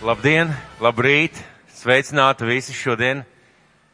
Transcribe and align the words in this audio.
Labdien, 0.00 0.48
labrīt, 0.80 1.36
sveicināti 1.76 2.46
visi 2.48 2.72
šodien 2.72 3.18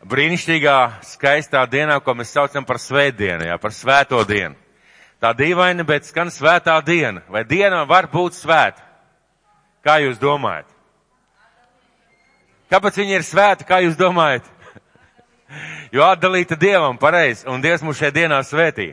brīnišķīgā, 0.06 1.02
skaistā 1.02 1.64
dienā, 1.66 1.96
ko 1.98 2.14
mēs 2.14 2.30
saucam 2.30 2.62
par 2.62 2.78
svētdienu, 2.78 3.48
jā, 3.48 3.56
par 3.58 3.74
svēto 3.74 4.20
dienu. 4.28 4.54
Tā 5.18 5.32
dīvaina, 5.34 5.82
bet 5.82 6.06
skan 6.06 6.30
svētā 6.30 6.76
diena. 6.86 7.24
Vai 7.26 7.42
diena 7.42 7.82
var 7.90 8.06
būt 8.12 8.38
svēta? 8.38 8.86
Kā 9.82 9.98
jūs 10.04 10.22
domājat? 10.22 10.70
Kāpēc 12.70 13.02
viņa 13.02 13.18
ir 13.18 13.26
svēta, 13.26 13.66
kā 13.66 13.82
jūs 13.82 13.98
domājat? 13.98 14.46
jo 15.96 16.06
atdalīta 16.06 16.54
Dievam, 16.54 17.02
pareizi, 17.02 17.48
un 17.50 17.58
Dievs 17.66 17.82
mūs 17.82 17.98
šajā 17.98 18.14
dienā 18.14 18.42
svētī. 18.46 18.92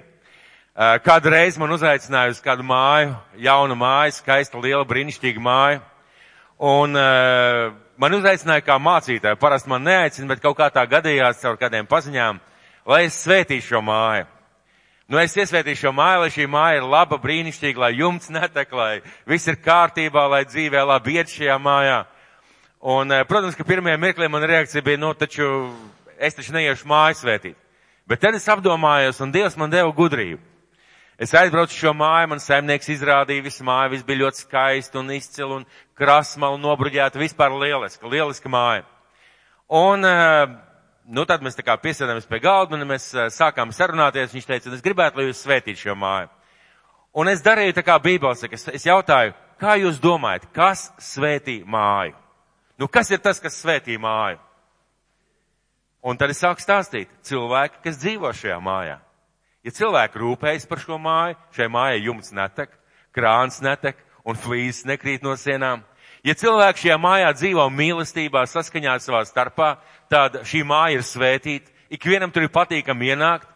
Kādu 1.06 1.30
reizi 1.30 1.62
man 1.62 1.78
uzaicināja 1.78 2.34
uz 2.34 2.42
kādu 2.42 2.66
māju, 2.66 3.14
jaunu 3.38 3.78
māju, 3.78 4.18
skaista, 4.18 4.58
liela, 4.58 4.82
brīnišķīga 4.90 5.50
māja. 5.52 5.84
Un 6.62 6.94
uh, 6.96 7.74
man 7.98 8.14
uzaicināja 8.14 8.64
kā 8.66 8.78
mācītāju. 8.82 9.40
Parasti 9.42 9.72
man 9.72 9.84
neaicina, 9.88 10.30
bet 10.30 10.44
kaut 10.44 10.58
kā 10.60 10.70
tā 10.74 10.86
gadījās 10.90 11.42
caur 11.42 11.58
kādiem 11.58 11.90
paziņām, 11.90 12.40
lai 12.90 13.04
es 13.08 13.18
svētīšu 13.24 13.74
šo 13.74 13.82
māju. 13.86 14.30
Nu, 15.12 15.20
es 15.20 15.36
iesvētīšu 15.36 15.88
šo 15.88 15.92
māju, 15.94 16.22
lai 16.24 16.32
šī 16.32 16.48
māja 16.48 16.80
ir 16.80 16.88
laba, 16.88 17.20
brīnišķīga, 17.22 17.82
lai 17.84 17.92
jumts 17.98 18.32
netek, 18.32 18.72
lai 18.72 19.02
viss 19.30 19.50
ir 19.52 19.60
kārtībā, 19.62 20.24
lai 20.32 20.46
dzīvē 20.48 20.86
labi 20.88 21.18
iet 21.20 21.34
šajā 21.34 21.58
mājā. 21.60 22.00
Un, 22.80 23.12
uh, 23.12 23.26
protams, 23.28 23.58
ka 23.60 23.68
pirmajā 23.68 24.00
mirklī 24.00 24.30
man 24.32 24.48
reakcija 24.48 24.86
bija, 24.86 25.02
nu, 25.02 25.12
taču 25.18 25.50
es 26.18 26.38
taču 26.38 26.56
neiešu 26.56 26.88
māju 26.88 27.20
svētīt. 27.20 27.60
Bet 28.08 28.24
tad 28.24 28.36
es 28.36 28.48
apdomājos, 28.52 29.22
un 29.24 29.32
Dievs 29.32 29.56
man 29.60 29.72
deva 29.72 29.92
gudrību. 29.96 30.42
Es 31.24 31.32
aizbraucu 31.38 31.76
šo 31.78 31.94
māju, 31.94 32.32
man 32.32 32.42
saimnieks 32.42 32.90
izrādīja 32.90 33.46
visu 33.46 33.64
māju, 33.64 33.92
viss 33.94 34.06
bija 34.08 34.24
ļoti 34.24 34.42
skaisti 34.44 34.98
un 35.00 35.12
izcili 35.14 35.60
un 35.60 35.66
krasma 35.98 36.50
un 36.54 36.62
nobruģēta, 36.64 37.22
vispār 37.22 37.54
lieliska, 37.58 38.08
lieliska 38.10 38.50
māja. 38.50 38.86
Un, 39.74 40.06
eh, 40.06 40.48
nu, 41.06 41.26
tad 41.26 41.42
mēs 41.42 41.58
tā 41.58 41.66
kā 41.66 41.78
piesēdāmies 41.82 42.28
pie 42.30 42.40
galda 42.40 42.76
un 42.76 42.88
mēs 42.88 43.12
eh, 43.14 43.30
sākām 43.34 43.74
sarunāties. 43.74 44.34
Viņš 44.34 44.50
teica, 44.50 44.74
es 44.74 44.86
gribētu, 44.86 45.18
lai 45.18 45.30
jūs 45.30 45.44
svētītu 45.46 45.88
šo 45.88 45.96
māju. 45.96 46.30
Un 47.14 47.30
es 47.30 47.44
darīju 47.46 47.78
tā 47.78 47.84
kā 47.86 48.00
es, 48.52 48.68
es 48.68 48.86
jautāju, 48.86 49.34
kā 49.60 49.78
jūs 49.78 50.00
domājat, 50.02 50.50
kas 50.54 50.92
svētī 51.00 51.64
māju? 51.66 52.16
Nu, 52.78 52.88
kas 52.88 53.12
ir 53.12 53.20
tas, 53.20 53.40
kas 53.40 53.62
svētī 53.62 54.00
māju? 54.02 54.40
Un 56.04 56.18
tad 56.18 56.30
es 56.34 56.42
sāku 56.42 56.60
stāstīt 56.60 57.08
cilvēki, 57.24 57.84
kas 57.84 57.98
dzīvo 58.02 58.34
šajā 58.34 58.58
mājā. 58.60 58.98
Ja 59.64 59.72
cilvēki 59.72 60.20
rūpējas 60.20 60.66
par 60.68 60.82
šo 60.82 60.98
māju, 61.00 61.38
šai 61.56 61.70
mājai 61.72 62.02
jumts 62.04 62.34
netek, 62.36 62.74
krāns 63.16 63.62
netek 63.64 64.02
un 64.24 64.40
flīzes 64.40 64.88
nekrīt 64.88 65.24
no 65.24 65.36
sienām. 65.40 65.84
Ja 66.24 66.36
cilvēki 66.40 66.86
šajā 66.86 66.98
mājā 67.04 67.32
dzīvo 67.36 67.68
mīlestībā, 67.68 68.46
saskaņā 68.48 68.96
savā 69.04 69.24
starpā, 69.28 69.74
tad 70.12 70.40
šī 70.48 70.64
māja 70.68 71.00
ir 71.00 71.04
svētīta, 71.04 71.72
ikvienam 71.92 72.32
tur 72.32 72.46
ir 72.46 72.54
patīkami 72.54 73.12
ienākt, 73.12 73.50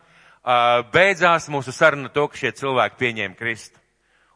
beidzās 0.92 1.48
mūsu 1.52 1.72
saruna 1.72 2.12
to, 2.12 2.28
ka 2.28 2.40
šie 2.40 2.52
cilvēki 2.60 3.00
pieņēma 3.00 3.40
Kristu. 3.40 3.80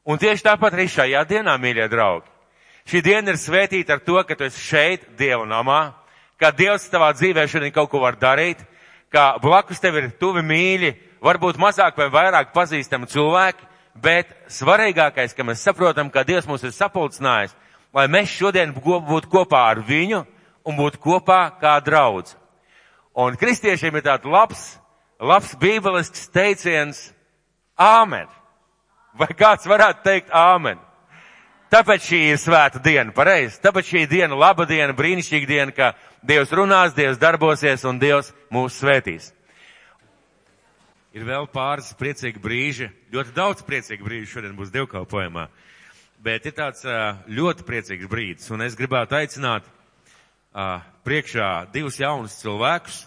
Un 0.08 0.18
tieši 0.18 0.48
tāpat 0.48 0.76
arī 0.76 0.88
šajā 0.90 1.26
dienā, 1.30 1.58
mīļie 1.62 1.88
draugi. 1.92 2.30
Šī 2.90 3.04
diena 3.06 3.34
ir 3.34 3.38
svētīta 3.38 3.95
ar 3.95 4.02
to, 4.02 4.18
ka 4.26 4.36
tu 4.36 4.48
esi 4.48 4.64
šeit, 4.64 5.04
Dieva 5.18 5.45
namā, 5.45 5.94
ka 6.42 6.50
Dievs 6.56 6.88
tavā 6.90 7.12
dzīvē 7.14 7.45
šodien 7.48 7.73
kaut 7.76 7.92
ko 7.92 8.02
var 8.02 8.18
darīt, 8.18 8.64
ka 9.14 9.36
blakus 9.44 9.80
tev 9.80 10.00
ir 10.00 10.10
tuvi 10.18 10.42
mīļi, 10.42 10.95
varbūt 11.22 11.60
mazāk 11.62 12.00
vai 12.00 12.10
vairāk 12.10 12.50
pazīstami 12.56 13.10
cilvēki, 13.12 13.68
bet 13.95 14.31
svarīgākais, 14.52 15.36
ka 15.36 15.45
mēs 15.47 15.64
saprotam, 15.66 16.09
ka 16.09 16.23
Dievs 16.28 16.47
mūs 16.50 16.64
ir 16.64 16.75
sapulcinājis, 16.75 17.56
lai 17.94 18.08
mēs 18.11 18.31
šodien 18.31 18.73
būtu 18.75 19.30
kopā 19.31 19.66
ar 19.72 19.81
viņu 19.86 20.23
un 20.66 20.78
būtu 20.78 21.02
kopā 21.02 21.42
kā 21.61 21.80
draudz. 21.83 22.36
Un 23.17 23.36
kristiešiem 23.36 23.98
ir 24.00 24.06
tāds 24.06 24.28
labs, 24.28 24.61
labs 25.20 25.56
bībelisks 25.59 26.30
teiciens 26.31 27.09
Āmen. 27.82 28.30
Vai 29.17 29.27
kāds 29.36 29.67
varētu 29.67 30.05
teikt 30.05 30.32
Āmen? 30.32 30.80
Tāpēc 31.71 32.04
šī 32.04 32.17
ir 32.33 32.39
svēta 32.39 32.82
diena, 32.83 33.14
pareizi. 33.16 33.60
Tāpēc 33.64 33.87
šī 33.87 34.02
diena, 34.11 34.36
laba 34.36 34.66
diena, 34.67 34.92
brīnišķīga 34.95 35.48
diena, 35.48 35.71
ka 35.71 35.93
Dievs 36.27 36.52
runās, 36.54 36.92
Dievs 36.93 37.20
darbosies 37.20 37.86
un 37.87 37.99
Dievs 37.99 38.33
mūs 38.52 38.76
svētīs. 38.82 39.32
Ir 41.11 41.26
vēl 41.27 41.44
pāris 41.52 41.89
priecīgi 41.99 42.39
brīži, 42.39 42.88
ļoti 43.11 43.33
daudz 43.36 43.66
priecīgi 43.67 44.05
brīži 44.05 44.30
šodien 44.32 44.54
būs 44.55 44.70
dievkalpojumā, 44.72 45.49
bet 46.23 46.45
ir 46.48 46.55
tāds 46.55 46.86
ļoti 47.27 47.66
priecīgs 47.67 48.08
brīdis, 48.08 48.48
un 48.55 48.64
es 48.64 48.77
gribētu 48.80 49.17
aicināt 49.20 49.67
priekšā 51.04 51.49
divus 51.76 51.99
jaunus 51.99 52.38
cilvēkus. 52.39 53.02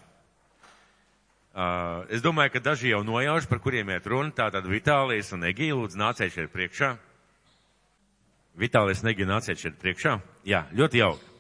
Es 2.13 2.21
domāju, 2.21 2.53
ka 2.57 2.65
daži 2.67 2.93
jau 2.93 3.01
nojauš, 3.07 3.49
par 3.49 3.63
kuriem 3.65 3.95
iet 3.95 4.07
runa, 4.11 4.35
tātad 4.37 4.69
Vitālijas 4.69 5.33
un 5.33 5.49
Egija, 5.49 5.77
lūdzu, 5.79 6.01
nāciet 6.01 6.35
šeit 6.35 6.53
priekšā. 6.53 6.93
Vitālijas 8.61 9.01
un 9.05 9.13
Egija, 9.15 9.33
nāciet 9.33 9.65
šeit 9.65 9.81
priekšā. 9.81 10.19
Jā, 10.45 10.67
ļoti 10.77 11.01
jauki. 11.01 11.35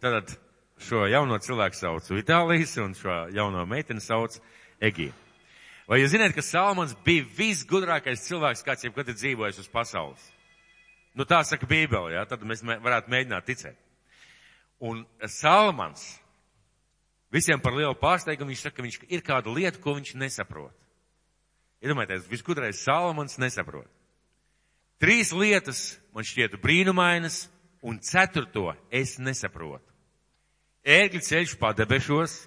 Tātad 0.00 0.38
šo 0.80 1.04
jauno 1.10 1.36
cilvēku 1.42 1.76
sauc 1.76 2.12
Vitālijas 2.16 2.78
un 2.80 2.94
šo 2.96 3.24
jauno 3.34 3.68
meiteni 3.68 4.00
sauc 4.00 4.40
Egija. 4.80 5.12
Vai 5.88 6.02
jūs 6.02 6.12
zināt, 6.12 6.34
ka 6.36 6.44
Salmans 6.44 6.92
bija 7.04 7.24
visgudrākais 7.38 8.26
cilvēks, 8.26 8.64
kāds 8.66 8.84
jebkad 8.84 9.08
ir 9.08 9.16
dzīvojis 9.16 9.60
uz 9.62 9.68
pasaules? 9.72 10.24
Nu 11.16 11.24
tā 11.24 11.40
saka 11.48 11.66
Bībele, 11.66 12.12
jā, 12.12 12.24
tad 12.28 12.44
mēs 12.44 12.60
varētu 12.60 13.08
mēģināt 13.08 13.46
ticēt. 13.48 13.78
Un 14.84 15.00
Salmans 15.32 16.04
visiem 17.32 17.62
par 17.64 17.72
lielu 17.72 17.96
pārsteigumu 17.98 18.52
viņš 18.52 18.66
saka, 18.66 18.76
ka 18.76 18.84
viņš 18.84 18.98
ir 19.08 19.24
kāda 19.24 19.54
lieta, 19.54 19.80
ko 19.80 19.96
viņš 19.96 20.12
nesaprot. 20.20 20.76
Iedomājieties, 21.80 22.28
visgudrais 22.28 22.84
Salmans 22.84 23.38
nesaprot. 23.40 23.88
Trīs 25.00 25.32
lietas 25.32 25.96
man 26.12 26.26
šķiet 26.26 26.58
brīnumainas, 26.60 27.46
un 27.86 27.96
ceturto 28.02 28.74
es 28.90 29.16
nesaprotu. 29.22 29.86
Ērgļu 30.84 31.24
ceļš 31.24 31.56
padebešos, 31.60 32.38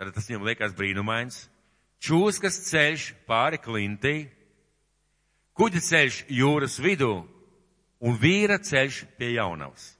tad 0.00 0.14
tas 0.16 0.28
viņam 0.30 0.48
liekas 0.48 0.76
brīnumains 0.78 1.44
čūskas 2.02 2.60
ceļš 2.68 3.08
pāri 3.28 3.60
klintī, 3.62 4.16
kuģa 5.58 5.82
ceļš 5.82 6.22
jūras 6.30 6.78
vidū 6.82 7.12
un 7.98 8.18
vīra 8.18 8.58
ceļš 8.62 9.04
pie 9.18 9.34
jaunavas. 9.34 9.94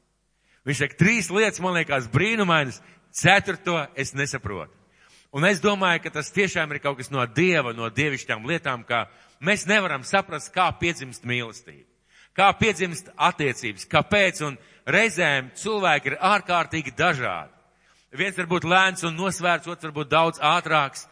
Viņš 0.69 0.83
saka, 0.83 0.99
trīs 1.01 1.31
lietas 1.33 1.63
man 1.65 1.79
liekas 1.79 2.11
brīnumainas, 2.13 2.83
ceturto 3.15 3.81
es 3.97 4.13
nesaprotu. 4.15 4.75
Un 5.33 5.45
es 5.45 5.61
domāju, 5.61 6.07
ka 6.07 6.13
tas 6.19 6.33
tiešām 6.33 6.73
ir 6.73 6.81
kaut 6.81 6.97
kas 7.01 7.11
no 7.13 7.25
Dieva, 7.27 7.75
no 7.77 7.91
dievišķām 7.93 8.47
lietām, 8.49 8.85
kā 8.89 9.05
mēs 9.45 9.67
nevaram 9.69 10.05
saprast, 10.05 10.53
kā 10.55 10.71
piedzimst 10.81 11.27
mīlestība, 11.29 11.85
kā 12.37 12.49
piedzimst 12.57 13.11
attiecības, 13.13 13.85
kāpēc, 13.93 14.41
un 14.47 14.57
reizēm 14.89 15.51
cilvēki 15.59 16.13
ir 16.13 16.19
ārkārtīgi 16.31 16.95
dažādi. 16.97 17.53
Viens 18.17 18.39
var 18.41 18.49
būt 18.49 18.65
lēns 18.65 19.05
un 19.05 19.19
nosvērts, 19.21 19.69
otrs 19.69 19.91
var 19.91 19.97
būt 19.99 20.13
daudz 20.15 20.41
ātrāks, 20.41 21.05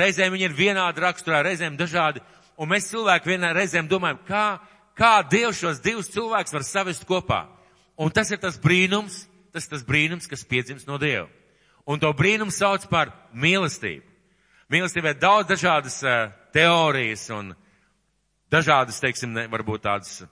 reizēm 0.00 0.34
viņi 0.34 0.48
ir 0.48 0.56
vienādi 0.56 1.02
raksturā, 1.04 1.42
reizēm 1.44 1.76
dažādi, 1.78 2.22
un 2.58 2.70
mēs 2.70 2.90
cilvēki 2.90 3.34
vienā 3.34 3.52
reizēm 3.56 3.88
domājam, 3.90 4.20
kā, 4.28 4.46
kā 4.96 5.14
Dievs 5.30 5.60
šos 5.60 5.82
divus 5.84 6.10
cilvēkus 6.14 6.54
var 6.54 6.66
savest 6.66 7.06
kopā. 7.08 7.44
Un 8.00 8.10
tas 8.10 8.30
ir 8.34 8.40
tas 8.42 8.58
brīnums, 8.60 9.24
tas 9.54 9.66
ir 9.66 9.76
tas 9.76 9.84
brīnums, 9.86 10.28
kas 10.30 10.46
piedzimst 10.48 10.88
no 10.90 10.98
Dieva. 10.98 11.28
Un 11.86 12.00
to 12.00 12.10
brīnumu 12.16 12.52
sauc 12.54 12.86
par 12.90 13.12
mīlestību. 13.36 14.06
Mīlestībā 14.72 15.12
ir 15.12 15.20
daudz 15.20 15.50
dažādas 15.50 15.98
uh, 16.02 16.32
teorijas 16.54 17.26
un 17.34 17.52
dažādas, 18.50 19.02
teiksim, 19.02 19.34
ne, 19.36 19.44
varbūt 19.52 19.84
tādas 19.84 20.22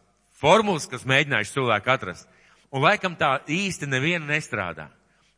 formulas, 0.41 0.89
kas 0.91 1.05
mēģinājuši 1.06 1.55
cilvēku 1.55 1.93
atrast. 1.93 2.29
Un 2.73 2.83
laikam 2.87 3.15
tā 3.21 3.37
īsti 3.53 3.87
neviena 3.91 4.25
nestrādā. 4.31 4.88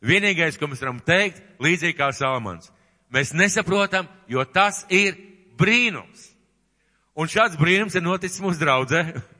Vienīgais, 0.05 0.57
ko 0.59 0.69
mēs 0.69 0.81
varam 0.83 1.01
teikt, 1.03 1.41
līdzīgi 1.59 1.97
kā 1.97 2.11
Salamans, 2.15 2.71
Mēs 3.13 3.33
nesaprotam, 3.37 4.07
jo 4.27 4.43
tas 4.45 4.83
ir 4.89 5.17
brīnums. 5.59 6.31
Un 7.15 7.29
šāds 7.31 7.55
brīnums 7.59 7.95
ir 7.95 8.03
noticis 8.05 8.43
mūsu 8.43 8.61
draudzē. 8.61 9.07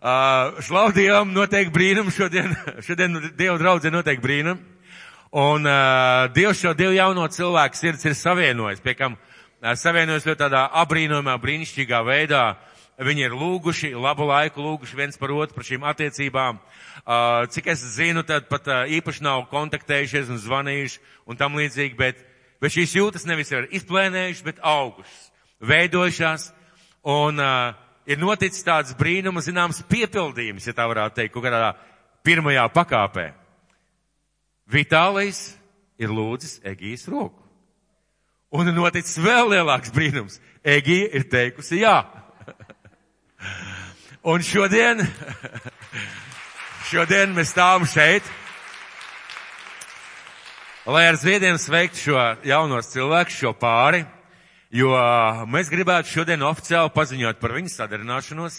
Uh, 0.00 0.56
Šlaudījām 0.64 1.34
noteikti 1.36 1.74
brīnumu 1.74 2.08
šodien, 2.08 2.54
šodien 2.86 3.18
Dieva 3.36 3.58
draudzē 3.60 3.90
noteikti 3.92 4.24
brīnumu. 4.24 4.62
Un 5.36 5.68
uh, 5.68 6.24
Dievs 6.32 6.62
šo 6.62 6.72
divu 6.72 6.94
jauno 6.96 7.26
cilvēku 7.28 7.76
sirds 7.76 8.06
ir 8.08 8.16
savienojis, 8.16 8.80
pie 8.80 8.94
kam 8.96 9.18
uh, 9.18 9.74
savienojis 9.76 10.24
ļoti 10.24 10.40
tādā 10.40 10.62
abrīnojumā, 10.86 11.34
brīnišķīgā 11.42 12.00
veidā. 12.08 12.40
Viņi 12.96 13.26
ir 13.28 13.36
lūguši, 13.36 13.92
labu 13.92 14.30
laiku 14.32 14.64
lūguši 14.64 14.96
viens 14.96 15.20
par 15.20 15.36
otru 15.36 15.58
par 15.58 15.68
šīm 15.68 15.84
attiecībām. 15.92 16.64
Uh, 17.04 17.44
cik 17.52 17.68
es 17.74 17.84
zinu, 17.98 18.24
tad 18.24 18.48
pat 18.48 18.72
uh, 18.72 18.88
īpaši 18.88 19.28
nav 19.28 19.50
kontaktējušies 19.52 20.32
un 20.32 20.40
zvanījuši 20.40 21.04
un 21.28 21.44
tam 21.44 21.60
līdzīgi, 21.60 22.00
bet 22.00 22.24
bet 22.60 22.74
šīs 22.74 22.96
jūtas 22.96 23.26
nevis 23.28 23.52
ir 23.52 23.68
izplēnējušas, 23.80 24.46
bet 24.46 24.60
augušas, 24.66 25.20
veidojušās, 25.66 26.50
un 27.08 27.40
uh, 27.40 27.74
ir 28.10 28.20
noticis 28.20 28.64
tāds 28.66 28.94
brīnuma, 28.98 29.42
zināms, 29.44 29.82
piepildījums, 29.90 30.66
ja 30.68 30.76
tā 30.76 30.86
varētu 30.90 31.20
teikt, 31.20 31.34
kaut 31.34 31.46
kādā 31.46 31.74
pirmajā 32.26 32.66
pakāpē. 32.74 33.30
Vitālijs 34.70 35.44
ir 36.00 36.12
lūdzis 36.14 36.60
Egijas 36.66 37.08
roku. 37.10 37.40
Un 38.50 38.66
ir 38.66 38.74
noticis 38.74 39.18
vēl 39.22 39.52
lielāks 39.52 39.92
brīnums. 39.94 40.40
Egija 40.66 41.10
ir 41.16 41.26
teikusi 41.30 41.84
jā. 41.84 42.00
Un 44.30 44.42
šodien, 44.44 45.00
šodien 46.90 47.32
mēs 47.36 47.54
stāvam 47.54 47.86
šeit, 47.88 48.26
lai 50.86 51.08
ar 51.08 51.16
zviediem 51.16 51.58
sveiktu 51.60 52.00
šo 52.00 52.18
jaunos 52.46 52.88
cilvēkus, 52.88 53.36
šo 53.36 53.52
pāri, 53.52 54.04
jo 54.72 54.94
mēs 55.50 55.68
gribētu 55.68 56.08
šodien 56.08 56.44
oficiāli 56.46 56.92
paziņot 56.94 57.40
par 57.40 57.52
viņu 57.52 57.72
sadarināšanos, 57.74 58.56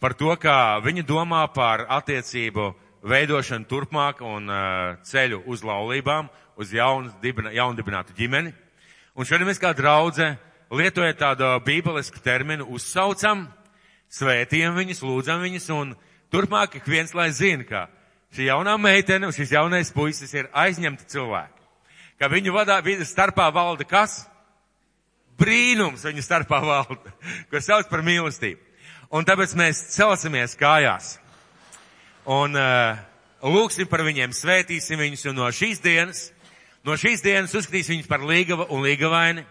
par 0.00 0.12
to, 0.18 0.34
kā 0.36 0.82
viņi 0.84 1.06
domā 1.08 1.46
par 1.54 1.86
attiecību 1.88 2.74
veidošanu 3.08 3.68
turpmāk 3.68 4.20
un 4.24 4.52
uh, 4.52 5.00
ceļu 5.04 5.42
uz 5.48 5.64
laulībām, 5.64 6.28
uz 6.60 6.72
jaunu, 6.72 7.12
dibina, 7.22 7.52
jaundibinātu 7.56 8.16
ģimeni. 8.16 8.52
Un 9.16 9.24
šodien 9.24 9.48
mēs 9.48 9.60
kā 9.62 9.72
draudze 9.76 10.34
lietojot 10.74 11.20
tādu 11.20 11.48
bībelisku 11.64 12.20
terminu 12.24 12.68
uzsaucam, 12.76 13.46
svētījam 14.12 14.76
viņus, 14.76 15.04
lūdzam 15.04 15.40
viņus, 15.44 15.68
un 15.72 15.96
turpmāk 16.32 16.80
ik 16.80 16.88
viens 16.88 17.16
lai 17.16 17.30
zina, 17.32 17.64
ka 17.64 17.86
šī 18.34 18.48
jaunā 18.48 18.74
meitene 18.80 19.28
un 19.28 19.34
šis 19.34 19.52
jaunais 19.54 19.92
puisis 19.94 20.32
ir 20.34 20.48
aizņemti 20.50 21.06
cilvēki. 21.12 21.60
Ka 22.18 22.30
viņu 22.30 22.54
vadā, 22.54 22.80
viņu 22.82 23.06
starpā 23.06 23.46
valda 23.54 23.86
kas? 23.86 24.24
Brīnums 25.38 26.04
viņu 26.06 26.22
starpā 26.22 26.60
valda, 26.62 27.14
ko 27.50 27.62
sauc 27.62 27.90
par 27.90 28.02
mīlestību. 28.06 28.60
Un 29.14 29.26
tāpēc 29.26 29.54
mēs 29.58 29.84
celsimies 29.94 30.56
kājās. 30.58 31.16
Un 32.26 32.56
uh, 32.58 32.98
lūksim 33.44 33.86
par 33.90 34.02
viņiem, 34.06 34.34
svētīsim 34.34 34.98
viņus, 34.98 35.26
un 35.30 35.38
no 35.38 35.50
šīs 35.54 35.82
dienas, 35.84 36.28
no 36.86 36.96
šīs 36.98 37.22
dienas 37.22 37.54
uzskatīsim 37.54 37.98
viņus 37.98 38.10
par 38.10 38.24
līgava 38.26 38.66
un 38.74 38.82
līgavaini. 38.86 39.44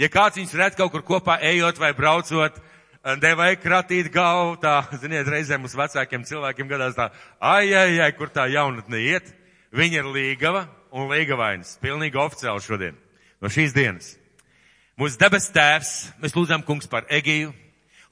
Ja 0.00 0.10
kāds 0.10 0.40
viņus 0.40 0.56
redz 0.58 0.78
kaut 0.78 0.90
kur 0.94 1.04
kopā 1.06 1.36
ejot 1.46 1.78
vai 1.78 1.92
braucot, 1.94 2.58
uh, 2.58 2.73
devai 3.20 3.54
kratīt 3.60 4.08
galvu, 4.12 4.56
tā, 4.62 4.78
ziniet, 5.02 5.28
reizēm 5.28 5.64
mums 5.64 5.76
vecākiem 5.76 6.24
cilvēkiem 6.24 6.68
gadās 6.70 6.96
tā, 6.96 7.10
ai, 7.40 7.68
ai, 7.76 7.98
ai, 8.00 8.12
kur 8.16 8.32
tā 8.32 8.46
jaunatne 8.52 9.00
iet. 9.04 9.28
Viņa 9.74 10.00
ir 10.00 10.08
līgava 10.14 10.68
un 10.94 11.10
līgavainas, 11.10 11.76
pilnīgi 11.82 12.20
oficiāli 12.20 12.62
šodien, 12.62 12.98
no 13.42 13.50
šīs 13.50 13.74
dienas. 13.74 14.14
Mūsu 15.00 15.18
debes 15.18 15.48
tēvs, 15.50 15.92
mēs 16.22 16.36
lūdzam, 16.36 16.62
kungs, 16.62 16.86
par 16.86 17.08
Egiju, 17.10 17.50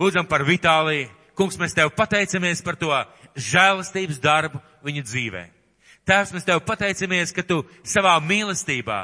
lūdzam 0.02 0.26
par 0.28 0.42
Vitāliju. 0.46 1.08
Kungs, 1.38 1.56
mēs 1.56 1.72
tev 1.72 1.88
pateicamies 1.96 2.60
par 2.60 2.76
to 2.76 2.90
žēlastības 3.38 4.18
darbu 4.20 4.58
viņa 4.84 5.04
dzīvē. 5.06 5.44
Tēvs, 6.04 6.34
mēs 6.34 6.44
tev 6.44 6.60
pateicamies, 6.66 7.32
ka 7.32 7.44
tu 7.46 7.62
savā 7.86 8.18
mīlestībā 8.20 8.98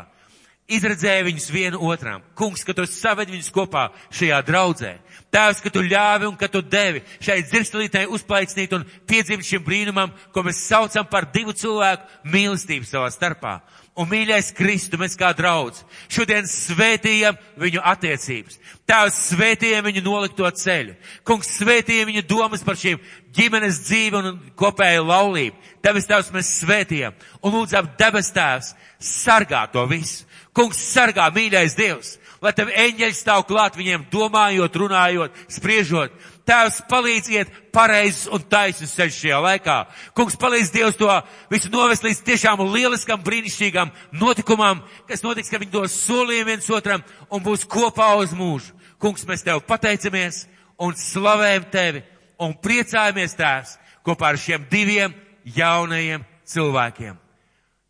izredzēja 0.68 1.24
viņus 1.26 1.48
vienu 1.52 1.80
otram. 1.88 2.22
Kungs, 2.36 2.64
ka 2.66 2.74
tu 2.76 2.84
saved 2.90 3.30
viņus 3.32 3.52
kopā 3.54 3.88
šajā 4.10 4.42
draudzē. 4.44 4.92
Tēvs, 5.28 5.58
ka 5.60 5.68
tu 5.72 5.82
ļāvi 5.84 6.24
un 6.24 6.36
ka 6.40 6.48
tu 6.48 6.62
devi 6.64 7.02
šai 7.20 7.42
dzirstelītei 7.44 8.06
uzplaicinīt 8.08 8.72
un 8.72 8.86
piedzimt 9.08 9.44
šim 9.44 9.60
brīnumam, 9.64 10.14
ko 10.32 10.44
mēs 10.46 10.62
saucam 10.70 11.04
par 11.08 11.26
divu 11.34 11.52
cilvēku 11.52 12.30
mīlestību 12.32 12.88
savā 12.88 13.10
starpā. 13.12 13.58
Un 13.98 14.06
mīļais 14.06 14.52
Kristu, 14.54 14.96
mēs 15.00 15.18
kā 15.18 15.32
draudz, 15.34 15.82
šodien 16.08 16.46
svētījam 16.48 17.36
viņu 17.58 17.82
attiecības. 17.92 18.56
Tēvs 18.88 19.16
svētījam 19.32 19.88
viņu 19.88 20.04
nolikto 20.06 20.48
ceļu. 20.48 20.94
Kungs 21.26 21.50
svētījam 21.58 22.06
viņu 22.12 22.22
domas 22.30 22.62
par 22.64 22.78
šīm 22.78 23.02
ģimenes 23.34 23.82
dzīvi 23.88 24.20
un 24.20 24.38
kopēju 24.56 25.02
laulību. 25.08 25.58
Tevis 25.82 26.06
Tēvs 26.08 26.30
mēs 26.32 26.54
svētījam 26.62 27.18
un 27.42 27.58
lūdzam 27.58 27.90
debes 27.98 28.30
Tēvs 28.32 28.70
sargā 29.02 29.66
to 29.74 29.82
visu. 29.90 30.24
Kungs 30.54 30.78
sargā, 30.94 31.26
mīļais 31.34 31.76
Dievs, 31.78 32.16
lai 32.42 32.52
tev 32.56 32.70
eņģeļi 32.70 33.16
stāv 33.16 33.44
klāt 33.48 33.76
viņiem, 33.78 34.06
domājot, 34.12 34.76
runājot, 34.82 35.38
spriežot. 35.52 36.14
Tēvs 36.48 36.80
palīdziet 36.88 37.50
pareizs 37.74 38.28
un 38.32 38.44
taisnus 38.48 38.94
ceļš 38.96 39.18
šajā 39.22 39.40
laikā. 39.44 39.76
Kungs 40.16 40.38
palīdz 40.40 40.72
Dievs 40.72 40.96
to 40.96 41.10
visu 41.52 41.70
novest 41.72 42.06
līdz 42.06 42.22
tiešām 42.24 42.62
lieliskam, 42.72 43.20
brīnišķīgam 43.24 43.92
notikumam, 44.16 44.80
kas 45.10 45.24
notiks, 45.26 45.50
ka 45.52 45.60
viņi 45.60 45.74
dos 45.74 45.98
solījumu 46.06 46.52
viens 46.52 46.70
otram 46.72 47.04
un 47.28 47.44
būs 47.44 47.66
kopā 47.68 48.14
uz 48.22 48.32
mūžu. 48.36 48.72
Kungs, 48.98 49.26
mēs 49.28 49.44
tev 49.46 49.60
pateicamies 49.68 50.46
un 50.82 50.96
slavējam 50.96 51.68
tevi 51.70 52.02
un 52.42 52.56
priecājamies 52.62 53.36
tēvs 53.38 53.76
kopā 54.06 54.32
ar 54.32 54.40
šiem 54.40 54.64
diviem 54.70 55.14
jaunajiem 55.44 56.24
cilvēkiem. 56.48 57.18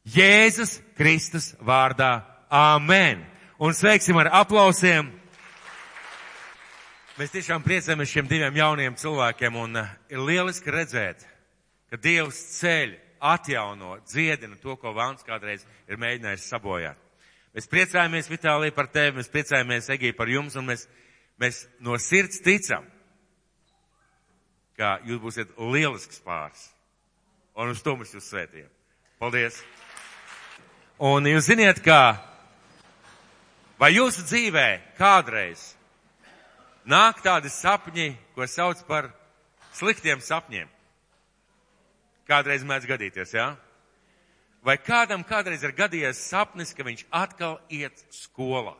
Jēzus 0.08 0.78
Kristus 0.96 1.52
vārdā 1.60 2.22
Āmen! 2.50 3.37
Un 3.58 3.72
sveiksim 3.74 4.14
ar 4.22 4.28
aplausiem! 4.38 5.08
Mēs 7.18 7.32
tiešām 7.34 7.64
priecājamies 7.64 8.12
šiem 8.12 8.28
diviem 8.30 8.54
jauniem 8.54 8.94
cilvēkiem 8.94 9.56
un 9.58 9.80
uh, 9.80 9.88
ir 10.14 10.20
lieliski 10.22 10.70
redzēt, 10.70 11.24
ka 11.90 11.98
Dievs 11.98 12.38
ceļ, 12.60 12.92
atjauno, 13.18 13.96
dziedina 14.06 14.54
to, 14.62 14.76
ko 14.78 14.92
Vāns 14.94 15.26
kādreiz 15.26 15.64
ir 15.90 15.98
mēģinājis 15.98 16.46
sabojāt. 16.52 17.02
Mēs 17.50 17.66
priecājamies, 17.66 18.30
Vitālija, 18.30 18.76
par 18.78 18.92
tevi, 18.94 19.16
mēs 19.18 19.32
priecājamies, 19.34 19.90
Egī, 19.96 20.14
par 20.14 20.30
jums, 20.30 20.54
un 20.54 20.70
mēs, 20.70 20.86
mēs 21.42 21.64
no 21.82 21.98
sirds 21.98 22.38
ticam, 22.46 22.86
ka 24.78 25.00
jūs 25.02 25.18
būsiet 25.26 25.58
lielisks 25.58 26.22
pāris. 26.22 26.68
Un 27.58 27.74
uz 27.74 27.82
to 27.82 27.98
mēs 27.98 28.14
jūs 28.14 28.30
svētījam. 28.30 28.70
Paldies! 29.18 29.58
Un 31.02 31.26
jūs 31.26 31.50
ziniet, 31.50 31.82
ka 31.82 32.27
Vai 33.78 33.92
jūsu 33.94 34.24
dzīvē 34.26 34.66
kādreiz 34.98 35.60
nāk 36.88 37.20
tādi 37.22 37.50
sapņi, 37.52 38.10
ko 38.34 38.46
sauc 38.50 38.82
par 38.88 39.12
sliktiem 39.76 40.18
sapņiem? 40.24 40.66
Kādreiz 42.28 42.64
mēdz 42.66 42.88
gadīties, 42.90 43.34
jā? 43.38 43.52
Vai 44.66 44.76
kādam 44.82 45.22
kādreiz 45.24 45.62
ir 45.62 45.76
gadījies 45.78 46.26
sapnis, 46.26 46.74
ka 46.74 46.82
viņš 46.84 47.06
atkal 47.14 47.60
iet 47.70 48.02
skolā? 48.10 48.74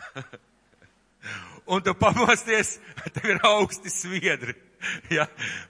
Un 1.70 1.82
tu 1.86 1.94
pamosties, 1.94 2.80
tev 3.14 3.36
ir 3.36 3.40
augsti 3.46 3.92
sviedri. 3.92 4.56
Ja, 5.12 5.26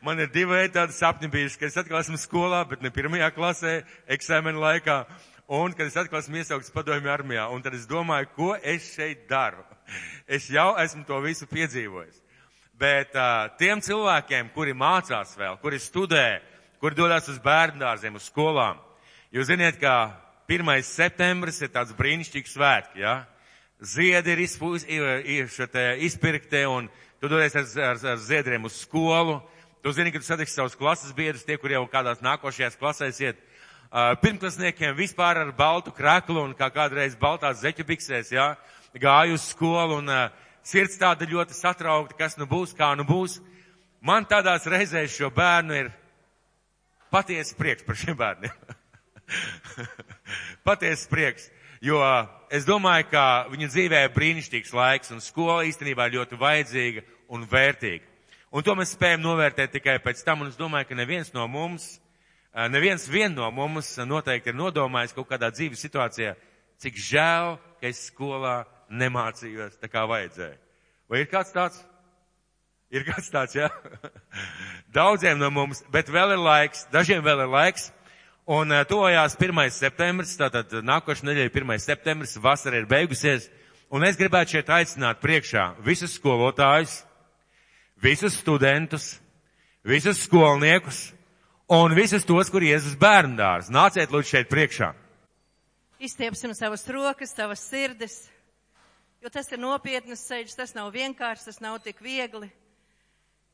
man 0.06 0.20
ir 0.22 0.28
divi 0.30 0.68
tādi 0.70 0.94
sapņi 0.94 1.26
bijuši, 1.32 1.56
ka 1.58 1.66
es 1.66 1.76
atkal 1.80 1.98
esmu 1.98 2.14
skolā, 2.20 2.60
bet 2.70 2.78
ne 2.78 2.92
pirmajā 2.94 3.32
klasē, 3.34 3.72
eksāmena 4.06 4.62
laikā. 4.62 5.00
Un, 5.50 5.72
kad 5.74 5.88
es 5.88 5.96
atkal 5.98 6.20
esmu 6.20 6.38
iesaukts 6.38 6.70
padomju 6.70 7.10
armijā, 7.10 7.48
un 7.50 7.62
tad 7.64 7.74
es 7.74 7.88
domāju, 7.90 8.28
ko 8.36 8.52
es 8.54 8.84
šeit 8.94 9.24
daru. 9.26 9.64
Es 10.30 10.44
jau 10.46 10.76
esmu 10.78 11.02
to 11.08 11.18
visu 11.24 11.48
piedzīvojis. 11.50 12.20
Bet 12.78 13.16
uh, 13.18 13.48
tiem 13.58 13.82
cilvēkiem, 13.82 14.52
kuri 14.54 14.76
mācās 14.78 15.34
vēl, 15.34 15.58
kuri 15.58 15.82
studē, 15.82 16.38
kuri 16.78 17.00
dodas 17.00 17.26
uz 17.34 17.42
bērndārziem, 17.42 18.14
uz 18.14 18.30
skolām, 18.30 18.78
jūs 19.34 19.50
ziniet, 19.50 19.82
ka 19.82 20.14
1. 20.46 20.70
septembris 20.86 21.58
ir 21.66 21.74
tāds 21.74 21.98
brīnišķīgs 21.98 22.54
svētki, 22.54 23.02
ja? 23.02 23.18
Ziedi 23.82 24.36
ir 24.36 24.46
izpūs, 24.46 24.86
izpirkti, 26.06 26.62
un 26.70 26.86
tu 27.18 27.26
dodies 27.26 27.58
ar, 27.58 27.66
ar, 27.90 28.04
ar 28.14 28.22
ziedriem 28.22 28.70
uz 28.70 28.78
skolu. 28.84 29.40
Tu 29.82 29.98
zini, 29.98 30.14
ka 30.14 30.22
tu 30.22 30.30
satiksi 30.30 30.60
savus 30.60 30.78
klases 30.78 31.10
biedrus, 31.16 31.42
tie, 31.42 31.58
kur 31.58 31.74
jau 31.74 31.88
kādās 31.90 32.22
nākošajās 32.22 32.78
klasēs 32.78 33.24
iet 33.24 33.46
pirmklasniekiem 33.90 34.94
vispār 34.94 35.40
ar 35.42 35.52
baltu 35.56 35.92
kreklu 35.92 36.44
un 36.44 36.54
kā 36.54 36.70
kādreiz 36.70 37.16
baltās 37.18 37.62
zeķu 37.64 37.86
biksēs, 37.88 38.30
jā, 38.30 38.52
gāju 38.94 39.34
uz 39.34 39.48
skolu 39.50 39.98
un 39.98 40.10
sirds 40.62 40.98
tāda 41.00 41.26
ļoti 41.26 41.56
satraukta, 41.56 42.16
kas 42.18 42.38
nu 42.38 42.46
būs, 42.46 42.74
kā 42.76 42.92
nu 42.98 43.06
būs. 43.06 43.40
Man 44.00 44.24
tādās 44.24 44.66
reizēs 44.70 45.12
šo 45.12 45.30
bērnu 45.34 45.74
ir 45.76 45.90
patiesi 47.10 47.56
prieks 47.58 47.84
par 47.84 47.98
šiem 47.98 48.16
bērniem. 48.16 48.76
patiesi 50.68 51.08
prieks, 51.10 51.50
jo 51.82 51.98
es 52.50 52.64
domāju, 52.68 53.10
ka 53.10 53.24
viņu 53.50 53.68
dzīvē 53.74 54.04
ir 54.06 54.14
brīnišķīgs 54.14 54.72
laiks 54.74 55.12
un 55.14 55.20
skola 55.24 55.66
īstenībā 55.68 56.08
ļoti 56.14 56.38
vajadzīga 56.40 57.04
un 57.34 57.44
vērtīga. 57.50 58.06
Un 58.50 58.64
to 58.66 58.74
mēs 58.74 58.96
spējam 58.96 59.22
novērtēt 59.22 59.76
tikai 59.76 60.00
pēc 60.02 60.24
tam, 60.26 60.42
un 60.42 60.50
es 60.50 60.58
domāju, 60.58 60.88
ka 60.88 60.98
neviens 60.98 61.30
no 61.34 61.44
mums 61.46 61.99
neviens 62.70 63.06
vien 63.08 63.34
no 63.34 63.46
mums 63.54 63.92
noteikti 64.02 64.50
ir 64.50 64.58
nodomājis 64.58 65.14
kaut 65.14 65.28
kādā 65.30 65.52
dzīves 65.54 65.82
situācijā, 65.84 66.34
cik 66.82 66.98
žēl, 66.98 67.56
ka 67.80 67.90
es 67.90 68.06
skolā 68.10 68.64
nemācījos 68.90 69.78
tā 69.80 69.90
kā 69.90 70.02
vajadzēja. 70.10 70.58
Vai 71.10 71.22
ir 71.22 71.30
kāds 71.30 71.54
tāds? 71.54 71.78
Ir 72.90 73.04
kāds 73.06 73.30
tāds, 73.30 73.54
jā? 73.54 73.68
Daudziem 74.96 75.38
no 75.38 75.50
mums, 75.54 75.84
bet 75.94 76.10
vēl 76.10 76.34
ir 76.34 76.42
laiks, 76.42 76.88
dažiem 76.90 77.22
vēl 77.22 77.44
ir 77.44 77.52
laiks. 77.52 77.90
Un 78.50 78.72
tojās 78.90 79.36
1. 79.38 79.60
septembris, 79.70 80.34
tātad 80.34 80.72
nākošais 80.82 81.22
nedēļa 81.28 81.52
1. 81.54 81.76
septembris, 81.84 82.34
vasara 82.42 82.80
ir 82.80 82.88
beigusies. 82.90 83.46
Un 83.94 84.02
es 84.06 84.18
gribētu 84.18 84.56
šeit 84.56 84.72
aicināt 84.74 85.20
priekšā 85.22 85.68
visus 85.86 86.16
skolotājus, 86.18 87.00
visus 88.02 88.34
studentus, 88.38 89.12
visus 89.86 90.24
skolniekus, 90.26 91.12
un 91.70 91.94
visus 91.94 92.26
tos, 92.26 92.50
kur 92.50 92.64
Jēzus 92.66 92.98
bērndārs. 92.98 93.70
Nāciet 93.70 94.10
lūdzu 94.10 94.34
šeit 94.34 94.50
priekšā. 94.50 94.90
Izstiepsim 96.02 96.54
savas 96.56 96.82
rokas, 96.90 97.30
savas 97.36 97.62
sirdis, 97.62 98.24
jo 99.22 99.30
tas 99.30 99.50
ir 99.52 99.60
nopietnas 99.62 100.24
ceļš, 100.26 100.56
tas 100.58 100.74
nav 100.74 100.90
vienkārši, 100.96 101.46
tas 101.50 101.60
nav 101.62 101.78
tik 101.84 102.00
viegli. 102.02 102.50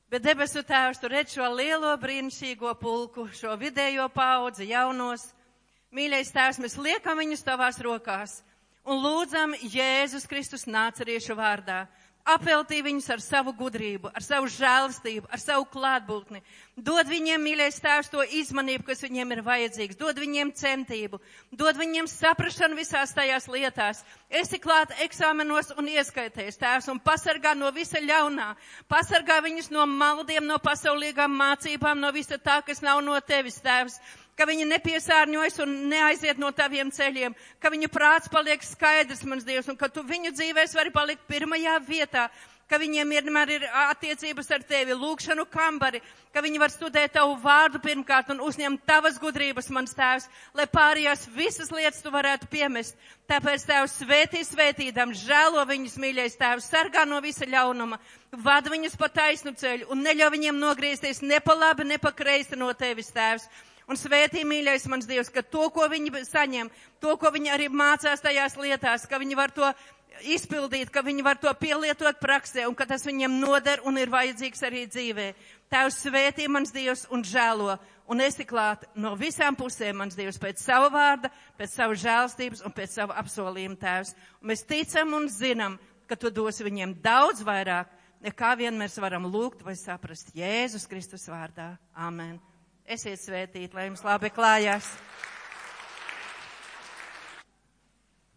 Bet 0.09 0.23
debesu 0.23 0.63
tēvs, 0.63 1.01
tu 1.03 1.11
redz 1.11 1.35
šo 1.35 1.49
lielo 1.51 1.91
brīnišķīgo 1.99 2.77
pulku, 2.79 3.27
šo 3.35 3.57
vidējo 3.59 4.07
paudzi, 4.15 4.71
jaunos. 4.71 5.33
Mīļais 5.93 6.31
tēvs, 6.33 6.61
mēs 6.63 6.79
liekam 6.79 7.19
viņus 7.19 7.43
tavās 7.47 7.81
rokās 7.83 8.41
un 8.87 9.03
lūdzam 9.03 9.55
Jēzus 9.67 10.29
Kristus 10.31 10.67
nāceriešu 10.71 11.35
vārdā 11.39 11.85
apveltī 12.27 12.81
viņus 12.83 13.07
ar 13.15 13.23
savu 13.23 13.53
gudrību, 13.57 14.11
ar 14.11 14.25
savu 14.25 14.49
žēlastību, 14.51 15.29
ar 15.31 15.41
savu 15.43 15.67
klātbūtni. 15.71 16.43
Dod 16.77 17.09
viņiem, 17.09 17.41
mīļais 17.47 17.79
tēvs, 17.85 18.11
to 18.13 18.25
izmanību, 18.41 18.85
kas 18.89 19.05
viņiem 19.07 19.37
ir 19.37 19.43
vajadzīgs. 19.47 19.99
Dod 20.01 20.19
viņiem 20.21 20.51
centību, 20.59 21.21
dod 21.55 21.79
viņiem 21.79 22.11
saprašanu 22.11 22.79
visās 22.79 23.15
tajās 23.17 23.47
lietās. 23.53 24.03
Esi 24.29 24.61
klāt 24.63 24.93
eksāmenos 25.07 25.73
un 25.79 25.89
ieskaitēs, 25.95 26.59
tēvs, 26.61 26.91
un 26.93 27.01
pasargā 27.01 27.55
no 27.57 27.71
visa 27.73 28.03
ļaunā. 28.03 28.51
Pasargā 28.91 29.39
viņus 29.47 29.71
no 29.73 29.87
maldiem, 29.87 30.45
no 30.51 30.59
pasaulīgām 30.63 31.33
mācībām, 31.41 32.03
no 32.03 32.13
visa 32.13 32.39
tā, 32.43 32.61
kas 32.67 32.83
nav 32.83 33.05
no 33.07 33.17
tevis, 33.23 33.63
tēvs 33.63 34.01
ka 34.37 34.47
viņi 34.49 34.67
nepiesārņojas 34.69 35.63
un 35.65 35.73
neaiziet 35.91 36.41
no 36.41 36.51
taviem 36.53 36.91
ceļiem, 36.93 37.37
ka 37.61 37.73
viņu 37.73 37.89
prāts 37.93 38.29
paliek 38.33 38.63
skaidrs, 38.63 39.25
mans 39.25 39.47
Dievs, 39.49 39.71
un 39.73 39.81
ka 39.81 39.89
tu 39.89 40.05
viņu 40.05 40.35
dzīvēs 40.37 40.77
vari 40.77 40.93
palikt 40.93 41.25
pirmajā 41.31 41.79
vietā, 41.89 42.29
ka 42.67 42.79
viņiem 42.83 43.13
vienmēr 43.15 43.51
ir 43.55 43.65
attiecības 43.87 44.49
ar 44.57 44.65
tevi, 44.67 44.95
lūkšanu 44.99 45.45
kambari, 45.51 46.01
ka 46.35 46.43
viņi 46.43 46.59
var 46.59 46.73
studēt 46.75 47.15
tavu 47.15 47.37
vārdu 47.43 47.79
pirmkārt 47.83 48.33
un 48.35 48.43
uzņemt 48.43 48.83
tavas 48.89 49.21
gudrības, 49.23 49.71
mans 49.75 49.95
tēvs, 49.97 50.27
lai 50.59 50.67
pārējās 50.73 51.29
visas 51.37 51.71
lietas 51.71 52.03
tu 52.03 52.11
varētu 52.11 52.51
piemest. 52.51 52.99
Tāpēc 53.31 53.69
tēvs 53.71 53.95
svētī 54.03 54.43
svētīdam, 54.47 55.15
žēlo 55.15 55.63
viņus, 55.71 55.97
mīļais 56.03 56.37
tēvs, 56.41 56.69
sargā 56.73 57.07
no 57.07 57.23
visa 57.23 57.47
ļaunuma, 57.47 58.01
vada 58.43 58.75
viņus 58.75 58.99
pa 58.99 59.09
taisnu 59.15 59.55
ceļu 59.55 59.89
un 59.95 60.03
neļauj 60.03 60.35
viņiem 60.35 60.61
nogriezties 60.61 61.23
ne 61.23 61.41
pa 61.41 61.55
labi, 61.55 61.87
ne 61.87 62.03
pa 62.03 62.13
kreisi 62.13 62.59
no 62.59 62.73
tevis, 62.75 63.15
tēvs. 63.15 63.47
Un 63.87 63.99
svētī, 63.99 64.43
mīļais 64.43 64.89
mans 64.91 65.07
Dievs, 65.07 65.31
ka 65.31 65.45
to, 65.47 65.69
ko 65.71 65.87
viņi 65.87 66.25
saņem, 66.27 66.71
to, 66.99 67.13
ko 67.21 67.31
viņi 67.31 67.53
arī 67.55 67.69
mācās 67.71 68.25
tajās 68.25 68.57
lietās, 68.59 69.05
ka 69.07 69.21
viņi 69.23 69.39
var 69.39 69.53
to 69.55 69.69
izpildīt, 70.27 70.91
ka 70.91 71.05
viņi 71.07 71.23
var 71.23 71.39
to 71.39 71.53
pielietot 71.61 72.19
praksē 72.19 72.67
un 72.67 72.75
ka 72.75 72.87
tas 72.89 73.05
viņiem 73.07 73.37
noder 73.41 73.83
un 73.87 73.99
ir 74.01 74.11
vajadzīgs 74.11 74.65
arī 74.67 74.87
dzīvē. 74.91 75.27
Tēvs 75.71 76.01
svētī 76.07 76.49
mans 76.49 76.73
Dievs 76.75 77.07
un 77.15 77.23
žēlo 77.27 77.77
un 78.11 78.23
esi 78.23 78.47
klāt 78.47 78.87
no 78.95 79.15
visām 79.19 79.57
pusēm, 79.59 80.01
mans 80.01 80.17
Dievs, 80.19 80.39
pēc 80.43 80.63
sava 80.63 80.91
vārda, 80.93 81.31
pēc 81.59 81.75
savu 81.75 81.99
žēlstības 81.99 82.65
un 82.67 82.75
pēc 82.75 82.99
savu 82.99 83.15
apsolījumu 83.19 83.79
tēvs. 83.83 84.15
Un 84.41 84.51
mēs 84.53 84.67
ticam 84.67 85.15
un 85.19 85.31
zinām, 85.31 85.79
ka 86.07 86.19
tu 86.19 86.31
dosi 86.31 86.67
viņiem 86.67 86.99
daudz 87.03 87.43
vairāk, 87.47 87.91
nekā 88.27 88.55
vien 88.59 88.79
mēs 88.79 88.99
varam 89.03 89.27
lūgt 89.31 89.63
vai 89.67 89.75
saprast 89.79 90.35
Jēzus 90.35 90.87
Kristus 90.91 91.27
vārdā. 91.31 91.75
Amen. 91.95 92.39
Esiet 92.87 93.19
svētīti, 93.19 93.75
lai 93.75 93.89
jums 93.89 94.05
labi 94.07 94.29
klājās. 94.31 94.87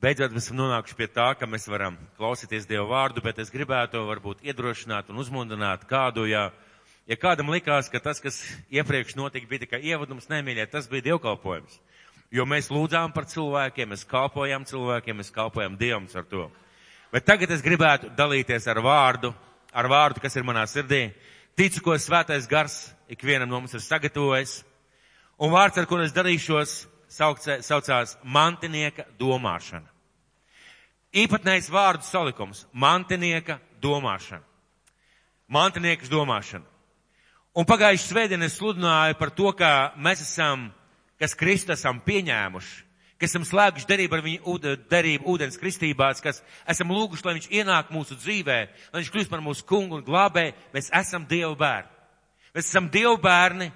Beidzot, 0.01 0.34
mēs 0.34 0.48
esam 0.48 0.58
nonākuši 0.58 0.98
pie 0.98 1.08
tā, 1.13 1.27
ka 1.38 1.46
mēs 1.46 1.68
varam 1.70 2.00
klausīties 2.18 2.65
Dievu 2.65 2.88
vārdu, 2.89 3.22
bet 3.22 3.38
es 3.44 3.53
gribētu 3.53 4.01
varbūt 4.08 4.41
iedrošināt 4.50 5.13
un 5.13 5.22
uzmundrināt 5.22 5.86
kādu, 5.86 6.25
ja, 6.32 6.48
ja 7.06 7.20
kādam 7.22 7.53
likās, 7.53 7.91
ka 7.94 8.01
tas, 8.01 8.24
kas 8.24 8.41
iepriekš 8.74 9.20
notika, 9.20 9.46
bija 9.46 9.68
tikai 9.68 9.84
ievadums, 9.91 10.32
nemīļie, 10.34 10.65
tas 10.74 10.89
bija 10.89 11.12
dievkalpojums. 11.12 11.77
Jo 12.34 12.50
mēs 12.50 12.74
lūdzām 12.74 13.13
par 13.13 13.29
cilvēkiem, 13.29 13.94
mēs 13.94 14.08
kalpojam 14.10 14.65
cilvēkiem, 14.65 15.22
mēs 15.22 15.29
kalpojam 15.36 15.77
Dievam 15.77 16.10
ar 16.10 16.25
to. 16.25 16.50
Bet 17.13 17.29
tagad 17.29 17.53
es 17.53 17.62
gribētu 17.62 18.15
dalīties 18.18 18.65
ar 18.65 18.82
vārdu, 18.82 19.36
ar 19.70 19.94
vārdu, 19.94 20.25
kas 20.25 20.41
ir 20.41 20.48
manā 20.48 20.65
sirdī. 20.65 21.12
Ticu, 21.53 21.86
ko 21.86 22.01
svētais 22.01 22.50
gars 22.50 22.88
ikvienam 23.10 23.50
no 23.50 23.60
mums 23.60 23.74
ir 23.74 23.84
sagatavojis. 23.84 24.63
Un 25.39 25.54
vārds, 25.54 25.78
ar 25.80 25.88
kuru 25.89 26.04
es 26.06 26.13
darīšos, 26.16 26.84
saucē, 27.10 27.60
saucās 27.66 28.18
mantinieka 28.24 29.08
domāšana. 29.20 29.88
Īpatnējs 31.16 31.72
vārdu 31.74 32.06
salikums- 32.06 32.66
mantinieka 32.86 33.60
domāšana. 33.82 34.44
Mantiniekas 35.50 36.10
domāšana. 36.10 36.66
Un 37.56 37.66
pagājuši 37.66 38.06
svētdien 38.12 38.44
es 38.44 38.60
sludināju 38.60 39.18
par 39.18 39.32
to, 39.32 39.51
ka 39.51 39.94
mēs 39.98 40.22
esam, 40.22 40.72
kas 41.20 41.34
Kristu 41.34 41.72
esam 41.72 42.00
pieņēmuši, 42.00 42.84
kas 43.18 43.32
esam 43.32 43.44
slēguši 43.44 43.88
derību 43.88 44.13
ar 44.13 44.22
viņu 44.22 44.60
derību 44.89 45.25
ūdens 45.25 45.58
kristībās, 45.58 46.22
kas 46.22 46.44
esam 46.68 46.89
lūguši, 46.89 47.25
lai 47.25 47.34
viņš 47.39 47.50
ienāk 47.50 47.89
mūsu 47.89 48.16
dzīvē, 48.16 48.60
lai 48.94 49.01
viņš 49.01 49.12
kļūst 49.12 49.30
par 49.30 49.42
mūsu 49.42 49.66
kungu 49.66 49.96
un 49.96 50.04
glābē, 50.04 50.54
mēs 50.74 50.92
esam 50.94 51.25
Dieva 51.25 51.56
bērni. 51.56 51.99
Mēs 52.56 52.70
esam 52.70 52.89
Dieva 52.89 53.15
bērni 53.22 53.70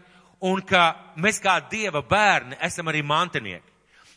un 0.43 0.61
ka 0.65 0.93
mēs 1.15 1.39
kā 1.43 1.57
Dieva 1.71 2.01
bērni 2.01 2.57
esam 2.61 2.89
arī 2.91 3.03
mantinieki. 3.05 3.69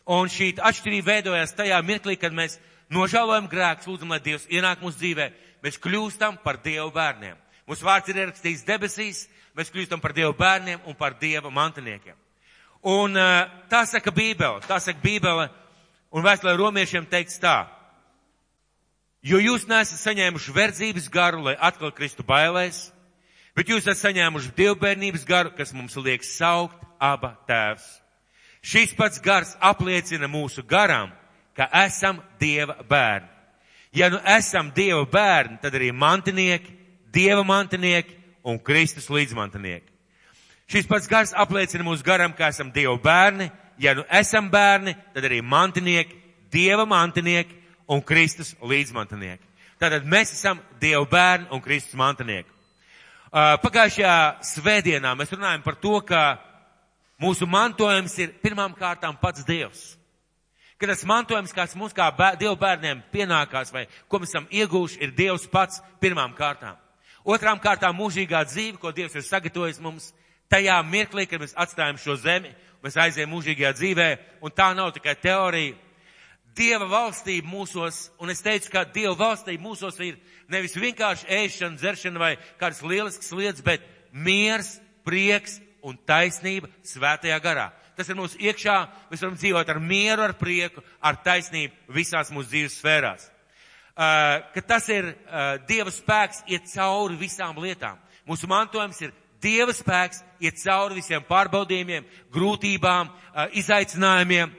Un 0.07 0.31
šī 0.31 0.53
atšķirība 0.63 1.17
veidojas 1.17 1.55
tajā 1.59 1.79
mirklī, 1.83 2.15
kad 2.19 2.35
mēs 2.35 2.61
nožēlojam 2.95 3.49
grēkus, 3.51 3.89
lūdzam, 3.91 4.13
lai 4.15 4.21
Dievs 4.23 4.47
ienāk 4.51 4.83
mūsu 4.85 5.01
dzīvē, 5.01 5.27
mēs 5.67 5.81
kļūstam 5.83 6.39
par 6.45 6.61
Dieva 6.63 6.87
bērniem. 6.95 7.39
Mūsu 7.67 7.87
vārds 7.87 8.13
ir 8.13 8.21
ierakstīts 8.23 8.67
debesīs, 8.67 9.25
mēs 9.59 9.73
kļūstam 9.75 10.03
par 10.03 10.15
Dieva 10.15 10.33
bērniem 10.39 10.87
un 10.87 10.95
par 10.95 11.19
Dieva 11.19 11.51
mantiniekiem. 11.51 12.15
Un 12.87 13.19
uh, 13.19 13.49
tā 13.71 13.83
saka 13.91 14.13
Bībele, 14.15 14.63
tā 14.69 14.79
saka 14.79 15.03
Bībele, 15.03 15.49
un 16.15 16.23
vēstulē 16.23 16.55
romiešiem 16.55 17.09
teikts 17.11 17.41
tā. 17.43 17.65
Jo 19.27 19.41
jūs 19.43 19.67
nesat 19.67 19.99
saņēmuši 19.99 20.55
verdzības 20.55 21.09
garu, 21.11 21.43
lai 21.49 21.57
atkal 21.59 21.91
kristu 21.91 22.23
bailēs, 22.23 22.93
Bet 23.57 23.71
jūs 23.73 23.87
esat 23.87 24.03
saņēmuši 24.03 24.53
dievbērnības 24.57 25.25
garu, 25.25 25.55
kas 25.57 25.73
mums 25.73 25.97
liek 25.97 26.25
saukt 26.29 26.83
aba 27.01 27.33
tēvs. 27.49 27.87
Šis 28.61 28.93
pats 28.99 29.21
gars 29.23 29.55
apliecina 29.65 30.29
mūsu 30.29 30.65
garam, 30.67 31.13
ka 31.57 31.69
esam 31.87 32.21
Dieva 32.41 32.77
bērni. 32.89 33.29
Ja 33.97 34.11
nu 34.13 34.19
esam 34.29 34.69
Dieva 34.77 35.07
bērni, 35.09 35.57
tad 35.63 35.77
arī 35.79 35.93
mantinieki, 35.95 36.75
Dieva 37.15 37.45
mantinieki 37.47 38.17
un 38.45 38.59
Kristus 38.61 39.09
līdzmantinieki. 39.09 39.89
Šis 40.69 40.89
pats 40.91 41.09
gars 41.09 41.33
apliecina 41.33 41.87
mūsu 41.87 42.05
garam, 42.05 42.35
ka 42.37 42.51
esam 42.53 42.73
Dieva 42.75 42.99
bērni. 43.01 43.49
Ja 43.79 43.95
nu 43.95 44.05
esam 44.11 44.51
bērni, 44.53 44.97
tad 45.15 45.25
arī 45.25 45.41
mantinieki, 45.41 46.19
Dieva 46.53 46.85
mantinieki 46.85 47.57
un 47.89 48.03
Kristus 48.05 48.53
līdzmantinieki. 48.61 49.47
Tātad 49.81 50.05
mēs 50.05 50.35
esam 50.35 50.61
Dieva 50.81 51.07
bērni 51.09 51.49
un 51.55 51.65
Kristus 51.65 51.97
mantinieki. 51.97 52.56
Pagājušajā 53.37 54.41
svētdienā 54.49 55.11
mēs 55.13 55.35
runājam 55.35 55.61
par 55.61 55.77
to, 55.77 55.99
ka 56.09 56.39
mūsu 57.21 57.45
mantojums 57.45 58.15
ir 58.23 58.31
pirmām 58.41 58.73
kārtām 58.79 59.19
pats 59.21 59.45
Dievs. 59.45 59.83
Ka 60.81 60.89
tas 60.89 61.05
mantojums, 61.09 61.53
kāds 61.53 61.77
mums 61.77 61.93
kā 61.97 62.07
bēr, 62.17 62.39
Dieva 62.41 62.57
bērniem 62.57 63.03
pienākās 63.13 63.73
vai 63.73 63.87
ko 64.09 64.21
mēs 64.23 64.33
esam 64.33 64.49
ieguvuši, 64.49 65.03
ir 65.05 65.13
Dievs 65.17 65.45
pats 65.53 65.83
pirmām 66.01 66.33
kārtām. 66.37 66.81
Otrām 67.29 67.61
kārtām 67.61 67.97
mūžīgā 68.01 68.41
dzīve, 68.49 68.81
ko 68.81 68.93
Dievs 68.97 69.19
ir 69.19 69.25
sagatavojis 69.27 69.83
mums 69.85 70.15
tajā 70.49 70.79
mirklī, 70.89 71.27
kad 71.29 71.43
mēs 71.43 71.57
atstājam 71.61 72.01
šo 72.01 72.17
zemi, 72.17 72.55
mēs 72.85 72.97
aizējam 72.97 73.35
mūžīgajā 73.35 73.73
dzīvē, 73.77 74.09
un 74.41 74.57
tā 74.57 74.71
nav 74.77 74.95
tikai 74.97 75.17
teorija, 75.21 75.77
Dieva 76.57 76.87
valstība 76.89 77.51
mūsos, 77.51 78.07
un 78.23 78.33
es 78.33 78.41
teicu, 78.45 78.71
ka 78.73 78.87
Dieva 78.89 79.15
valstība 79.19 79.63
mūsos 79.67 79.99
ir 80.01 80.17
nevis 80.53 80.77
vienkārši 80.79 81.29
ēšana, 81.43 81.77
dzeršana 81.77 82.23
vai 82.23 82.33
kādas 82.61 82.81
lieliskas 82.81 83.33
lietas, 83.37 83.65
bet 83.65 83.85
miers, 84.13 84.79
prieks 85.05 85.59
un 85.87 85.99
taisnība 86.09 86.71
svētajā 86.87 87.37
garā. 87.45 87.69
Tas 87.97 88.09
ir 88.11 88.19
mūsu 88.19 88.41
iekšā, 88.43 88.77
mēs 89.11 89.23
varam 89.25 89.37
dzīvot 89.39 89.71
ar 89.73 89.81
mieru, 89.81 90.25
ar 90.27 90.35
prieku, 90.37 90.83
ar 91.01 91.21
taisnību 91.25 91.95
visās 91.97 92.33
mūsu 92.35 92.51
dzīves 92.51 92.81
sfērās. 92.81 93.31
Uh, 93.97 94.43
ka 94.53 94.61
tas 94.61 94.89
ir 94.93 95.13
uh, 95.13 95.55
Dieva 95.69 95.93
spēks 95.93 96.43
iet 96.53 96.67
cauri 96.73 97.17
visām 97.21 97.57
lietām. 97.63 97.97
Mūsu 98.29 98.49
mantojums 98.51 99.01
ir 99.05 99.15
Dieva 99.41 99.73
spēks 99.77 100.21
iet 100.45 100.61
cauri 100.61 100.99
visiem 100.99 101.25
pārbaudījumiem, 101.25 102.05
grūtībām, 102.35 103.09
uh, 103.09 103.47
izaicinājumiem 103.57 104.53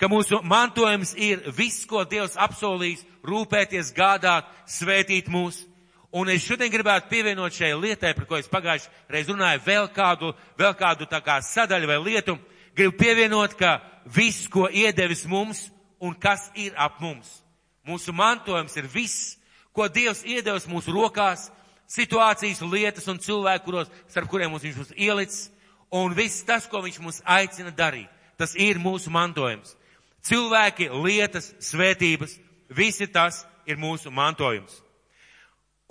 ka 0.00 0.08
mūsu 0.10 0.40
mantojums 0.42 1.14
ir 1.16 1.44
viss, 1.56 1.86
ko 1.88 2.04
Dievs 2.08 2.38
apsolījis, 2.40 3.04
rūpēties, 3.24 3.92
gādāt, 3.96 4.48
svētīt 4.66 5.30
mūs. 5.32 5.62
Un 6.14 6.30
es 6.30 6.44
šodien 6.46 6.70
gribētu 6.70 7.10
pievienot 7.10 7.54
šai 7.54 7.72
lietai, 7.74 8.12
par 8.14 8.28
ko 8.30 8.38
es 8.38 8.50
pagājuši 8.50 8.90
reiz 9.10 9.30
runāju, 9.30 9.64
vēl 9.66 9.88
kādu, 9.94 10.30
vēl 10.58 10.74
kādu 10.78 11.08
tā 11.10 11.18
kā 11.24 11.40
sadaļu 11.42 11.90
vai 11.90 11.98
lietu. 12.04 12.36
Gribu 12.74 12.94
pievienot, 12.98 13.56
ka 13.58 13.80
viss, 14.06 14.46
ko 14.50 14.68
iedevis 14.70 15.24
mums 15.30 15.68
un 16.02 16.14
kas 16.14 16.50
ir 16.54 16.74
ap 16.78 17.00
mums. 17.02 17.40
Mūsu 17.86 18.14
mantojums 18.14 18.74
ir 18.78 18.86
viss, 18.90 19.34
ko 19.74 19.88
Dievs 19.90 20.22
iedevis 20.22 20.68
mūsu 20.70 20.94
rokās, 20.94 21.48
situācijas, 21.90 22.62
lietas 22.70 23.08
un 23.10 23.18
cilvēku, 23.18 23.66
kuros, 23.66 23.90
starp 24.08 24.30
kuriem 24.30 24.54
mums 24.54 24.64
viņš 24.64 24.78
būs 24.80 24.94
ielicis. 24.94 25.48
Un 25.94 26.14
viss 26.16 26.46
tas, 26.46 26.66
ko 26.70 26.80
viņš 26.82 27.00
mums 27.02 27.20
aicina 27.26 27.70
darīt, 27.74 28.10
tas 28.38 28.54
ir 28.58 28.80
mūsu 28.82 29.12
mantojums. 29.14 29.74
Cilvēki, 30.24 30.88
lietas, 31.04 31.50
svētības, 31.60 32.38
visi 32.72 33.06
tas 33.12 33.42
ir 33.68 33.76
mūsu 33.80 34.12
mantojums. 34.12 34.80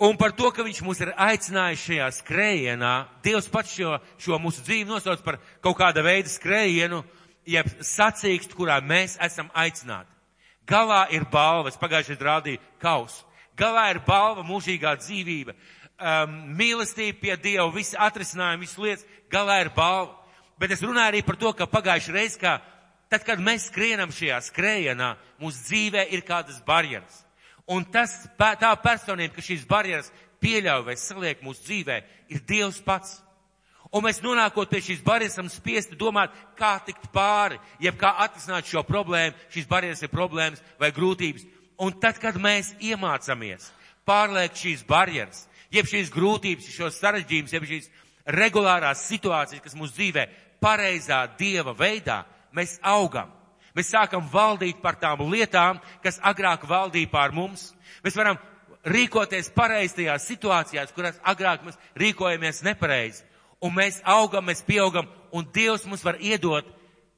Un 0.02 0.16
par 0.18 0.32
to, 0.34 0.48
ka 0.50 0.64
viņš 0.66 0.80
mūs 0.82 1.00
ir 1.04 1.12
aicinājis 1.14 1.84
šajā 1.86 2.08
skrējienā, 2.16 2.94
Dievs 3.22 3.46
pats 3.48 3.76
šo, 3.76 3.94
šo 4.18 4.40
mūsu 4.42 4.64
dzīvi 4.66 4.88
nosauc 4.90 5.22
par 5.22 5.38
kaut 5.62 5.78
kāda 5.78 6.02
veida 6.02 6.28
skrējienu, 6.32 7.04
jeb 7.46 7.70
sacīkstu, 7.78 8.58
kurā 8.58 8.80
mēs 8.82 9.14
esam 9.22 9.52
aicināti. 9.54 10.10
Galā 10.66 11.04
ir 11.14 11.28
balvas, 11.30 11.78
pagājušajā 11.78 12.26
rādīja 12.26 12.62
kausu. 12.82 13.22
Galā 13.54 13.86
ir 13.92 14.02
balva 14.02 14.42
mūžīgā 14.42 14.96
dzīvība, 14.98 15.54
um, 15.54 16.36
mīlestība 16.58 17.20
pie 17.20 17.36
Dieva, 17.38 17.68
visi 17.70 17.94
atrisinājumi, 17.94 18.66
visas 18.66 18.80
lietas, 18.82 19.08
galā 19.30 19.60
ir 19.62 19.70
balva. 19.76 20.16
Bet 20.58 20.74
es 20.74 20.82
runāju 20.82 21.12
arī 21.12 21.22
par 21.26 21.38
to, 21.38 21.52
ka 21.54 21.70
pagājušajā 21.70 22.16
reizē, 22.16 22.40
kā 22.40 22.58
tad, 23.12 23.24
kad 23.26 23.42
mēs 23.42 23.68
skrienam 23.70 24.12
šajā 24.14 24.40
skrējienā, 24.48 25.14
mūsu 25.42 25.62
dzīvē 25.68 26.06
ir 26.14 26.24
kādas 26.26 26.60
barjeras. 26.66 27.22
Un 27.70 27.84
tas, 27.88 28.12
tā 28.36 28.70
personība, 28.82 29.32
ka 29.36 29.44
šīs 29.44 29.64
barjeras 29.68 30.10
pieļauj 30.44 30.84
vai 30.84 30.96
saliek 31.00 31.44
mūsu 31.44 31.64
dzīvē, 31.68 32.00
ir 32.32 32.42
Dievs 32.48 32.80
pats. 32.84 33.20
Un 33.94 34.02
mēs 34.04 34.18
nonākot 34.24 34.68
pie 34.68 34.82
šīs 34.82 35.04
barjeras, 35.06 35.36
esam 35.36 35.48
spiesti 35.52 35.96
domāt, 35.96 36.34
kā 36.58 36.74
tikt 36.84 37.06
pāri, 37.14 37.60
jeb 37.80 37.96
kā 38.00 38.10
atrisināt 38.24 38.66
šo 38.68 38.82
problēmu, 38.86 39.36
šīs 39.54 39.68
barjeras 39.70 40.02
ir 40.02 40.12
problēmas 40.12 40.62
vai 40.80 40.90
grūtības. 40.92 41.46
Un 41.84 41.94
tad, 42.02 42.18
kad 42.22 42.36
mēs 42.38 42.74
iemācāmies 42.82 43.70
pārliekt 44.06 44.60
šīs 44.60 44.84
barjeras, 44.88 45.46
jeb 45.72 45.88
šīs 45.90 46.10
grūtības, 46.12 46.72
šos 46.74 46.98
sarežģījumus, 47.00 47.54
jeb 47.54 47.68
šīs 47.70 47.88
regulārās 48.34 49.06
situācijas, 49.08 49.62
kas 49.62 49.76
mūsu 49.78 49.96
dzīvē 49.96 50.26
pareizā 50.62 51.24
Dieva 51.38 51.74
veidā, 51.76 52.22
mēs 52.56 52.78
augam. 52.82 53.32
Mēs 53.74 53.90
sākam 53.90 54.22
valdīt 54.30 54.78
par 54.82 54.94
tām 55.00 55.24
lietām, 55.32 55.80
kas 56.02 56.20
agrāk 56.22 56.66
valdīja 56.70 57.10
pār 57.10 57.34
mums. 57.34 57.72
Mēs 58.04 58.14
varam 58.14 58.38
rīkoties 58.86 59.50
pareizajās 59.54 60.28
situācijās, 60.28 60.92
kurās 60.94 61.18
agrāk 61.26 61.64
mēs 61.66 61.78
rīkojamies 61.98 62.62
nepareizi. 62.66 63.24
Un 63.64 63.74
mēs 63.74 64.00
augam, 64.04 64.46
mēs 64.46 64.62
pieaugam, 64.66 65.08
un 65.32 65.46
Dievs 65.54 65.86
mums 65.88 66.04
var 66.04 66.20
iedot 66.20 66.68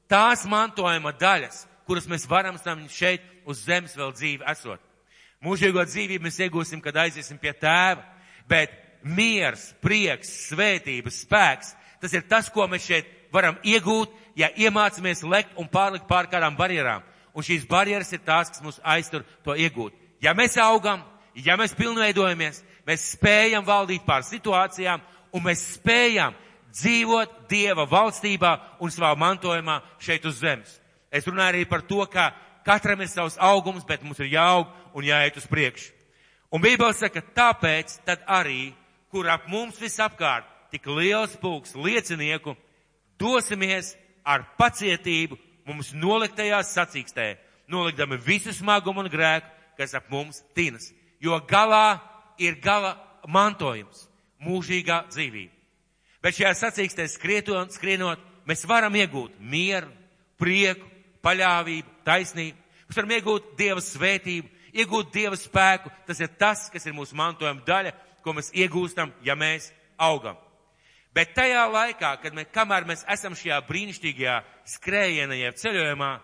tās 0.09 0.45
mantojuma 0.49 1.11
daļas, 1.19 1.65
kuras 1.85 2.07
mēs 2.09 2.25
varam 2.29 2.57
saņemt 2.57 2.93
šeit 2.93 3.25
uz 3.45 3.61
zemes 3.67 3.95
vēl 3.97 4.13
dzīvi 4.15 4.47
esot. 4.49 4.81
Mūžīgo 5.43 5.83
dzīvību 5.85 6.25
mēs 6.25 6.39
iegūsim, 6.41 6.81
kad 6.81 6.97
aiziesim 7.03 7.37
pie 7.37 7.53
tēva, 7.53 8.01
bet 8.49 8.73
miers, 9.03 9.69
prieks, 9.83 10.31
svētības, 10.47 11.21
spēks, 11.27 11.75
tas 12.01 12.15
ir 12.15 12.25
tas, 12.29 12.49
ko 12.53 12.65
mēs 12.71 12.87
šeit 12.87 13.11
varam 13.37 13.59
iegūt, 13.63 14.13
ja 14.37 14.49
iemācāmies 14.57 15.21
lekt 15.27 15.57
un 15.61 15.69
pārlikt 15.69 16.07
pār 16.09 16.29
kādām 16.31 16.57
barjerām. 16.57 17.05
Un 17.37 17.45
šīs 17.45 17.67
barjeras 17.69 18.09
ir 18.13 18.23
tās, 18.25 18.49
kas 18.49 18.63
mūs 18.65 18.81
aiztur 18.81 19.25
to 19.45 19.53
iegūt. 19.53 19.93
Ja 20.21 20.33
mēs 20.33 20.57
augam, 20.57 21.03
ja 21.37 21.57
mēs 21.57 21.75
pilnveidojamies, 21.77 22.63
mēs 22.87 23.11
spējam 23.13 23.65
valdīt 23.65 24.05
pār 24.07 24.25
situācijām 24.25 25.03
un 25.35 25.45
mēs 25.45 25.61
spējam 25.75 26.33
dzīvot 26.73 27.45
Dieva 27.49 27.85
valstībā 27.89 28.53
un 28.83 28.91
savā 28.93 29.13
mantojumā 29.19 29.79
šeit 30.03 30.25
uz 30.25 30.41
zemes. 30.41 30.79
Es 31.11 31.27
runāju 31.27 31.53
arī 31.53 31.67
par 31.69 31.85
to, 31.87 32.01
ka 32.11 32.31
katram 32.65 33.01
ir 33.01 33.11
savs 33.11 33.37
augums, 33.39 33.85
bet 33.87 34.03
mums 34.03 34.19
ir 34.19 34.33
jāaug 34.33 34.67
un 34.97 35.05
jāiet 35.07 35.37
uz 35.39 35.47
priekšu. 35.47 35.93
Un 36.51 36.63
Bībele 36.63 36.95
saka, 36.95 37.21
tāpēc 37.21 37.99
tad 38.07 38.23
arī, 38.27 38.71
kur 39.11 39.27
ap 39.29 39.47
mums 39.51 39.79
visapkārt 39.81 40.47
tik 40.71 40.87
liels 40.87 41.35
pulks 41.41 41.75
liecinieku, 41.75 42.55
dosimies 43.19 43.95
ar 44.25 44.45
pacietību 44.59 45.37
mums 45.67 45.91
noliktajās 45.95 46.71
sacīkstē, 46.75 47.35
nolikdami 47.67 48.19
visu 48.23 48.53
smagumu 48.55 49.03
un 49.03 49.11
grēku, 49.11 49.49
kas 49.77 49.95
ap 49.97 50.09
mums 50.11 50.41
tinas. 50.55 50.91
Jo 51.19 51.39
galā 51.49 51.99
ir 52.39 52.59
gala 52.63 52.95
mantojums, 53.27 54.07
mūžīgā 54.43 55.03
dzīvība. 55.11 55.53
Bet 56.23 56.37
šajā 56.37 56.53
sacīkstē 56.57 57.07
skrietot, 57.11 57.73
skrienot, 57.75 58.21
mēs 58.47 58.65
varam 58.69 58.95
iegūt 58.97 59.37
mieru, 59.39 59.89
prieku, 60.39 60.87
paļāvību, 61.25 61.93
taisnību. 62.07 62.57
Mēs 62.87 62.99
varam 62.99 63.13
iegūt 63.17 63.53
Dieva 63.59 63.83
svētību, 63.83 64.49
iegūt 64.77 65.13
Dieva 65.13 65.37
spēku. 65.39 65.91
Tas 66.07 66.21
ir 66.23 66.31
tas, 66.39 66.67
kas 66.73 66.87
ir 66.87 66.95
mūsu 66.97 67.17
mantojuma 67.17 67.65
daļa, 67.67 67.93
ko 68.23 68.35
mēs 68.37 68.53
iegūstam, 68.55 69.13
ja 69.25 69.35
mēs 69.39 69.71
augam. 69.97 70.37
Bet 71.17 71.31
tajā 71.33 71.63
laikā, 71.73 72.11
kad 72.21 72.35
mēs, 72.37 72.49
kamēr 72.53 72.85
mēs 72.85 73.01
esam 73.09 73.33
šajā 73.33 73.57
brīnišķīgajā 73.65 74.35
skrējienā, 74.77 75.37
jeb 75.41 75.55
ceļojumā, 75.57 76.15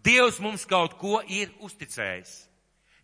Dievs 0.00 0.38
mums 0.40 0.64
kaut 0.64 0.96
ko 0.98 1.18
ir 1.28 1.52
uzticējis. 1.60 2.32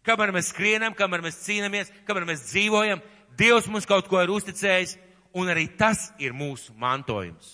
Kamēr 0.06 0.32
mēs 0.32 0.48
skrienam, 0.48 0.94
kamēr 0.96 1.20
mēs 1.22 1.42
cīnāmies, 1.44 1.92
kamēr 2.08 2.24
mēs 2.26 2.46
dzīvojam, 2.48 3.02
Dievs 3.38 3.68
mums 3.70 3.86
kaut 3.86 4.08
ko 4.08 4.18
ir 4.24 4.32
uzticējis, 4.32 4.96
un 5.36 5.52
arī 5.52 5.66
tas 5.78 6.08
ir 6.18 6.34
mūsu 6.34 6.72
mantojums. 6.80 7.52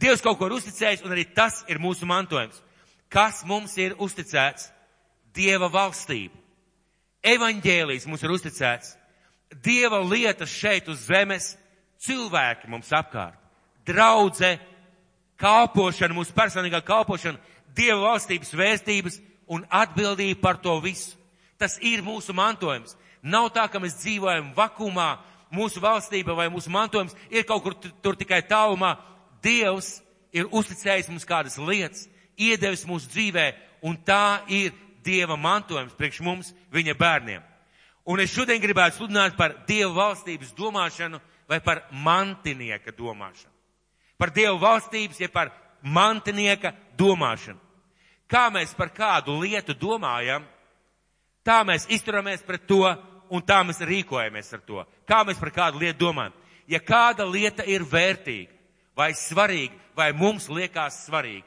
Dievs 0.00 0.22
kaut 0.24 0.38
ko 0.38 0.48
ir 0.48 0.54
uzticējis, 0.56 1.02
un 1.04 1.12
arī 1.12 1.26
tas 1.36 1.64
ir 1.68 1.82
mūsu 1.82 2.06
mantojums. 2.08 2.62
Kas 3.12 3.42
mums 3.46 3.74
ir 3.82 3.96
uzticēts? 3.98 4.70
Dieva 5.34 5.68
valstība. 5.68 6.38
Evaņģēlijs 7.24 8.06
mums 8.08 8.24
ir 8.24 8.32
uzticēts. 8.34 8.94
Dieva 9.64 10.00
lietas 10.06 10.54
šeit 10.54 10.88
uz 10.88 11.04
zemes 11.10 11.52
cilvēki 12.04 12.70
mums 12.70 12.92
apkārt, 12.94 13.38
draudze, 13.86 14.56
kalpošana, 15.40 16.14
mūsu 16.16 16.34
personīgā 16.36 16.82
kalpošana, 16.84 17.40
Dieva 17.74 18.12
valstības 18.12 18.52
vērtības 18.54 19.16
un 19.50 19.64
atbildība 19.66 20.38
par 20.40 20.60
to 20.62 20.76
visu. 20.78 21.16
Tas 21.58 21.74
ir 21.82 22.04
mūsu 22.06 22.30
mantojums. 22.30 22.92
Nav 23.18 23.48
tā, 23.50 23.64
ka 23.66 23.80
mēs 23.82 23.96
dzīvojam 23.98 24.52
vakumā, 24.54 25.08
mūsu 25.50 25.82
valstība 25.82 26.36
vai 26.38 26.46
mūsu 26.52 26.70
mantojums 26.70 27.16
ir 27.34 27.42
kaut 27.48 27.64
kur 27.64 27.74
tur 27.74 28.14
tikai 28.20 28.44
tālumā. 28.46 28.92
Dievs 29.42 29.96
ir 30.30 30.46
uzticējis 30.54 31.10
mums 31.10 31.26
kādas 31.26 31.58
lietas, 31.58 32.06
iedevis 32.38 32.86
mūsu 32.86 33.10
dzīvē, 33.10 33.48
un 33.82 33.98
tā 34.06 34.44
ir 34.46 34.70
Dieva 35.04 35.36
mantojums 35.36 35.98
priekš 35.98 36.22
mums, 36.24 36.54
viņa 36.72 36.94
bērniem. 36.96 37.42
Un 38.08 38.20
es 38.22 38.32
šodien 38.32 38.62
gribētu 38.62 39.00
sludināt 39.00 39.34
par 39.36 39.58
Dieva 39.68 39.90
valstības 39.98 40.54
domāšanu 40.56 41.20
vai 41.48 41.60
par 41.60 41.84
mantinieka 41.90 42.94
domāšanu. 42.96 43.52
Par 44.18 44.30
Dievu 44.30 44.58
valstības, 44.62 45.20
ja 45.20 45.28
par 45.28 45.50
mantinieka 45.82 46.72
domāšanu. 46.98 47.60
Kā 48.30 48.48
mēs 48.50 48.72
par 48.76 48.90
kādu 48.94 49.36
lietu 49.42 49.74
domājam, 49.76 50.46
tā 51.44 51.60
mēs 51.66 51.86
izturamies 51.92 52.42
pret 52.46 52.64
to 52.66 52.82
un 53.30 53.42
tā 53.44 53.60
mēs 53.66 53.82
rīkojamies 53.84 54.52
ar 54.56 54.62
to. 54.64 54.84
Kā 55.08 55.22
mēs 55.26 55.40
par 55.40 55.52
kādu 55.52 55.82
lietu 55.82 56.06
domājam. 56.06 56.32
Ja 56.70 56.80
kāda 56.80 57.26
lieta 57.28 57.66
ir 57.68 57.84
vērtīga 57.84 58.52
vai 58.96 59.12
svarīga, 59.18 59.74
vai 59.96 60.12
mums 60.16 60.46
liekas 60.48 61.02
svarīga, 61.04 61.44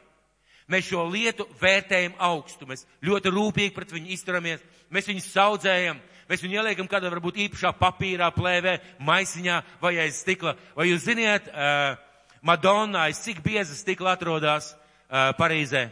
mēs 0.69 0.89
šo 0.91 1.05
lietu 1.09 1.47
vērtējam 1.61 2.17
augstu, 2.19 2.67
mēs 2.69 2.85
ļoti 3.01 3.31
rūpīgi 3.33 3.73
pret 3.75 3.93
viņu 3.95 4.11
izturamies, 4.13 4.63
mēs 4.93 5.07
viņu 5.09 5.23
saudzējam, 5.25 6.01
Mēs 6.27 6.43
viņu 6.43 6.59
ieliekam 6.59 6.89
kādā 6.91 7.11
varbūt 7.11 7.39
īpašā 7.45 7.71
papīrā, 7.79 8.27
plēvē, 8.35 8.77
maisiņā 9.07 9.61
vai 9.81 9.93
aiz 10.03 10.19
stikla. 10.23 10.57
Vai 10.75 10.89
jūs 10.89 11.05
ziniet, 11.07 11.47
uh, 11.53 11.95
Madonna 12.43 13.05
aiz 13.07 13.21
cik 13.23 13.39
bieza 13.45 13.75
stikla 13.75 14.17
atrodas 14.17 14.73
uh, 14.73 15.31
Parīzē? 15.39 15.87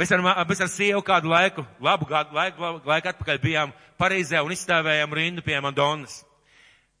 Mēs 0.00 0.10
ar, 0.16 0.24
mēs 0.48 0.62
ar 0.64 0.70
sievu 0.72 1.02
kādu 1.04 1.28
laiku, 1.28 1.66
labu 1.84 2.08
gadu 2.08 2.34
laiku, 2.34 2.80
laiku 2.88 3.10
atpakaļ 3.12 3.40
bijām 3.42 3.74
Parīzē 4.00 4.40
un 4.40 4.54
izstāvējām 4.54 5.12
rindu 5.14 5.44
pie 5.44 5.60
Madonnas. 5.60 6.22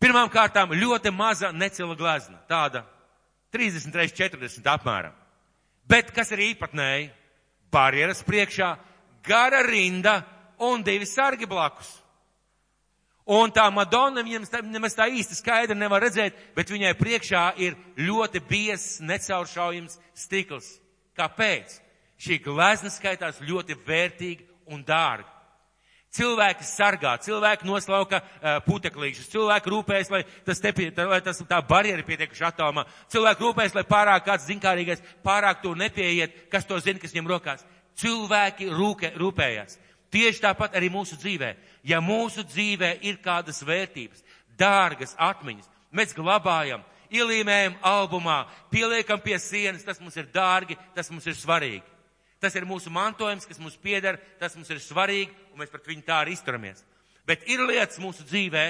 Pirmām 0.02 0.28
kārtām 0.28 0.74
ļoti 0.76 1.12
maza 1.14 1.52
necila 1.54 1.96
glezna, 1.96 2.40
tāda 2.50 2.84
33, 3.54 4.12
40 4.18 4.68
apmēram. 4.74 5.16
Bet 5.88 6.12
kas 6.14 6.32
ir 6.34 6.44
īpatnēji? 6.50 7.10
Barjeras 7.72 8.20
priekšā, 8.26 8.74
gara 9.24 9.62
rinda, 9.64 10.18
un 10.62 10.84
divi 10.86 11.08
sargi 11.08 11.48
blakus. 11.48 11.98
Un 13.22 13.52
tā 13.54 13.68
Madonna 13.70 14.24
viņam 14.24 14.48
nemaz 14.66 14.96
tā 14.98 15.06
īsti 15.06 15.36
skaidri 15.38 15.76
nevar 15.78 16.02
redzēt, 16.02 16.34
bet 16.56 16.70
viņai 16.70 16.96
priekšā 16.98 17.42
ir 17.62 17.76
ļoti 17.96 18.42
biezs, 18.48 18.98
necauršaujams 19.00 19.98
stikls. 20.18 20.66
Kāpēc? 21.18 21.78
Šī 22.22 22.38
glezna 22.42 22.90
skaitās 22.90 23.40
ļoti 23.42 23.76
vērtīga 23.86 24.46
un 24.74 24.82
dārga. 24.86 25.28
Cilvēki 26.12 26.66
sargā, 26.68 27.14
cilvēki 27.24 27.64
noslauka 27.64 28.18
uh, 28.20 28.58
puteklīšus, 28.66 29.30
cilvēki 29.32 29.70
rūpējas, 29.72 30.10
lai 30.12 30.20
tas, 30.44 30.58
te, 30.60 30.72
lai 31.08 31.20
tas 31.24 31.40
tā 31.48 31.60
barjeri 31.64 32.04
pietiekuši 32.04 32.44
attālumā, 32.50 32.84
cilvēki 33.14 33.46
rūpējas, 33.46 33.76
lai 33.78 33.84
pārāk 33.88 34.26
kāds 34.26 34.44
zinkārīgais 34.50 35.00
pārāk 35.24 35.62
to 35.62 35.72
nepieiet, 35.78 36.50
kas 36.52 36.68
to 36.68 36.76
zina, 36.84 37.00
kas 37.00 37.16
viņam 37.16 37.32
rokās. 37.32 37.64
Cilvēki 38.02 38.68
rūke, 38.76 39.14
rūpējas. 39.16 39.78
Tieši 40.12 40.42
tāpat 40.44 40.76
arī 40.76 40.90
mūsu 40.92 41.16
dzīvē. 41.16 41.54
Ja 41.88 42.02
mūsu 42.04 42.44
dzīvē 42.44 42.98
ir 43.08 43.20
kādas 43.24 43.62
vērtības, 43.64 44.20
dārgas 44.60 45.14
atmiņas, 45.16 45.70
mēs 45.96 46.12
glabājam, 46.16 46.84
ielīmējam 47.12 47.78
albumā, 47.84 48.42
pieliekam 48.72 49.20
pie 49.24 49.38
sienas, 49.40 49.84
tas 49.84 50.00
mums 50.00 50.16
ir 50.20 50.28
dārgi, 50.32 50.76
tas 50.96 51.10
mums 51.12 51.26
ir 51.28 51.36
svarīgi. 51.36 51.84
Tas 52.42 52.56
ir 52.58 52.66
mūsu 52.66 52.90
mantojums, 52.90 53.46
kas 53.46 53.60
mums 53.62 53.76
pieder, 53.78 54.18
tas 54.40 54.56
mums 54.58 54.70
ir 54.72 54.80
svarīgi, 54.82 55.30
un 55.52 55.62
mēs 55.62 55.70
pret 55.70 55.86
viņu 55.86 56.04
tā 56.06 56.18
arī 56.24 56.34
izturamies. 56.34 56.82
Bet 57.28 57.44
ir 57.46 57.62
lietas 57.62 58.00
mūsu 58.02 58.26
dzīvē, 58.26 58.64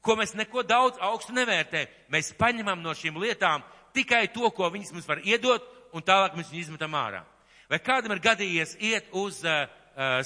ko 0.00 0.14
mēs 0.16 0.36
neko 0.38 0.62
daudz 0.62 1.00
augstu 1.02 1.34
nevērtējam. 1.36 1.90
Mēs 2.14 2.30
paņemam 2.38 2.80
no 2.84 2.94
šīm 2.96 3.18
lietām 3.20 3.64
tikai 3.96 4.28
to, 4.32 4.46
ko 4.54 4.70
viņas 4.70 4.94
mums 4.94 5.08
var 5.10 5.20
iedot, 5.26 5.66
un 5.92 6.06
tālāk 6.06 6.38
mēs 6.38 6.52
viņu 6.52 6.68
izmetam 6.68 6.94
ārā. 6.94 7.24
Vai 7.70 7.80
kādam 7.82 8.14
ir 8.14 8.22
gadījies 8.22 8.76
iet 8.78 9.10
uz 9.14 9.42
uh, 9.42 9.66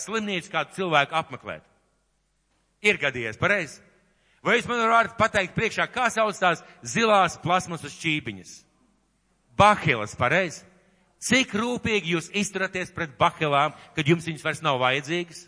slimnīcu 0.03 0.53
kādu 0.53 0.77
cilvēku 0.77 1.17
apmeklēt? 1.19 1.65
Ir 2.85 3.01
gadījies, 3.01 3.41
pareizi? 3.41 3.81
Vai 4.45 4.59
jūs 4.59 4.69
man 4.69 4.83
varat 4.85 5.17
pateikt 5.17 5.55
priekšā, 5.57 5.87
kā 5.89 6.11
sauc 6.13 6.37
tās 6.37 6.61
zilās 6.85 7.39
plasmasas 7.41 7.95
šķīpiņas? 7.97 8.55
Bahilas, 9.57 10.13
pareizi? 10.21 10.65
Cik 11.25 11.55
rūpīgi 11.57 12.13
jūs 12.13 12.29
izturaties 12.37 12.91
pret 12.93 13.15
bahilām, 13.17 13.73
kad 13.97 14.09
jums 14.09 14.27
viņas 14.29 14.45
vairs 14.45 14.61
nav 14.65 14.77
vajadzīgas? 14.83 15.47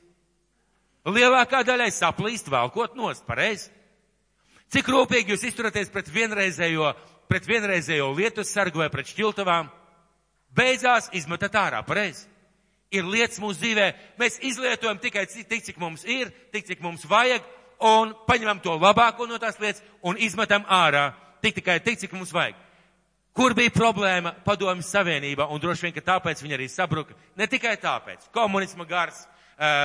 Lielākā 1.07 1.61
daļai 1.67 1.91
saplīst 1.93 2.49
valkot 2.51 2.97
nost, 2.97 3.27
pareizi? 3.29 3.69
Cik 4.73 4.89
rūpīgi 4.91 5.35
jūs 5.35 5.45
izturaties 5.51 5.93
pret 5.93 6.09
vienreizējo, 6.11 6.95
pret 7.29 7.45
vienreizējo 7.47 8.09
lietu 8.17 8.47
sargu 8.49 8.81
vai 8.81 8.89
pret 8.91 9.13
šķiltavām? 9.13 9.69
Beidzās 10.57 11.11
izmetat 11.13 11.61
ārā, 11.61 11.85
pareizi? 11.87 12.25
Ir 12.95 13.07
lietas 13.07 13.41
mūsu 13.43 13.59
dzīvē, 13.59 13.87
mēs 14.21 14.39
izlietojam 14.47 14.99
tikai 15.03 15.27
tik, 15.27 15.65
cik 15.67 15.79
mums 15.83 16.05
ir, 16.07 16.31
tik, 16.55 16.69
cik 16.69 16.85
mums 16.85 17.03
vajag, 17.11 17.43
un 17.83 18.15
paņemam 18.29 18.61
to 18.63 18.77
labāko 18.79 19.27
no 19.27 19.41
tās 19.43 19.59
lietas 19.61 19.83
un 20.07 20.21
izmetam 20.23 20.65
ārā. 20.71 21.11
Tik 21.43 21.59
tikai 21.59 21.81
tik, 21.83 21.99
cik 22.01 22.15
mums 22.15 22.33
vajag. 22.35 22.55
Kur 23.37 23.53
bija 23.53 23.75
problēma 23.75 24.33
padomju 24.47 24.87
savienībā, 24.87 25.49
un 25.53 25.61
droši 25.61 25.85
vien, 25.85 25.93
ka 25.93 26.05
tāpēc 26.15 26.41
viņi 26.41 26.57
arī 26.57 26.71
sabruka. 26.73 27.15
Ne 27.37 27.45
tikai 27.51 27.75
tāpēc. 27.83 28.31
Komunisma 28.33 28.87
gars, 28.89 29.27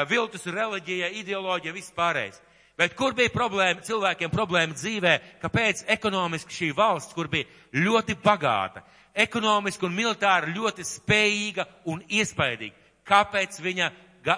viltus 0.08 0.46
reliģija, 0.48 1.10
ideoloģija, 1.20 1.74
viss 1.76 1.92
pārējais. 1.98 2.40
Bet 2.80 2.96
kur 2.96 3.14
bija 3.14 3.30
problēma, 3.34 3.84
cilvēkiem 3.84 4.32
problēma 4.32 4.78
dzīvē, 4.78 5.18
kāpēc 5.42 5.84
ekonomiski 5.92 6.56
šī 6.56 6.70
valsts, 6.78 7.14
kur 7.14 7.28
bija 7.30 7.50
ļoti 7.76 8.16
bagāta, 8.24 8.86
ekonomiski 9.14 9.86
un 9.86 9.98
militāri 9.98 10.56
ļoti 10.56 10.86
spējīga 10.88 11.68
un 11.92 12.00
iespaidīga, 12.08 12.81
kāpēc 13.08 13.60
viņa, 13.62 13.92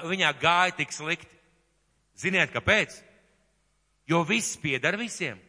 viņā 0.08 0.34
gāja 0.41 0.76
tik 0.78 0.93
slikti? 0.95 1.30
Ziniet, 2.19 2.54
kāpēc? 2.54 2.95
Jo 4.10 4.21
viss 4.28 4.60
piedara 4.62 4.99
visiem. 4.99 5.39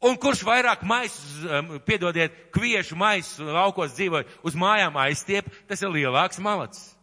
Un 0.00 0.16
kurš 0.16 0.40
vairāk 0.48 0.80
maisus, 0.88 1.42
um, 1.44 1.74
piedodiet, 1.84 2.32
kviešu 2.54 2.96
maisus 2.96 3.42
laukos 3.44 3.92
dzīvoja 3.92 4.24
uz 4.46 4.56
mājām 4.56 4.96
aizstiep, 4.96 5.50
tas 5.68 5.82
ir 5.84 5.92
lielāks 5.92 6.40
malacis. 6.40 6.94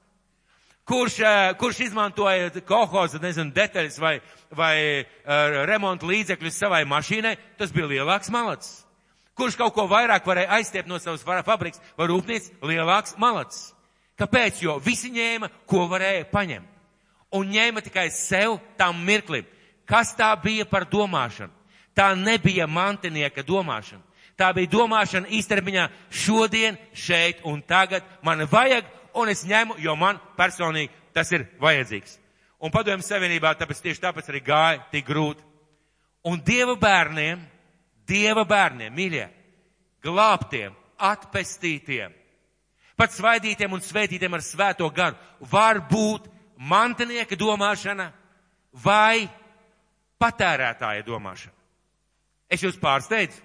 Kurš, 0.88 1.20
uh, 1.22 1.52
kurš 1.60 1.84
izmantoja 1.90 2.50
kolhoza, 2.66 3.22
nezinu, 3.22 3.54
detaļas 3.54 4.00
vai, 4.02 4.16
vai 4.50 4.76
uh, 5.04 5.62
remonta 5.70 6.10
līdzekļus 6.10 6.58
savai 6.58 6.82
mašīnai, 6.90 7.36
tas 7.60 7.76
bija 7.76 7.92
lielāks 7.92 8.34
malacis. 8.34 8.80
Kurš 9.38 9.60
kaut 9.60 9.76
ko 9.76 9.86
vairāk 9.92 10.26
varēja 10.26 10.58
aizstiept 10.58 10.90
no 10.90 10.98
savas 10.98 11.22
fabriks 11.22 11.84
vai 12.00 12.10
rūpnīcas, 12.10 12.56
lielāks 12.66 13.14
malacis. 13.22 13.76
Kāpēc? 14.18 14.64
Jo 14.66 14.80
visi 14.82 15.12
ņēma, 15.14 15.50
ko 15.70 15.86
varēja 15.92 16.26
paņemt. 16.32 16.74
Un 17.38 17.50
ņēma 17.52 17.84
tikai 17.84 18.08
sev 18.14 18.58
tam 18.80 19.04
mirklim. 19.06 19.46
Kas 19.88 20.14
tā 20.18 20.32
bija 20.42 20.66
par 20.66 20.88
domāšanu? 20.90 21.54
Tā 21.96 22.12
nebija 22.16 22.68
mantinieka 22.68 23.44
domāšana. 23.44 24.04
Tā 24.38 24.52
bija 24.54 24.70
domāšana 24.70 25.32
īstermiņā 25.34 25.88
šodien, 26.14 26.78
šeit 26.94 27.42
un 27.48 27.62
tagad 27.66 28.06
man 28.22 28.46
vajag, 28.46 28.86
un 29.18 29.32
es 29.34 29.42
ņemu, 29.48 29.80
jo 29.82 29.96
man 29.98 30.20
personīgi 30.38 30.94
tas 31.14 31.32
ir 31.34 31.48
vajadzīgs. 31.62 32.20
Un 32.62 32.74
padomju 32.74 33.06
savienībā 33.06 33.56
tāpēc 33.58 33.82
tieši 33.82 34.04
tāpēc 34.04 34.30
arī 34.30 34.42
gāja 34.46 34.84
tik 34.92 35.08
grūti. 35.10 35.42
Un 36.30 36.42
Dieva 36.46 36.76
bērniem, 36.78 37.42
Dieva 38.08 38.46
bērniem, 38.46 38.94
mīļie, 38.94 39.26
glābtiem, 40.06 40.76
atpestītiem, 40.98 42.14
pat 42.98 43.14
svaidītiem 43.14 43.74
un 43.78 43.84
svētītiem 43.84 44.34
ar 44.34 44.44
svēto 44.44 44.88
garu, 44.94 45.18
var 45.52 45.80
būt 45.90 46.28
mantinieka 46.58 47.38
domāšana 47.38 48.10
vai 48.84 49.28
patērētāja 50.22 51.06
domāšana. 51.06 51.54
Es 52.50 52.64
jūs 52.64 52.80
pārsteidzu. 52.82 53.44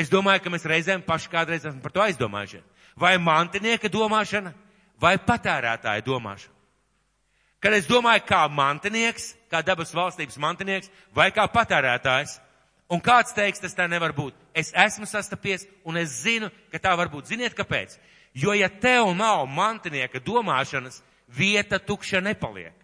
Es 0.00 0.10
domāju, 0.10 0.42
ka 0.44 0.52
mēs 0.52 0.66
reizēm 0.68 1.02
paši 1.06 1.30
kādreiz 1.32 1.64
esam 1.64 1.80
par 1.82 1.92
to 1.94 2.02
aizdomājušies. 2.04 2.64
Vai 3.00 3.14
mantinieka 3.22 3.88
domāšana, 3.92 4.52
vai 5.00 5.16
patērētāja 5.18 6.04
domāšana. 6.06 6.56
Kad 7.60 7.74
es 7.76 7.88
domāju 7.88 8.24
kā 8.28 8.44
mantinieks, 8.48 9.34
kā 9.52 9.60
dabas 9.64 9.92
valstības 9.92 10.38
mantinieks, 10.40 10.88
vai 11.14 11.28
kā 11.36 11.44
patērētājs, 11.52 12.38
un 12.90 13.00
kāds 13.02 13.34
teiks, 13.36 13.62
tas 13.62 13.76
tā 13.76 13.86
nevar 13.88 14.12
būt. 14.16 14.34
Es 14.54 14.72
esmu 14.74 15.06
sastapies, 15.06 15.66
un 15.86 16.00
es 16.00 16.20
zinu, 16.24 16.50
ka 16.72 16.82
tā 16.82 16.96
var 16.98 17.10
būt. 17.12 17.30
Ziniet, 17.30 17.54
kāpēc? 17.56 17.96
Jo 18.34 18.54
ja 18.54 18.68
tev 18.68 19.14
nav 19.16 19.46
mantinieka 19.50 20.20
domāšanas, 20.22 21.00
vieta 21.30 21.78
tukša 21.78 22.20
nepaliek. 22.24 22.74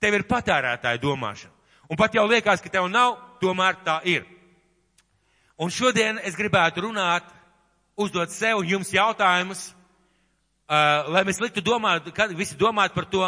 Tev 0.00 0.16
ir 0.16 0.26
patērētāja 0.28 1.00
domāšana. 1.02 1.54
Un 1.90 1.98
pat 1.98 2.14
jau 2.14 2.24
liekas, 2.30 2.62
ka 2.62 2.70
tev 2.70 2.86
nav, 2.90 3.18
tomēr 3.42 3.80
tā 3.84 3.98
ir. 4.06 4.24
Un 5.60 5.72
šodien 5.74 6.20
es 6.24 6.38
gribētu 6.38 6.86
runāt, 6.86 7.26
uzdot 7.98 8.32
sev 8.32 8.62
un 8.62 8.68
jums 8.70 8.92
jautājumus, 8.94 9.66
uh, 10.70 11.10
lai 11.12 11.24
mēs 11.26 11.42
liktu 11.42 11.60
domāt, 11.60 12.06
kad 12.16 12.32
visi 12.36 12.56
domāt 12.56 12.94
par 12.94 13.08
to, 13.10 13.26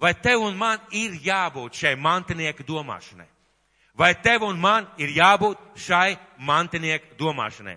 vai 0.00 0.12
tev 0.14 0.44
un 0.46 0.56
man 0.56 0.78
ir 0.94 1.16
jābūt 1.24 1.80
šai 1.80 1.96
mantinieka 1.98 2.64
domāšanai. 2.66 3.26
Vai 4.00 4.14
tev 4.16 4.46
un 4.48 4.56
man 4.56 4.86
ir 4.96 5.12
jābūt 5.12 5.60
šai 5.76 6.16
mantinieka 6.40 7.18
domāšanai. 7.20 7.76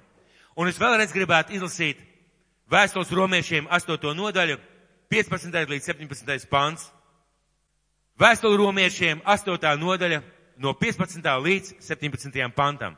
Un 0.56 0.70
es 0.72 0.78
vēlreiz 0.80 1.12
gribētu 1.12 1.52
izlasīt 1.58 2.00
vēstules 2.72 3.12
romiešiem 3.12 3.68
8. 3.68 4.14
nodaļu, 4.16 4.56
15. 5.12 5.58
līdz 5.70 5.90
17. 5.92 6.48
pants. 6.48 6.88
Vēstuli 8.16 8.56
romiešiem 8.62 9.20
8. 9.26 9.68
nodaļa 9.82 10.22
no 10.64 10.72
15. 10.80 11.28
līdz 11.44 11.76
17. 11.84 12.48
pantam. 12.56 12.96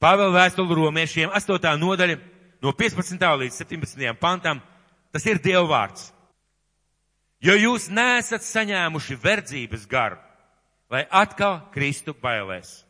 Pāvēl 0.00 0.32
vēstuli 0.32 0.80
romiešiem 0.80 1.34
8. 1.34 1.76
nodaļa 1.82 2.16
no 2.62 2.72
15. 2.72 3.26
līdz 3.42 3.60
17. 3.66 4.14
pantam. 4.20 4.62
Tas 5.12 5.26
ir 5.28 5.42
Dievvvārds. 5.44 6.12
Jo 7.44 7.52
jūs 7.52 7.90
nesat 7.92 8.42
saņēmuši 8.42 9.18
verdzības 9.20 9.84
garu, 9.90 10.16
lai 10.90 11.04
atkal 11.10 11.60
kristu 11.74 12.14
bailēs. 12.22 12.82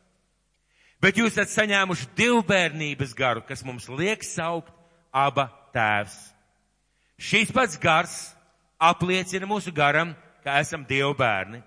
Bet 1.00 1.18
jūs 1.20 1.34
esat 1.36 1.52
saņēmuši 1.52 2.08
divbērnības 2.16 3.12
garu, 3.16 3.44
kas 3.44 3.62
mums 3.64 3.88
liek 3.92 4.24
saukt 4.24 4.72
aba 5.12 5.48
tēvs. 5.74 6.16
Šīs 7.20 7.52
pats 7.52 7.76
gars 7.80 8.14
apliecina 8.80 9.48
mūsu 9.48 9.72
garam, 9.72 10.14
ka 10.44 10.58
esam 10.60 10.84
Dieva 10.88 11.12
bērni. 11.16 11.62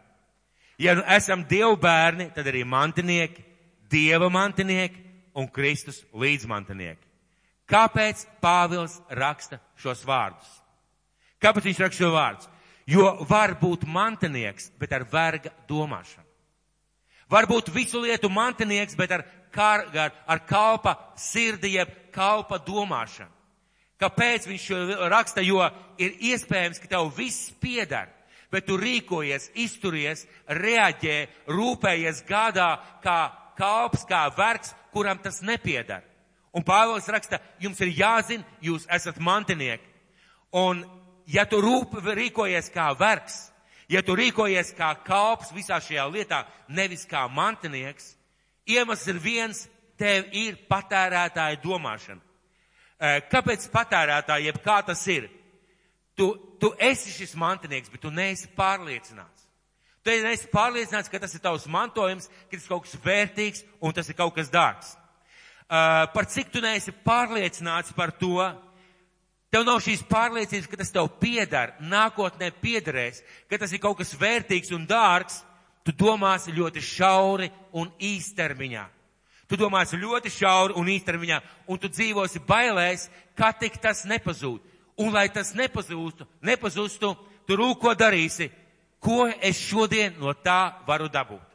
Ja 0.80 0.96
nu 0.96 1.04
esam 1.10 1.44
Dieva 1.50 1.76
bērni, 1.78 2.30
tad 2.36 2.48
arī 2.50 2.64
mantinieki, 2.66 3.44
Dieva 3.90 4.30
mantinieki 4.34 5.02
un 5.38 5.50
Kristus 5.50 6.04
līdzmantinieki. 6.14 7.06
Kāpēc 7.70 8.26
Pāvils 8.42 8.98
raksta 9.14 9.60
šos 9.78 10.02
vārdus? 10.08 10.50
Kāpēc 11.42 11.70
viņš 11.70 11.82
raksta 11.84 12.04
šo 12.04 12.14
vārdus? 12.14 12.50
Jo 12.90 13.12
var 13.30 13.54
būt 13.62 13.86
mantinieks, 13.86 14.72
bet 14.82 14.94
ar 14.96 15.06
verga 15.12 15.52
domāšanu. 15.70 16.26
Var 17.30 17.46
būt 17.46 17.70
visu 17.70 18.02
lietu 18.02 18.32
mantinieks, 18.34 18.98
bet 18.98 19.12
ar, 19.14 19.26
kar, 19.54 19.86
ar, 19.94 20.16
ar 20.26 20.40
kalpa 20.50 20.96
sirdi, 21.18 21.76
jeb 21.78 21.92
kalpa 22.16 22.58
domāšanu. 22.58 23.30
Kāpēc 24.00 24.48
viņš 24.48 24.64
šo 24.64 25.10
raksta? 25.12 25.44
Jo 25.44 25.68
ir 26.00 26.16
iespējams, 26.32 26.80
ka 26.82 26.90
tev 26.90 27.12
viss 27.18 27.52
piedara 27.62 28.10
bet 28.52 28.66
tu 28.66 28.78
rīkojies, 28.80 29.50
izturies, 29.62 30.26
reaģē, 30.50 31.18
rūpējies, 31.54 32.24
gādā 32.28 32.70
kā 33.04 33.20
kalps, 33.60 34.06
kā 34.10 34.26
vergs, 34.38 34.74
kuram 34.94 35.20
tas 35.22 35.42
nepiedara. 35.46 36.04
Un 36.56 36.66
Pāvils 36.66 37.08
raksta, 37.14 37.38
jums 37.62 37.80
ir 37.86 37.94
jāzina, 37.94 38.46
jūs 38.66 38.88
esat 38.90 39.20
mantinieki. 39.22 39.86
Un 40.58 40.82
ja 41.30 41.46
tu 41.50 41.62
rūp, 41.64 42.00
rīkojies 42.04 42.72
kā 42.74 42.90
vergs, 42.98 43.50
ja 43.90 44.02
tu 44.06 44.16
rīkojies 44.18 44.74
kā 44.78 44.94
kalps 45.06 45.54
visā 45.56 45.80
šajā 45.82 46.06
lietā, 46.12 46.44
nevis 46.68 47.06
kā 47.10 47.26
mantinieks, 47.32 48.14
iemesls 48.70 49.08
ir 49.10 49.22
viens, 49.22 49.66
tev 50.00 50.30
ir 50.36 50.58
patērētāja 50.70 51.60
domāšana. 51.64 52.22
Kāpēc 53.32 53.68
patērētāji, 53.72 54.50
jeb 54.50 54.62
kā 54.64 54.80
tas 54.86 55.02
ir? 55.08 55.30
Tu, 56.20 56.28
tu 56.60 56.74
esi 56.84 57.14
šis 57.16 57.36
mantinieks, 57.40 57.92
bet 57.92 58.02
tu 58.04 58.12
neesi 58.12 58.50
pārliecināts. 58.58 59.46
Tu 60.04 60.16
esi 60.16 60.50
pārliecināts, 60.52 61.12
ka 61.12 61.20
tas 61.20 61.36
ir 61.36 61.44
tavs 61.44 61.68
mantojums, 61.72 62.28
ka 62.48 62.58
tas 62.58 62.66
ir 62.66 62.72
kaut 62.72 62.88
kas 62.88 62.98
vērtīgs 63.04 63.64
un 63.84 63.96
tas 63.96 64.10
ir 64.10 64.18
kaut 64.20 64.36
kas 64.36 64.52
dārgs. 64.52 64.96
Par 65.70 66.28
cik 66.28 66.52
tu 66.52 66.64
neesi 66.64 66.92
pārliecināts 67.06 67.94
par 67.96 68.12
to, 68.18 68.42
tev 69.54 69.66
nav 69.68 69.82
šīs 69.84 70.06
pārliecības, 70.10 70.70
ka 70.70 70.80
tas 70.80 70.94
tev 70.94 71.10
piedara, 71.22 71.76
nākotnē 71.82 72.52
piederēs, 72.62 73.24
ka 73.50 73.60
tas 73.62 73.74
ir 73.74 73.82
kaut 73.84 74.00
kas 74.00 74.16
vērtīgs 74.18 74.74
un 74.76 74.86
dārgs, 74.90 75.42
tu 75.86 75.94
domāsi 75.96 76.54
ļoti 76.56 76.84
šauri 76.86 77.50
un 77.74 77.92
īstermiņā. 77.98 78.86
Tu 79.50 79.58
domāsi 79.58 79.98
ļoti 79.98 80.30
šauri 80.30 80.76
un 80.78 80.90
īstermiņā, 80.94 81.40
un 81.68 81.80
tu 81.82 81.90
dzīvosi 81.90 82.44
bailēs, 82.46 83.08
kā 83.34 83.50
tik 83.58 83.80
tas 83.82 84.04
nepazūd. 84.06 84.62
Un 85.00 85.14
lai 85.16 85.30
tas 85.32 85.54
nepazūstu, 85.56 86.28
nepazustu, 86.44 87.14
tu 87.48 87.56
rūko 87.58 87.96
darīsi, 87.98 88.50
ko 89.00 89.26
es 89.42 89.58
šodien 89.58 90.18
no 90.20 90.34
tā 90.36 90.76
varu 90.86 91.08
dabūt. 91.10 91.46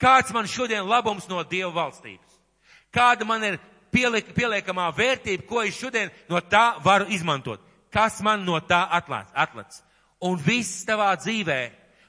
Kāds 0.00 0.32
man 0.32 0.48
šodien 0.48 0.88
labums 0.88 1.28
no 1.28 1.42
Dieva 1.44 1.70
valstības? 1.76 2.38
Kāda 2.90 3.26
man 3.28 3.44
ir 3.44 3.58
pieliek, 3.92 4.30
pieliekamā 4.36 4.88
vērtība, 4.96 5.46
ko 5.48 5.62
es 5.62 5.78
šodien 5.78 6.12
no 6.28 6.40
tā 6.40 6.78
varu 6.84 7.10
izmantot? 7.12 7.62
Kas 7.90 8.20
man 8.22 8.44
no 8.46 8.60
tā 8.62 8.84
atlats? 8.90 9.82
Un 10.22 10.38
viss 10.38 10.84
tavā 10.86 11.10
dzīvē, 11.18 11.60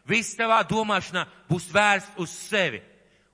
viss 0.06 0.38
tavā 0.38 0.62
domāšanā 0.68 1.26
būs 1.50 1.70
vērsts 1.74 2.20
uz 2.22 2.34
sevi 2.50 2.82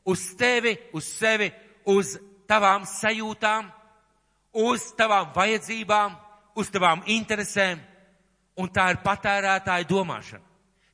uz 0.08 0.36
tevi, 0.38 0.78
uz 0.94 1.04
sevi, 1.04 1.52
uz 1.86 2.16
tavām 2.48 2.86
sajūtām, 2.88 3.68
uz 4.56 4.86
tavām 4.96 5.34
vajadzībām, 5.36 6.16
uz 6.56 6.72
tavām 6.72 7.04
interesēm. 7.12 7.82
Un 8.58 8.72
tā 8.74 8.88
ir 8.94 9.02
patērētāja 9.04 9.86
domāšana. 9.86 10.42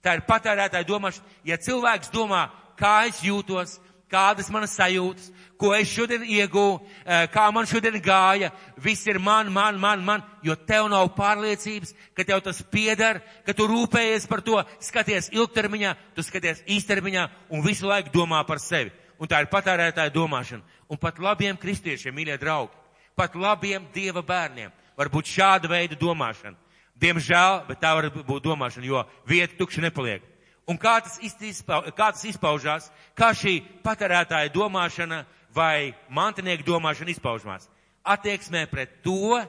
Tā 0.04 0.18
ir 0.18 0.24
patērētāja 0.28 0.88
domāšana. 0.90 1.30
Ja 1.46 1.60
cilvēks 1.62 2.10
domā, 2.12 2.48
kā 2.76 3.06
es 3.08 3.22
jūtos, 3.24 3.78
kādas 4.14 4.52
manas 4.54 4.76
sajūtas, 4.78 5.32
ko 5.58 5.74
es 5.74 5.90
šodien 5.90 6.24
iegūju, 6.24 6.80
eh, 7.06 7.26
kā 7.34 7.50
man 7.54 7.66
šodien 7.70 7.98
gāja, 8.04 8.52
viss 8.78 9.08
ir 9.08 9.20
man, 9.20 9.52
man, 9.52 9.80
man, 9.80 10.04
man, 10.06 10.24
jo 10.46 10.56
tev 10.56 10.90
nav 10.92 11.10
pārliecības, 11.18 11.94
ka 12.14 12.24
tev 12.24 12.44
tas 12.46 12.62
pieder, 12.62 13.24
ka 13.46 13.54
tu 13.58 13.68
rūpējies 13.68 14.28
par 14.30 14.42
to, 14.46 14.62
skaties 14.80 15.32
ilgtermiņā, 15.34 15.96
tu 16.16 16.26
skaties 16.26 16.66
īstermiņā 16.68 17.30
un 17.50 17.66
visu 17.66 17.90
laiku 17.90 18.14
domā 18.14 18.44
par 18.46 18.62
sevi 18.62 18.94
un 19.20 19.30
tā 19.30 19.40
ir 19.40 19.52
patērētāja 19.52 20.12
domāšana. 20.14 20.64
Un 20.92 21.00
pat 21.00 21.20
labiem 21.24 21.58
kristiešiem, 21.58 22.14
mīļie 22.16 22.38
draugi, 22.42 22.76
pat 23.16 23.36
labiem 23.40 23.86
dieva 23.94 24.24
bērniem 24.26 24.74
var 24.98 25.10
būt 25.14 25.32
šāda 25.32 25.72
veida 25.72 25.98
domāšana. 26.00 26.58
Diemžēl, 27.00 27.64
bet 27.68 27.82
tā 27.82 27.94
var 27.98 28.10
būt 28.14 28.44
domāšana, 28.46 28.86
jo 28.86 29.02
vieta 29.28 29.56
tukša 29.58 29.82
nepaliek. 29.88 30.26
Un 30.68 30.80
kā 30.80 30.96
tas, 31.04 31.18
izpau, 31.24 31.82
kā 31.92 32.12
tas 32.16 32.24
izpaužās, 32.28 32.88
kā 33.18 33.34
šī 33.36 33.58
patērētāja 33.84 34.54
domāšana 34.54 35.24
vai 35.56 35.92
mantinieka 36.10 36.64
domāšana 36.68 37.12
izpaužās? 37.12 37.68
Attieksmē 38.04 38.66
pret 38.72 39.02
to, 39.04 39.42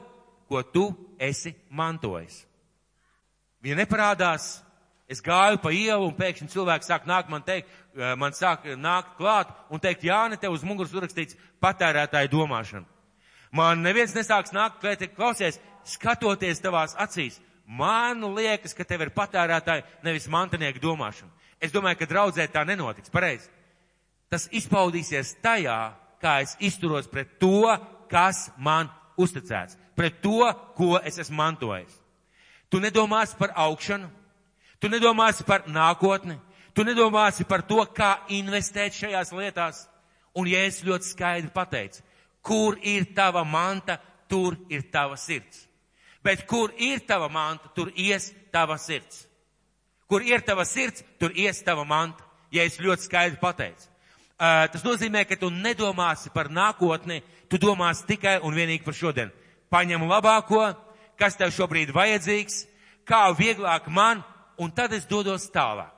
ko 0.49 0.61
tu 0.63 0.89
esi 1.19 1.55
mantojis. 1.71 2.43
Viņa 3.63 3.79
neparādās 3.79 4.65
Es 5.05 5.21
gāju 5.21 5.59
pa 5.61 5.69
ielu 5.69 6.01
un 6.07 6.15
pēkšņi 6.17 6.49
cilvēks 6.49 6.87
sāk 6.89 7.03
nākt 7.05 7.29
man 7.29 7.43
teikt, 7.45 7.69
eh, 7.93 8.15
man 8.17 8.33
sāk 8.33 8.65
nākt 8.73 9.17
klāt 9.19 9.51
un 9.69 9.79
teikt, 9.79 10.01
Jāni, 10.01 10.39
tev 10.41 10.55
uz 10.57 10.63
muguras 10.65 10.93
urakstīts 10.93 11.37
patērētāju 11.61 12.31
domāšana. 12.31 12.85
Man 13.51 13.83
neviens 13.83 14.15
nesāks 14.15 14.51
nākt, 14.51 14.81
klausies, 15.15 15.59
skatoties 15.85 16.59
tavās 16.59 16.95
acīs. 16.97 17.39
Man 17.65 18.21
liekas, 18.35 18.75
ka 18.77 18.85
tev 18.85 19.05
ir 19.05 19.13
patērētāji, 19.15 19.85
nevis 20.05 20.27
mantinieka 20.29 20.81
domāšana. 20.81 21.31
Es 21.61 21.73
domāju, 21.73 22.01
ka 22.01 22.09
draudzē 22.09 22.45
tā 22.53 22.65
nenotiks. 22.67 23.09
Pareizi. 23.13 23.49
Tas 24.29 24.49
izpaudīsies 24.53 25.37
tajā, 25.41 25.79
kā 26.21 26.39
es 26.43 26.55
izturos 26.59 27.07
pret 27.09 27.39
to, 27.41 27.65
kas 28.11 28.49
man 28.57 28.91
uzticēts, 29.17 29.77
pret 29.97 30.21
to, 30.21 30.45
ko 30.77 30.95
es 31.01 31.17
esmu 31.21 31.39
mantojis. 31.39 31.95
Tu 32.69 32.81
nedomās 32.81 33.33
par 33.37 33.53
augšanu, 33.55 34.09
Tu 34.79 34.89
nedomāsi 34.91 35.41
par 35.41 35.63
nākotni, 35.65 36.35
tu 36.75 36.83
nedomāsi 36.85 37.45
par 37.47 37.63
to, 37.65 37.79
kā 37.95 38.19
investēt 38.29 38.93
šajās 38.93 39.31
lietās. 39.33 39.85
Un 40.35 40.49
ja 40.51 40.65
es 40.67 40.81
ļoti 40.83 41.07
skaidri 41.13 41.49
pateicu, 41.49 42.03
kur 42.45 42.75
ir 42.83 43.07
tava 43.15 43.45
manta, 43.47 43.95
tur 44.29 44.57
ir 44.69 44.83
tava 44.91 45.15
sirds. 45.17 45.63
Bet 46.25 46.47
kur 46.49 46.73
ir 46.81 47.03
tava 47.05 47.29
manta, 47.29 47.69
tur 47.75 47.91
ies 47.93 48.31
tava 48.51 48.79
sirds. 48.81 49.27
Kur 50.09 50.25
ir 50.25 50.41
tava 50.45 50.65
sirds, 50.65 51.03
tur 51.21 51.33
ies 51.37 51.61
tava 51.65 51.85
manta, 51.85 52.25
ja 52.53 52.65
es 52.65 52.79
ļoti 52.81 53.05
skaidri 53.05 53.37
pateicu. 53.41 53.91
Uh, 54.35 54.65
tas 54.73 54.83
nozīmē, 54.83 55.21
ka 55.29 55.37
tu 55.39 55.47
nedomāsi 55.53 56.31
par 56.33 56.49
nākotni, 56.51 57.21
tu 57.47 57.59
domāsi 57.61 58.07
tikai 58.09 58.39
un 58.43 58.57
vienīgi 58.57 58.83
par 58.83 58.97
šodien. 58.97 59.29
Paņem 59.71 60.03
labāko, 60.09 60.65
kas 61.15 61.37
tev 61.39 61.53
šobrīd 61.55 61.93
vajadzīgs, 61.95 62.65
kā 63.07 63.29
vieglāk 63.37 63.87
man 63.87 64.23
un 64.57 64.73
tad 64.75 64.93
es 64.97 65.05
dodos 65.07 65.47
tālāk. 65.53 65.93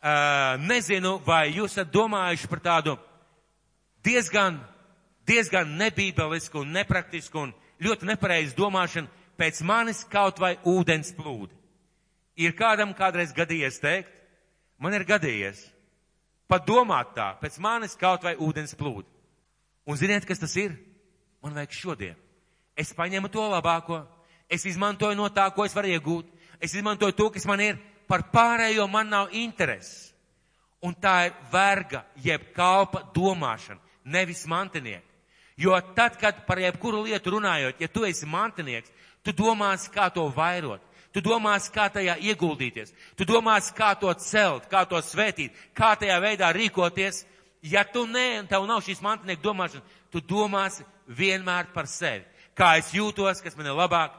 Uh, 0.00 0.56
nezinu, 0.64 1.18
vai 1.26 1.50
jūs 1.52 1.74
esat 1.74 1.90
domājuši 1.92 2.48
par 2.48 2.62
tādu 2.64 2.94
diezgan, 4.06 4.56
diezgan 5.28 5.74
nebībelisku 5.76 6.62
un 6.62 6.72
nepraktisku 6.72 7.42
un 7.42 7.52
ļoti 7.80 8.08
nepareizu 8.08 8.56
domāšanu 8.58 9.08
pēc 9.40 9.62
manis 9.64 10.04
kaut 10.10 10.40
vai 10.40 10.56
ūdens 10.68 11.14
plūdi. 11.16 11.54
Ir 12.40 12.54
kādam 12.56 12.92
kādreiz 12.96 13.32
gadījies 13.36 13.80
teikt, 13.82 14.12
man 14.78 14.94
ir 14.96 15.04
gadījies 15.08 15.62
padomāt 16.50 17.14
tā, 17.16 17.32
pēc 17.40 17.58
manis 17.62 17.96
kaut 17.98 18.24
vai 18.26 18.34
ūdens 18.36 18.74
plūdi. 18.76 19.08
Un 19.86 19.96
ziniet, 19.96 20.26
kas 20.28 20.40
tas 20.42 20.54
ir? 20.60 20.76
Man 21.40 21.56
vajag 21.56 21.76
šodien. 21.76 22.16
Es 22.76 22.92
paņemu 22.96 23.30
to 23.32 23.44
labāko, 23.48 24.02
es 24.48 24.64
izmantoju 24.68 25.16
no 25.18 25.28
tā, 25.32 25.48
ko 25.54 25.64
es 25.64 25.74
varu 25.76 25.90
iegūt, 25.92 26.28
es 26.60 26.74
izmantoju 26.76 27.16
to, 27.16 27.28
kas 27.34 27.46
man 27.48 27.62
ir, 27.64 27.80
par 28.08 28.26
pārējo 28.32 28.86
man 28.90 29.10
nav 29.10 29.34
intereses. 29.36 30.10
Un 30.80 30.94
tā 30.96 31.28
ir 31.28 31.34
verga, 31.52 32.04
jeb 32.16 32.46
kalpa 32.56 33.02
domāšana, 33.14 33.80
nevis 34.04 34.46
mantinieka. 34.48 35.09
Jo 35.60 35.76
tad, 35.96 36.16
kad 36.16 36.46
par 36.46 36.58
jebkuru 36.62 37.02
lietu 37.04 37.34
runājot, 37.34 37.80
ja 37.82 37.88
tu 37.92 38.06
esi 38.08 38.26
mantinieks, 38.26 38.88
tu 39.24 39.34
domāsi, 39.36 39.90
kā 39.92 40.08
to 40.14 40.24
vairot. 40.32 40.80
Tu 41.12 41.20
domāsi, 41.20 41.72
kā 41.74 41.88
tajā 41.90 42.14
ieguldīties. 42.22 42.94
Tu 43.18 43.26
domāsi, 43.28 43.74
kā 43.76 43.90
to 43.98 44.12
celt, 44.22 44.68
kā 44.70 44.84
to 44.88 45.00
svētīt, 45.02 45.56
kā 45.74 45.92
tajā 45.98 46.16
veidā 46.22 46.52
rīkoties. 46.54 47.24
Ja 47.66 47.82
tu 47.84 48.06
nē, 48.08 48.40
un 48.40 48.48
tev 48.48 48.64
nav 48.68 48.80
šīs 48.86 49.02
mantinieka 49.04 49.42
domāšana, 49.44 49.82
tu 50.14 50.22
domāsi 50.24 50.86
vienmēr 51.10 51.74
par 51.74 51.90
sevi. 51.90 52.24
Kā 52.56 52.76
es 52.78 52.94
jūtos, 52.94 53.42
kas 53.42 53.58
man 53.58 53.68
ir 53.68 53.76
labāk. 53.76 54.14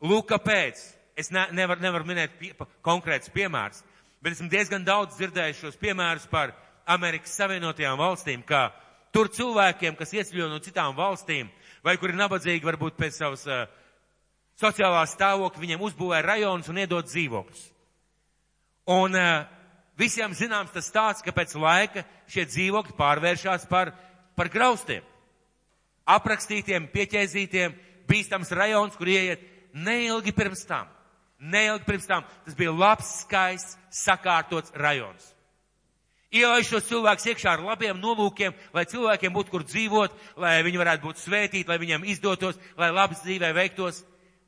Lūk, 0.00 0.30
kāpēc 0.30 0.80
es 1.18 1.32
ne, 1.34 1.44
nevaru 1.56 1.82
nevar 1.82 2.06
minēt 2.08 2.38
pie, 2.40 2.54
pa, 2.56 2.68
konkrēts 2.84 3.32
piemērs, 3.34 3.82
bet 4.22 4.36
esmu 4.36 4.48
diezgan 4.52 4.84
daudz 4.84 5.16
dzirdējis 5.18 5.62
šos 5.64 5.78
piemērus 5.80 6.28
par 6.30 6.54
Amerikas 6.86 7.34
Savienotajām 7.36 7.98
valstīm, 7.98 8.44
kā 8.46 8.68
tur 9.14 9.30
cilvēkiem, 9.32 9.96
kas 9.98 10.14
ieceļo 10.14 10.48
no 10.50 10.60
citām 10.64 10.96
valstīm, 10.96 11.50
vai 11.84 11.96
kuri 12.00 12.14
ir 12.14 12.20
nabadzīgi 12.20 12.66
varbūt 12.66 12.98
pēc 12.98 13.18
savas 13.20 13.46
uh, 13.48 13.66
sociālā 14.60 15.04
stāvokļa, 15.08 15.62
viņiem 15.62 15.84
uzbūvē 15.88 16.22
rajonus 16.24 16.70
un 16.72 16.80
iedod 16.82 17.08
dzīvokļus. 17.08 17.66
Un 18.96 19.18
uh, 19.18 19.44
visiem 19.98 20.34
zināms 20.36 20.74
tas 20.74 20.90
tāds, 20.94 21.24
ka 21.24 21.34
pēc 21.34 21.56
laika 21.60 22.04
šie 22.30 22.46
dzīvokļi 22.48 22.96
pārvēršās 22.98 23.68
par, 23.70 23.92
par 24.38 24.50
graustiem. 24.52 25.04
Aprakstītiem, 26.06 26.86
pieķēzītiem, 26.92 27.74
bīstams 28.06 28.52
rajons, 28.54 28.94
kur 28.98 29.10
ieiet 29.10 29.42
neilgi 29.74 30.34
pirms 30.36 30.62
tam. 30.68 30.90
Neilgi 31.36 31.84
pirms 31.84 32.06
tam 32.08 32.24
tas 32.46 32.54
bija 32.56 32.72
labs, 32.72 33.08
skaists, 33.24 33.76
sakārtots 33.92 34.72
rajons. 34.78 35.35
Ielaiž 36.34 36.66
šos 36.66 36.88
cilvēkus 36.88 37.28
iekšā 37.30 37.52
ar 37.54 37.62
labiem 37.62 38.00
nolūkiem, 38.02 38.54
lai 38.74 38.84
cilvēkiem 38.90 39.34
būtu 39.34 39.52
kur 39.52 39.62
dzīvot, 39.62 40.14
lai 40.42 40.58
viņi 40.66 40.80
varētu 40.80 41.06
būt 41.06 41.20
svētīti, 41.22 41.68
lai 41.70 41.78
viņiem 41.78 42.06
izdotos, 42.10 42.58
lai 42.76 42.90
labas 42.90 43.22
dzīvē 43.22 43.52
veiktos. 43.54 44.02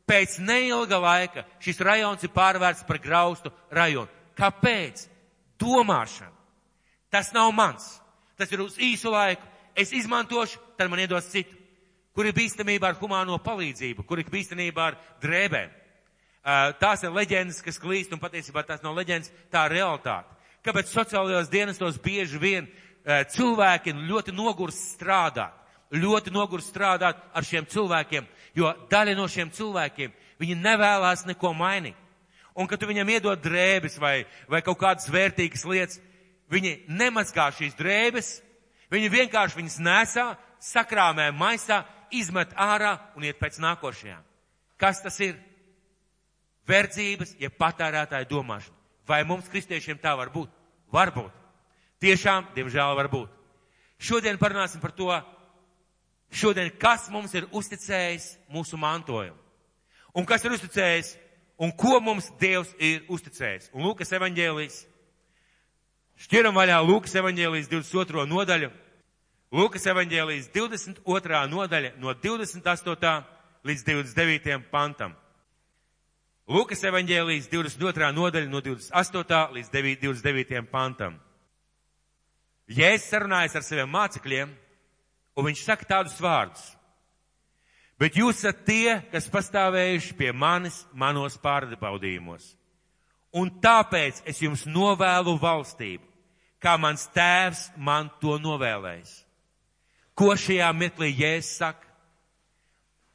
Pēc 0.08 0.38
neilga 0.40 0.98
laika 0.98 1.44
šis 1.62 1.78
rajons 1.84 2.24
ir 2.24 2.32
pārvērts 2.34 2.86
par 2.88 2.98
graustu 2.98 3.52
rajonu. 3.70 4.10
Kāpēc? 4.38 5.04
Domāšana. 5.58 6.34
Tas 7.10 7.30
nav 7.34 7.52
mans. 7.54 7.86
Tas 8.38 8.50
ir 8.52 8.62
uz 8.62 8.78
īsu 8.78 9.12
laiku. 9.12 9.44
Es 9.78 9.92
izmantošu, 9.94 10.58
tad 10.78 10.90
man 10.90 11.02
iedos 11.02 11.28
citu. 11.30 11.54
Kur 12.14 12.26
ir 12.26 12.34
bīstamība 12.34 12.88
ar 12.88 12.96
humāno 12.98 13.36
palīdzību, 13.38 14.02
kur 14.06 14.18
ir 14.18 14.30
bīstamība 14.32 14.88
ar 14.88 14.96
drēbēm. 15.22 15.70
Tās 16.80 17.04
ir 17.04 17.14
leģendas, 17.14 17.60
kas 17.62 17.78
klīst, 17.78 18.10
un 18.14 18.22
patiesībā 18.22 18.64
tās 18.66 18.82
nav 18.82 18.96
leģendas, 18.98 19.30
tā 19.52 19.66
ir 19.68 19.76
realitāte. 19.78 20.37
Kāpēc 20.66 20.90
sociālajos 20.90 21.50
dienestos 21.52 21.98
bieži 22.02 22.38
vien 22.38 22.68
cilvēki 23.06 23.94
ļoti 23.94 24.34
nogurst 24.36 24.96
strādāt, 24.96 25.54
ļoti 25.94 26.32
nogurst 26.34 26.72
strādāt 26.72 27.20
ar 27.32 27.46
šiem 27.46 27.66
cilvēkiem, 27.70 28.26
jo 28.58 28.72
daļa 28.90 29.14
no 29.16 29.28
šiem 29.30 29.52
cilvēkiem, 29.54 30.12
viņi 30.38 30.58
nevēlās 30.60 31.24
neko 31.26 31.54
mainīt. 31.54 31.96
un 32.58 32.66
ka 32.66 32.76
tu 32.76 32.88
viņam 32.90 33.08
iedod 33.08 33.38
drēbes 33.38 34.00
vai, 34.02 34.26
vai 34.50 34.60
kaut 34.66 34.80
kādas 34.80 35.06
vērtīgas 35.06 35.62
lietas, 35.64 36.00
viņi 36.50 36.88
nemazgā 36.90 37.52
šīs 37.54 37.76
drēbes, 37.78 38.30
viņi 38.90 39.10
vienkārši 39.14 39.60
viņas 39.60 39.76
nesā, 39.78 40.26
sakrāmē 40.58 41.30
maisā, 41.30 41.84
izmet 42.10 42.50
ārā 42.56 42.96
un 43.14 43.28
iet 43.28 43.38
pēc 43.38 43.60
nākošajām. 43.62 44.24
Kas 44.80 45.02
tas 45.04 45.20
ir? 45.22 45.36
Verdzības, 46.68 47.36
ja 47.40 47.48
patērētāja 47.48 48.26
domāšana. 48.28 48.77
Vai 49.08 49.24
mums 49.24 49.48
kristiešiem 49.48 49.98
tā 50.02 50.12
var 50.18 50.28
būt? 50.34 50.52
Varbūt. 50.92 51.32
Tiešām, 52.02 52.52
diemžēl, 52.54 52.94
var 52.96 53.08
būt. 53.10 53.32
Šodien 53.98 54.38
parunāsim 54.38 54.82
par 54.82 54.92
to, 54.94 55.08
šodien, 56.30 56.70
kas 56.78 57.08
mums 57.10 57.32
ir 57.34 57.48
uzticējis 57.50 58.36
mūsu 58.52 58.78
mantojumu. 58.78 59.36
Un 60.14 60.26
kas 60.28 60.44
ir 60.44 60.54
uzticējis, 60.54 61.14
un 61.58 61.72
ko 61.74 61.98
mums 62.00 62.30
Dievs 62.40 62.70
ir 62.78 63.04
uzticējis. 63.10 63.72
Un 63.74 63.88
Lūkas 63.88 64.12
evaņģēlijas. 64.18 64.78
Šķiram 66.18 66.56
vaļā 66.56 66.78
Lūkas 66.84 67.16
evaņģēlijas 67.18 67.70
22. 67.72 68.26
nodaļu. 68.30 68.70
Lūkas 69.54 69.86
evaņģēlijas 69.88 70.50
22. 70.52 71.42
nodaļa 71.48 71.94
no 72.02 72.12
28. 72.12 73.14
līdz 73.64 73.84
29. 73.88 74.58
pantam. 74.72 75.16
Lūkas 76.48 76.80
evaņģēlijas 76.88 77.50
22. 77.52 78.06
nodaļa 78.16 78.48
no 78.48 78.62
28. 78.64 79.40
līdz 79.52 79.68
29. 79.68 80.62
pantam. 80.70 81.18
Jēzus 82.72 83.10
sarunājas 83.12 83.58
ar 83.58 83.66
saviem 83.66 83.90
mācekļiem, 83.92 84.54
un 85.36 85.44
viņš 85.44 85.64
saka 85.66 85.88
tādus 85.90 86.16
vārdus. 86.24 86.64
Bet 88.00 88.16
jūs 88.16 88.40
esat 88.40 88.64
tie, 88.64 88.96
kas 89.12 89.28
pastāvējuši 89.28 90.16
pie 90.16 90.32
manis 90.32 90.80
manos 90.96 91.36
pārbaudījumos. 91.42 92.54
Un 93.36 93.52
tāpēc 93.60 94.22
es 94.24 94.40
jums 94.40 94.64
novēlu 94.64 95.36
valstību, 95.42 96.04
kā 96.64 96.78
mans 96.80 97.10
tēvs 97.12 97.66
man 97.76 98.08
to 98.22 98.38
novēlējis. 98.40 99.18
Ko 100.16 100.32
šajā 100.32 100.72
mirklī 100.72 101.12
Jēzus 101.12 101.58
saka? 101.60 101.84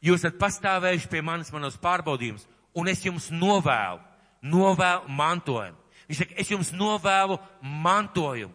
Jūs 0.05 0.21
esat 0.21 0.37
pastāvējuši 0.37 1.09
pie 1.09 1.25
manis 1.25 1.49
manos 1.55 1.79
pārbaudījumus, 1.81 2.45
un 2.75 2.89
es 2.91 3.03
jums 3.05 3.29
novēlu, 3.31 4.01
novēlu 4.43 5.13
mantojumu. 5.13 5.79
Viņš 6.09 6.19
saka, 6.19 6.37
es 6.41 6.51
jums 6.51 6.73
novēlu 6.75 7.39
mantojumu 7.61 8.53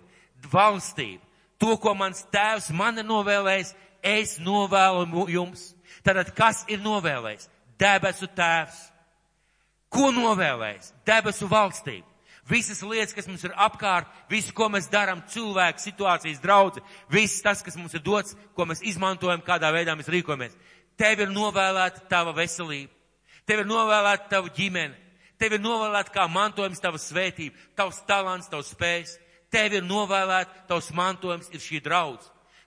valstību. 0.52 1.22
To, 1.59 1.74
ko 1.81 1.94
mans 1.98 2.22
tēvs 2.31 2.70
man 2.76 3.00
ir 3.00 3.07
novēlējis, 3.09 3.72
es 4.04 4.37
novēlu 4.42 5.26
jums. 5.33 5.72
Tātad, 6.07 6.31
kas 6.37 6.62
ir 6.70 6.83
novēlējis? 6.85 7.48
Debesu 7.81 8.28
tēvs. 8.37 8.78
Ko 9.90 10.12
novēlējis? 10.14 10.92
Debesu 11.09 11.48
valstību. 11.50 12.07
Visas 12.48 12.81
lietas, 12.81 13.12
kas 13.12 13.26
mums 13.28 13.42
ir 13.44 13.52
apkārt, 13.61 14.09
visu, 14.31 14.54
ko 14.57 14.70
mēs 14.72 14.87
darām, 14.88 15.20
cilvēku 15.28 15.83
situācijas 15.83 16.40
draudzi, 16.40 16.81
viss 17.12 17.42
tas, 17.44 17.61
kas 17.61 17.76
mums 17.76 17.92
ir 17.92 18.00
dots, 18.00 18.33
ko 18.57 18.64
mēs 18.64 18.81
izmantojam, 18.88 19.42
kādā 19.44 19.68
veidā 19.74 19.92
mēs 19.98 20.09
rīkojamies. 20.09 20.54
Tev 20.96 21.26
ir 21.26 21.35
novēlēta 21.35 22.07
tava 22.09 22.33
veselība, 22.38 22.94
tev 23.48 23.64
ir 23.64 23.68
novēlēta 23.68 24.28
tava 24.30 24.52
ģimene, 24.54 24.96
tev 25.40 25.56
ir 25.56 25.62
novēlēta 25.64 26.12
kā 26.12 26.26
mantojums 26.28 26.82
tava 26.82 27.00
svētība, 27.00 27.56
tavs 27.78 28.02
talants, 28.08 28.50
tavs 28.52 28.74
spējas. 28.74 29.16
Tev 29.48 29.78
ir 29.78 29.84
novēlēta, 29.87 30.66
tavs 30.68 30.90
mantojums 30.92 31.48
ir 31.56 31.62
šī 31.64 31.80
draudz. 31.80 32.26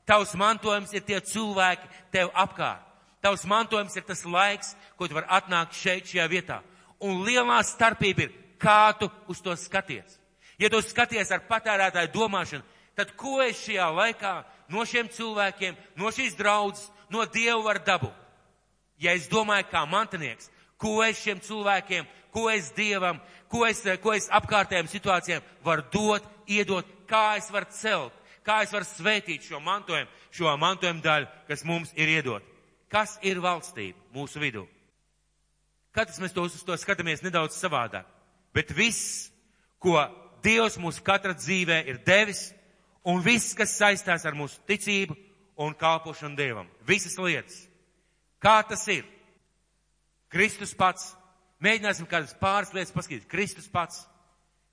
Tavs 0.09 0.33
mantojums 0.33 0.93
ir 0.97 1.03
tie 1.05 1.19
cilvēki 1.21 1.89
tev 2.13 2.31
apkārt. 2.33 2.87
Tavs 3.21 3.45
mantojums 3.45 3.93
ir 3.95 4.05
tas 4.07 4.23
laiks, 4.25 4.73
ko 4.97 5.05
tu 5.05 5.13
vari 5.13 5.29
atnākt 5.29 5.77
šeit, 5.77 6.09
šajā 6.09 6.25
vietā. 6.31 6.57
Un 7.05 7.21
lielā 7.25 7.59
starpība 7.65 8.25
ir, 8.25 8.31
kā 8.57 8.93
tu 8.97 9.11
uz 9.29 9.41
to 9.45 9.53
skaties. 9.57 10.17
Ja 10.57 10.69
tu 10.69 10.81
skaties 10.81 11.29
ar 11.33 11.43
patērētāju 11.45 12.09
domāšanu, 12.15 12.65
tad 12.97 13.13
ko 13.17 13.39
es 13.45 13.61
šajā 13.61 13.87
laikā 13.93 14.33
no 14.73 14.85
šiem 14.85 15.09
cilvēkiem, 15.13 15.77
no 16.01 16.09
šīs 16.13 16.37
draudzes, 16.37 16.89
no 17.13 17.25
Dieva 17.29 17.61
var 17.65 17.81
dabūt? 17.85 18.17
Ja 19.01 19.13
es 19.17 19.29
domāju 19.29 19.69
kā 19.69 19.85
mantinieks, 19.89 20.49
ko 20.81 20.99
es 21.05 21.21
šiem 21.21 21.41
cilvēkiem, 21.45 22.07
ko 22.33 22.47
es 22.49 22.71
Dievam, 22.75 23.19
ko 23.51 23.65
es, 23.67 23.83
ko 24.01 24.15
es 24.15 24.29
apkārtējiem 24.33 24.89
situācijām 24.89 25.45
varu 25.65 25.85
dot, 25.93 26.27
iedot, 26.49 26.87
kā 27.09 27.37
es 27.37 27.51
varu 27.53 27.69
celt, 27.75 28.17
kā 28.45 28.61
es 28.65 28.73
varu 28.73 28.87
svētīt 28.87 29.45
šo 29.45 29.61
mantojumu, 29.63 30.09
šo 30.33 30.55
mantojumu 30.57 31.03
daļu, 31.05 31.29
kas 31.47 31.65
mums 31.67 31.93
ir 31.95 32.09
iedot. 32.17 32.47
Kas 32.91 33.15
ir 33.23 33.39
valstība 33.39 33.99
mūsu 34.15 34.41
vidū? 34.41 34.65
Katrs 35.95 36.19
mēs 36.23 36.33
to, 36.35 36.43
uz 36.47 36.63
to 36.63 36.75
skatāmies 36.79 37.23
nedaudz 37.23 37.55
savādāk. 37.59 38.07
Bet 38.55 38.71
viss, 38.75 39.29
ko 39.79 39.99
Dievs 40.43 40.79
mūsu 40.81 41.03
katra 41.05 41.35
dzīvē 41.37 41.83
ir 41.91 41.99
devis, 42.07 42.49
un 43.05 43.21
viss, 43.23 43.53
kas 43.55 43.75
saistās 43.77 44.25
ar 44.25 44.35
mūsu 44.35 44.57
ticību 44.67 45.15
un 45.61 45.75
kalpošanu 45.77 46.35
Dievam. 46.39 46.69
Visas 46.87 47.17
lietas. 47.21 47.59
Kā 48.41 48.61
tas 48.67 48.87
ir? 48.89 49.05
Kristus 50.31 50.73
pats. 50.77 51.11
Mēģināsim 51.61 52.07
kādas 52.09 52.33
pāris 52.39 52.71
lietas 52.73 52.93
paskatīt. 52.95 53.27
Kristus 53.29 53.67
pats. 53.69 54.05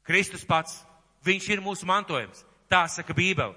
Kristus 0.06 0.46
pats. 0.46 0.78
Viņš 1.26 1.48
ir 1.52 1.64
mūsu 1.64 1.88
mantojums. 1.88 2.44
Tā 2.70 2.86
saka 2.88 3.16
Bībele. 3.16 3.56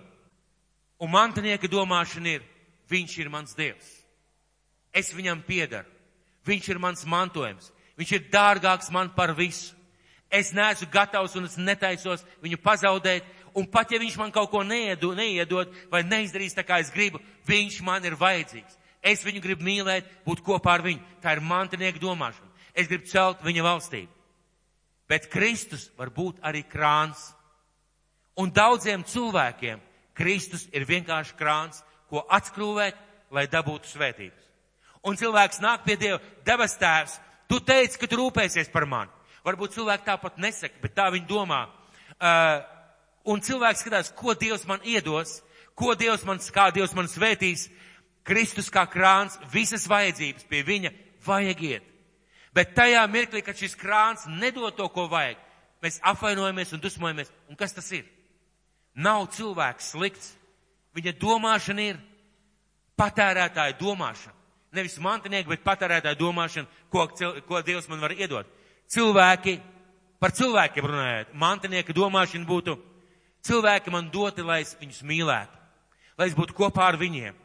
Un 1.01 1.09
mantinieka 1.09 1.69
domāšana 1.69 2.35
ir, 2.37 2.43
viņš 2.91 3.17
ir 3.21 3.29
mans 3.33 3.55
Dievs. 3.57 3.87
Es 4.93 5.13
viņam 5.15 5.41
piedaru. 5.47 5.87
Viņš 6.45 6.67
ir 6.73 6.81
mans 6.81 7.05
mantojums. 7.05 7.71
Viņš 7.97 8.11
ir 8.17 8.27
dārgāks 8.33 8.91
man 8.93 9.09
par 9.15 9.33
visu. 9.37 9.75
Es 10.31 10.53
neesmu 10.55 10.87
gatavs 10.91 11.35
un 11.35 11.45
es 11.45 11.57
netaisos 11.59 12.23
viņu 12.43 12.59
pazaudēt. 12.63 13.25
Un 13.53 13.65
pat 13.67 13.91
ja 13.91 13.99
viņš 13.99 14.15
man 14.19 14.31
kaut 14.31 14.49
ko 14.51 14.61
neiedod, 14.63 15.17
neiedod 15.17 15.73
vai 15.91 16.05
neizdarīs 16.07 16.55
tā 16.55 16.63
kā 16.63 16.79
es 16.79 16.91
gribu, 16.93 17.19
viņš 17.49 17.81
man 17.83 18.05
ir 18.07 18.15
vajadzīgs. 18.15 18.77
Es 19.01 19.23
viņu 19.25 19.41
gribu 19.41 19.65
mīlēt, 19.65 20.07
būt 20.25 20.43
kopā 20.45 20.77
ar 20.77 20.85
viņu. 20.85 21.01
Tā 21.21 21.33
ir 21.35 21.43
mantinieka 21.45 21.99
domāšana. 22.01 22.49
Es 22.77 22.87
gribu 22.87 23.09
celt 23.09 23.41
viņa 23.43 23.63
valstību. 23.65 24.11
Bet 25.09 25.27
Kristus 25.31 25.89
var 25.97 26.11
būt 26.13 26.39
arī 26.45 26.61
krāns. 26.63 27.31
Un 28.39 28.53
daudziem 28.53 29.03
cilvēkiem 29.03 29.81
Kristus 30.15 30.67
ir 30.71 30.85
vienkārši 30.87 31.35
krāns, 31.39 31.81
ko 32.11 32.23
atskrūvēt, 32.29 32.95
lai 33.31 33.47
dabūtu 33.51 33.89
svētības. 33.89 34.47
Un 35.07 35.17
cilvēks 35.17 35.61
nāk 35.63 35.85
pie 35.85 35.97
Dieva, 35.97 36.19
debes 36.45 36.75
tēvs, 36.77 37.17
tu 37.49 37.59
teici, 37.65 37.97
ka 37.97 38.07
tu 38.07 38.19
rūpēsies 38.19 38.69
par 38.71 38.85
mani. 38.85 39.11
Varbūt 39.45 39.73
cilvēki 39.73 40.05
tāpat 40.05 40.37
nesaka, 40.37 40.77
bet 40.83 40.93
tā 40.93 41.07
viņi 41.13 41.25
domā. 41.29 41.63
Uh, 42.21 42.61
un 43.33 43.41
cilvēks 43.41 43.81
skatās, 43.81 44.11
ko 44.13 44.35
Dievs 44.37 44.67
man 44.69 44.83
iedos, 44.85 45.39
ko 45.75 45.95
Dievs 45.97 46.25
man, 46.27 46.41
kā 46.53 46.69
Dievs 46.75 46.93
man 46.93 47.09
svētīs. 47.09 47.65
Kristus 48.27 48.69
kā 48.69 48.84
krāns, 48.89 49.38
visas 49.53 49.88
vajadzības 49.89 50.45
pie 50.49 50.62
viņa 50.65 50.91
vajag 51.25 51.63
iet. 51.65 51.88
Bet 52.53 52.75
tajā 52.75 53.01
mirklī, 53.07 53.41
kad 53.45 53.57
šis 53.57 53.77
krāns 53.79 54.27
nedod 54.27 54.75
to, 54.75 54.88
ko 54.91 55.07
vajag, 55.12 55.39
mēs 55.81 56.01
apvainojamies 56.03 56.73
un 56.75 56.84
dusmojamies. 56.84 57.31
Un 57.49 57.57
kas 57.57 57.73
tas 57.73 57.88
ir? 57.95 58.05
Nav 58.95 59.29
cilvēks 59.34 59.93
slikts. 59.93 60.34
Viņa 60.91 61.13
domāšana 61.15 61.84
ir 61.93 61.99
patērētāja 62.99 63.77
domāšana. 63.79 64.36
Nevis 64.75 64.97
mantinieki, 65.03 65.49
bet 65.51 65.63
patērētāja 65.63 66.19
domāšana, 66.19 66.67
ko, 66.91 67.07
ko 67.47 67.62
Dievs 67.63 67.88
man 67.91 68.03
var 68.03 68.13
iedot. 68.15 68.47
Cilvēki, 68.91 69.57
par 70.19 70.36
cilvēkiem 70.36 70.88
runājot, 70.88 71.34
mantinieka 71.39 71.95
domāšana 71.95 72.47
būtu, 72.47 72.75
cilvēki 73.47 73.91
man 73.91 74.12
doti, 74.12 74.43
lai 74.43 74.62
es 74.65 74.75
viņus 74.79 75.01
mīlētu, 75.07 75.60
lai 76.19 76.27
es 76.27 76.36
būtu 76.38 76.55
kopā 76.55 76.89
ar 76.91 76.99
viņiem, 76.99 77.36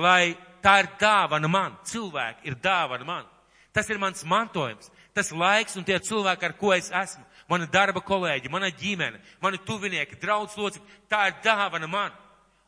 lai 0.00 0.34
tā 0.64 0.80
ir 0.82 0.90
dāvana 1.00 1.48
man, 1.48 1.76
cilvēki 1.88 2.48
ir 2.48 2.56
dāvana 2.62 3.06
man. 3.06 3.28
Tas 3.72 3.88
ir 3.90 4.00
mans 4.02 4.24
mantojums, 4.26 4.90
tas 5.14 5.30
laiks 5.30 5.76
un 5.78 5.86
tie 5.86 5.98
cilvēki, 6.02 6.48
ar 6.48 6.56
ko 6.58 6.72
es 6.74 6.90
esmu 6.90 7.24
mana 7.50 7.66
darba 7.66 8.02
kolēģi, 8.02 8.50
mana 8.50 8.70
ģimene, 8.70 9.18
mani 9.42 9.58
tuvinieki, 9.66 10.18
draudz 10.22 10.54
locekļi, 10.58 10.98
tā 11.10 11.26
ir 11.30 11.38
dāvana 11.44 11.88
man. 11.90 12.14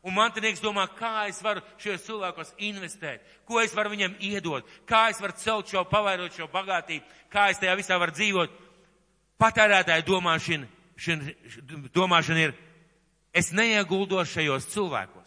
Un 0.03 0.11
mantinieks 0.17 0.59
domā, 0.59 0.83
kā 0.97 1.29
es 1.29 1.37
varu 1.39 1.61
šajos 1.79 2.03
cilvēkos 2.03 2.49
investēt, 2.67 3.23
ko 3.47 3.61
es 3.61 3.71
varu 3.75 3.93
viņiem 3.93 4.17
iedot, 4.27 4.67
kā 4.89 5.05
es 5.13 5.21
varu 5.23 5.37
celt 5.39 5.71
šo, 5.71 5.85
pavairot 5.87 6.35
šo 6.35 6.49
bagātību, 6.51 7.05
kā 7.31 7.47
es 7.53 7.61
tajā 7.61 7.77
visā 7.79 7.95
varu 8.01 8.11
dzīvot. 8.17 8.57
Patērētāja 9.39 10.03
domāšana, 10.03 10.67
šin, 10.99 11.23
domāšana 11.95 12.49
ir, 12.49 12.53
es 13.31 13.53
neieguldos 13.55 14.35
šajos 14.35 14.67
cilvēkos, 14.75 15.22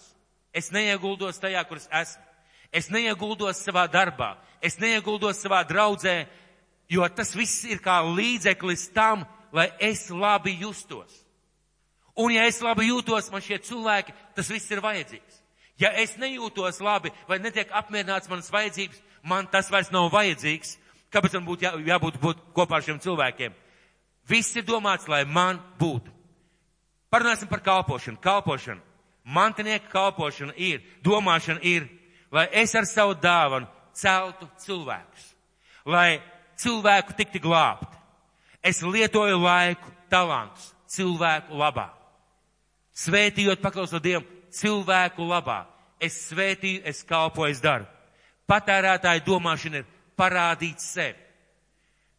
es 0.56 0.72
neieguldos 0.72 1.38
tajā, 1.42 1.62
kur 1.68 1.76
es 1.76 1.88
esmu, 1.92 2.24
es 2.72 2.88
neieguldos 2.90 3.60
savā 3.60 3.84
darbā, 3.92 4.34
es 4.64 4.78
neieguldos 4.80 5.42
savā 5.42 5.60
draudzē, 5.68 6.24
jo 6.88 7.06
tas 7.12 7.34
viss 7.36 7.66
ir 7.68 7.82
kā 7.84 8.00
līdzeklis 8.06 8.88
tam, 8.96 9.26
lai 9.52 9.68
es 9.80 10.08
labi 10.10 10.56
justos. 10.62 11.12
Un 12.16 12.32
ja 12.32 12.46
es 12.48 12.62
labi 12.64 12.88
jūtos, 12.88 13.28
man 13.32 13.44
šie 13.44 13.58
cilvēki, 13.60 14.14
tas 14.34 14.48
viss 14.48 14.72
ir 14.72 14.80
vajadzīgs. 14.80 15.42
Ja 15.76 15.92
es 16.00 16.14
nejūtos 16.16 16.80
labi 16.80 17.12
vai 17.28 17.36
netiek 17.44 17.68
apmierināts 17.76 18.30
manas 18.32 18.48
vajadzības, 18.52 19.02
man 19.22 19.48
tas 19.52 19.68
vairs 19.72 19.92
nav 19.92 20.08
vajadzīgs. 20.14 20.78
Kāpēc 21.12 21.36
man 21.36 21.44
būtu 21.46 21.66
jā, 21.66 21.72
jābūt 21.92 22.16
būt 22.22 22.40
kopā 22.56 22.78
ar 22.78 22.86
šiem 22.86 23.02
cilvēkiem? 23.04 23.52
Viss 24.26 24.56
ir 24.56 24.64
domāts, 24.66 25.06
lai 25.08 25.26
man 25.28 25.60
būtu. 25.78 26.10
Parunāsim 27.12 27.48
par 27.52 27.60
kalpošanu. 27.62 28.18
Kalpošana. 28.24 28.80
Mantinieka 29.26 29.90
kalpošana 29.90 30.54
ir, 30.56 30.84
domāšana 31.02 31.58
ir, 31.66 31.88
lai 32.30 32.46
es 32.52 32.74
ar 32.78 32.86
savu 32.86 33.16
dāvanu 33.18 33.66
celtu 33.96 34.46
cilvēkus. 34.62 35.32
Lai 35.86 36.20
cilvēku 36.58 37.16
tikti 37.18 37.42
glābt. 37.42 37.90
Es 38.62 38.82
lietoju 38.82 39.38
laiku, 39.42 39.90
talantus 40.10 40.72
cilvēku 40.90 41.58
labā. 41.58 41.90
Svētījot, 42.96 43.60
paklausot 43.60 44.02
Dievam, 44.02 44.26
cilvēku 44.54 45.26
labā. 45.26 45.64
Es 46.00 46.16
svētīju, 46.30 46.82
es 46.84 47.02
kalpoju, 47.06 47.54
es 47.54 47.60
daru. 47.64 47.86
Patērētāja 48.48 49.24
domāšana 49.26 49.82
ir 49.82 49.86
parādīt 50.18 50.82
sevi. 50.82 51.18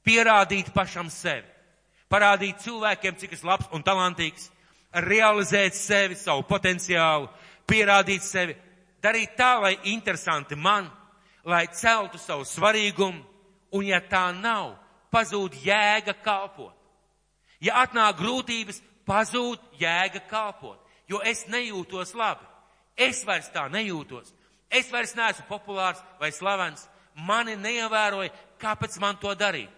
Pierādīt 0.06 0.72
pašam 0.76 1.10
sevi. 1.12 1.48
Parādīt 2.12 2.62
cilvēkiem, 2.64 3.18
cik 3.20 3.36
es 3.36 3.44
labs 3.44 3.68
un 3.76 3.84
talantīgs. 3.84 4.50
Realizēt 4.94 5.76
sevi, 5.76 6.16
savu 6.16 6.46
potenciālu. 6.48 7.28
Pierādīt 7.68 8.24
sevi. 8.24 8.56
Darīt 9.04 9.36
tā, 9.38 9.58
lai 9.62 9.76
interesanti 9.92 10.56
man, 10.56 10.88
lai 11.46 11.68
celtu 11.76 12.18
savu 12.18 12.46
svarīgumu. 12.48 13.24
Un 13.76 13.84
ja 13.84 14.00
tā 14.00 14.30
nav, 14.32 14.78
pazūd 15.12 15.58
jēga 15.64 16.16
kalpot. 16.24 16.74
Ja 17.60 17.82
atnāk 17.84 18.22
grūtības, 18.22 18.80
pazūd 19.08 19.60
jēga 19.80 20.22
kalpot, 20.30 20.80
jo 21.10 21.20
es 21.26 21.46
nejūtos 21.52 22.14
labi. 22.16 22.46
Es 22.98 23.24
vairs 23.26 23.50
tā 23.54 23.68
nejūtos. 23.70 24.34
Es 24.70 24.92
vairs 24.92 25.16
neesmu 25.16 25.46
populārs 25.50 26.02
vai 26.20 26.32
slavens. 26.34 26.88
Mani 27.28 27.56
neievēroja, 27.58 28.34
kāpēc 28.62 28.98
man 29.02 29.18
to 29.22 29.34
darīt. 29.38 29.72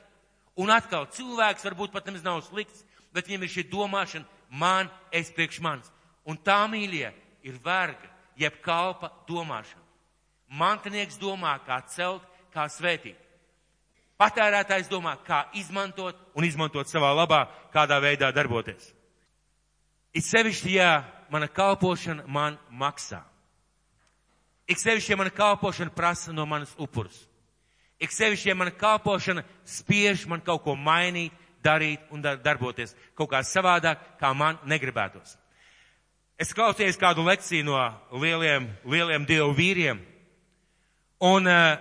Un 0.60 0.72
atkal 0.74 1.08
cilvēks 1.16 1.64
varbūt 1.68 1.94
pat 1.94 2.08
nemaz 2.08 2.24
nav 2.26 2.42
slikts, 2.48 2.84
bet 3.16 3.30
viņam 3.30 3.46
ir 3.46 3.54
šī 3.54 3.64
domāšana, 3.72 4.28
man, 4.50 4.90
es 5.12 5.32
priekš 5.32 5.62
manis. 5.62 5.92
Un 6.26 6.38
tā 6.38 6.62
mīļie 6.70 7.12
ir 7.48 7.58
verga, 7.64 8.10
jeb 8.38 8.60
kalpa 8.64 9.12
domāšana. 9.28 9.86
Mantinieks 10.50 11.20
domā, 11.22 11.54
kā 11.66 11.80
celt, 11.94 12.26
kā 12.54 12.66
svētīt. 12.70 13.18
Patērētājs 14.20 14.90
domā, 14.92 15.14
kā 15.24 15.46
izmantot 15.56 16.18
un 16.36 16.44
izmantot 16.44 16.90
savā 16.90 17.14
labā, 17.16 17.46
kādā 17.72 18.02
veidā 18.04 18.34
darboties. 18.36 18.90
It 20.12 20.26
sevišķi, 20.26 20.74
ja 20.76 21.04
mana 21.32 21.48
kalpošana 21.48 22.26
man 22.28 22.58
maksā. 22.72 23.22
Ik 24.68 24.82
sevišķi, 24.82 25.14
ja 25.14 25.18
mana 25.22 25.32
kalpošana 25.34 25.94
prasa 25.96 26.34
no 26.34 26.46
manas 26.50 26.74
upurus. 26.78 27.16
Ik 28.00 28.12
sevišķi, 28.12 28.50
ja 28.50 28.58
mana 28.58 28.74
kalpošana 28.76 29.46
spiež 29.64 30.26
man 30.28 30.42
kaut 30.42 30.66
ko 30.66 30.76
mainīt, 30.76 31.32
darīt 31.64 32.12
un 32.14 32.24
darboties 32.24 32.96
kaut 33.18 33.32
kā 33.32 33.44
savādāk, 33.44 34.02
kā 34.20 34.34
man 34.34 34.60
negribētos. 34.70 35.38
Es 36.40 36.54
klausījos 36.56 37.00
kādu 37.00 37.26
lekciju 37.28 37.66
no 37.68 37.80
lieliem, 38.22 38.70
lieliem 38.88 39.26
dievu 39.28 39.52
vīriem, 39.58 40.00
un 41.28 41.50
uh, 41.52 41.74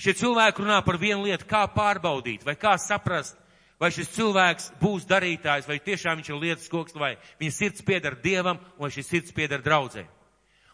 šie 0.00 0.14
cilvēki 0.16 0.64
runā 0.64 0.78
par 0.86 0.96
vienu 1.00 1.26
lietu, 1.26 1.44
kā 1.48 1.66
pārbaudīt 1.68 2.46
vai 2.46 2.56
kā 2.56 2.76
saprast, 2.80 3.36
vai 3.80 3.90
šis 3.92 4.14
cilvēks 4.14 4.70
būs 4.80 5.04
darītājs, 5.08 5.68
vai 5.68 5.78
tiešām 5.84 6.20
viņš 6.20 6.30
ir 6.32 6.40
lietas 6.40 6.72
koks, 6.72 6.96
vai 6.96 7.16
viņa 7.40 7.52
sirds 7.52 7.84
piedara 7.84 8.16
dievam, 8.22 8.60
vai 8.80 8.90
šis 8.94 9.10
sirds 9.12 9.36
piedara 9.36 9.64
draudzē. 9.64 10.06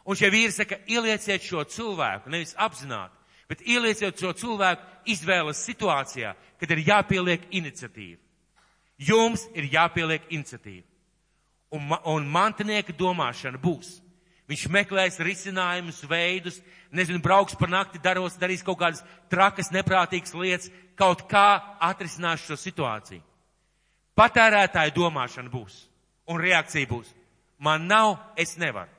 Un 0.07 0.19
šie 0.19 0.31
vīri 0.35 0.55
saka, 0.55 0.81
ielieciet 0.91 1.43
šo 1.47 1.63
cilvēku, 1.71 2.31
nevis 2.31 2.57
apzināti, 2.59 3.19
bet 3.51 3.63
ielieciet 3.67 4.19
šo 4.19 4.33
cilvēku 4.39 5.11
izvēles 5.11 5.63
situācijā, 5.67 6.35
kad 6.59 6.75
ir 6.75 6.87
jāpieliek 6.87 7.51
iniciatīva. 7.55 8.19
Jums 9.09 9.45
ir 9.57 9.69
jāpieliek 9.73 10.29
iniciatīva. 10.31 10.87
Un, 11.73 11.89
un 12.05 12.29
mantinieka 12.29 12.93
domāšana 12.93 13.61
būs. 13.61 13.97
Viņš 14.51 14.67
meklēs 14.69 15.17
risinājumus, 15.23 16.03
veidus, 16.05 16.59
nezinu, 16.93 17.23
brauks 17.23 17.57
par 17.57 17.71
nakti, 17.73 18.01
daros, 18.03 18.37
darīs 18.37 18.65
kaut 18.67 18.81
kādas 18.83 19.01
trakas, 19.33 19.71
neprātīgas 19.73 20.35
lietas, 20.37 20.73
kaut 20.99 21.25
kā 21.31 21.63
atrisinās 21.81 22.45
šo 22.45 22.59
situāciju. 22.61 23.23
Patērētāja 24.19 24.93
domāšana 24.93 25.49
būs 25.49 25.79
un 26.29 26.43
reakcija 26.43 26.91
būs. 26.91 27.09
Man 27.63 27.87
nav, 27.89 28.19
es 28.37 28.59
nevaru. 28.61 28.91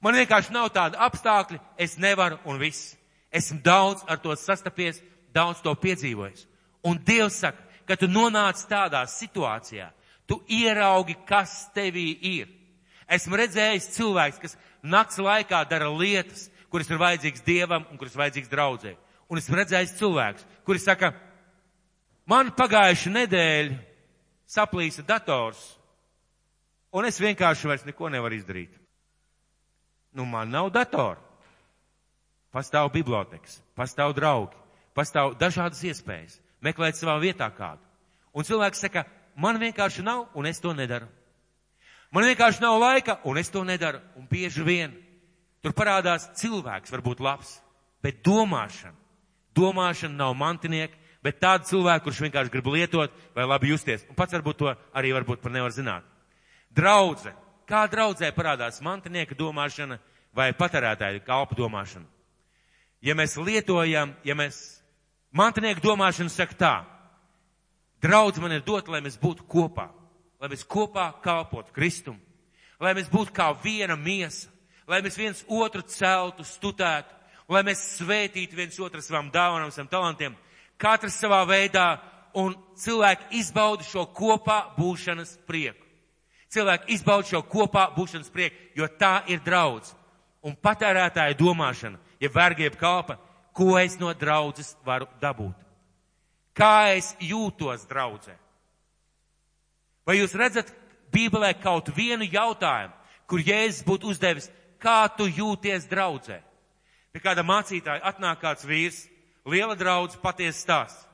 Man 0.00 0.14
vienkārši 0.14 0.54
nav 0.54 0.70
tāda 0.72 1.00
apstākļa, 1.08 1.58
es 1.76 1.98
nevaru 1.98 2.38
un 2.46 2.60
viss. 2.62 2.94
Esmu 3.34 3.58
daudz 3.64 4.04
ar 4.08 4.20
to 4.22 4.32
sastapies, 4.38 5.02
daudz 5.34 5.60
to 5.60 5.74
piedzīvojis. 5.74 6.46
Un 6.86 7.00
Dievs 7.04 7.40
saka, 7.42 7.64
ka 7.88 7.96
tu 7.96 8.08
nonāc 8.10 8.60
tādā 8.68 9.00
situācijā, 9.08 9.88
tu 10.28 10.42
ieraugi, 10.52 11.16
kas 11.26 11.70
tevī 11.72 12.10
ir. 12.20 12.48
Esmu 13.08 13.38
redzējis 13.40 13.88
cilvēks, 13.96 14.40
kas 14.42 14.56
nakts 14.84 15.16
laikā 15.24 15.62
dara 15.70 15.88
lietas, 15.88 16.50
kuras 16.68 16.90
ir 16.92 17.00
vajadzīgas 17.00 17.44
Dievam 17.46 17.86
un 17.88 17.96
kuras 17.96 18.16
vajadzīgas 18.18 18.52
draudzē. 18.52 18.92
Un 19.32 19.40
esmu 19.40 19.56
redzējis 19.56 19.96
cilvēks, 19.96 20.44
kuri 20.68 20.80
saka, 20.82 21.14
man 22.28 22.52
pagājuši 22.56 23.12
nedēļa 23.14 23.78
saplīsa 24.48 25.04
dators, 25.08 25.60
un 26.92 27.08
es 27.08 27.20
vienkārši 27.20 27.68
vairs 27.68 27.86
neko 27.88 28.12
nevaru 28.12 28.36
izdarīt. 28.36 28.76
Nu, 30.12 30.28
man 30.28 30.52
nav 30.52 30.70
datora. 30.72 31.20
Pastāv 32.52 32.88
bibliotekas, 32.92 33.58
pastāv 33.76 34.14
draugi, 34.16 34.56
pastāv 34.96 35.34
dažādas 35.40 35.82
iespējas 35.84 36.38
meklēt 36.64 36.98
savā 36.98 37.18
vietā 37.22 37.48
kādu. 37.54 37.82
Un 38.34 38.46
cilvēks 38.46 38.82
saka, 38.84 39.04
man 39.36 39.58
vienkārši 39.60 40.04
nav, 40.06 40.26
un 40.34 40.46
es 40.46 40.60
to 40.60 40.74
nedaru. 40.76 41.08
Man 42.14 42.24
vienkārši 42.24 42.62
nav 42.64 42.78
laika, 42.80 43.18
un 43.28 43.38
es 43.38 43.50
to 43.52 43.64
nedaru. 43.64 44.00
Un 44.16 44.28
bieži 44.30 44.64
vien 44.64 44.94
tur 45.62 45.74
parādās 45.76 46.28
cilvēks, 46.38 46.92
varbūt 46.94 47.20
labs, 47.20 47.58
bet 48.02 48.22
domāšana. 48.24 48.96
Domāšana 49.58 50.14
nav 50.16 50.36
mantinieka, 50.38 50.96
bet 51.24 51.40
tāda 51.42 51.66
cilvēka, 51.68 52.04
kurš 52.06 52.22
vienkārši 52.28 52.52
grib 52.52 52.70
lietot 52.72 53.14
vai 53.36 53.44
labi 53.48 53.72
justies. 53.72 54.06
Un 54.08 54.16
pats 54.16 54.36
varbūt 54.36 54.60
to 54.60 54.72
arī 54.96 55.12
varbūt 55.16 55.42
par 55.42 55.52
nevar 55.52 55.74
zināt. 55.74 56.06
Draudze. 56.70 57.34
Kā 57.68 57.82
draudzē 57.90 58.30
parādās 58.32 58.80
mantinieka 58.80 59.36
domāšana 59.36 59.98
vai 60.32 60.54
patērētāja 60.56 61.20
kalpa 61.26 61.58
domāšana? 61.58 62.06
Ja 63.04 63.12
mēs 63.14 63.36
lietojam, 63.36 64.14
ja 64.24 64.34
mēs 64.38 64.77
mantinieka 65.32 65.82
domāšanu 65.84 66.32
saka 66.32 66.54
tā, 66.58 66.74
draudz 68.02 68.40
man 68.40 68.56
ir 68.56 68.64
dot, 68.66 68.88
lai 68.88 69.02
mēs 69.04 69.20
būtu 69.20 69.46
kopā 69.48 69.90
lai 70.38 70.50
mēs 70.52 70.64
kopā 70.66 71.10
kalpotu 71.22 71.74
Kristum, 71.74 72.18
lai 72.80 72.94
mēs 72.96 73.10
būtu 73.10 73.34
kā 73.34 73.50
viena 73.62 73.96
miesa, 73.98 74.50
lai 74.88 75.00
mēs 75.02 75.18
viens 75.18 75.42
otru 75.48 75.82
celtu, 75.82 76.46
studētu, 76.46 77.14
lai 77.50 77.64
mēs 77.66 77.82
svētītu 77.98 78.56
viens 78.56 78.78
otru 78.80 79.02
savām 79.02 79.32
dāvanām, 79.34 79.72
saviem 79.74 79.90
talantiem, 79.90 80.38
katrs 80.78 81.18
savā 81.18 81.42
veidā, 81.48 81.98
un 82.38 82.54
cilvēki 82.78 83.40
izbauda 83.40 83.86
šo 83.88 84.04
kopā 84.14 84.60
būšanas 84.76 85.38
prieku. 85.48 85.82
Cilvēki 86.52 86.94
izbauda 86.94 87.26
šo 87.28 87.40
kopā 87.50 87.88
būšanas 87.96 88.30
prieku, 88.32 88.56
jo 88.78 88.86
tā 89.00 89.24
ir 89.32 89.40
draudz. 89.44 89.90
Un 90.46 90.54
patērētāja 90.54 91.34
domāšana, 91.36 91.98
ja 92.22 92.30
vergieb 92.32 92.76
kalpa, 92.78 93.18
ko 93.58 93.74
es 93.78 93.98
no 93.98 94.12
draudzes 94.14 94.76
varu 94.86 95.08
dabūt. 95.18 95.56
Kā 96.54 96.94
es 96.94 97.10
jūtos 97.18 97.86
draudzē? 97.90 98.36
Vai 100.06 100.20
jūs 100.20 100.36
redzat 100.38 100.70
Bībelē 101.12 101.52
kaut 101.58 101.90
vienu 101.96 102.26
jautājumu, 102.28 102.94
kur 103.26 103.42
Jēzus 103.42 103.84
būtu 103.86 104.12
uzdevis, 104.12 104.46
kā 104.78 105.08
tu 105.16 105.26
jūties 105.26 105.88
draudzē? 105.90 106.38
Pie 107.12 107.22
kāda 107.24 107.42
mācītāja 107.42 108.04
atnāk 108.06 108.40
kāds 108.44 108.66
vīrs, 108.68 109.02
liela 109.48 109.74
draudz 109.74 110.14
patiesa 110.22 110.60
stāsts. 110.60 111.04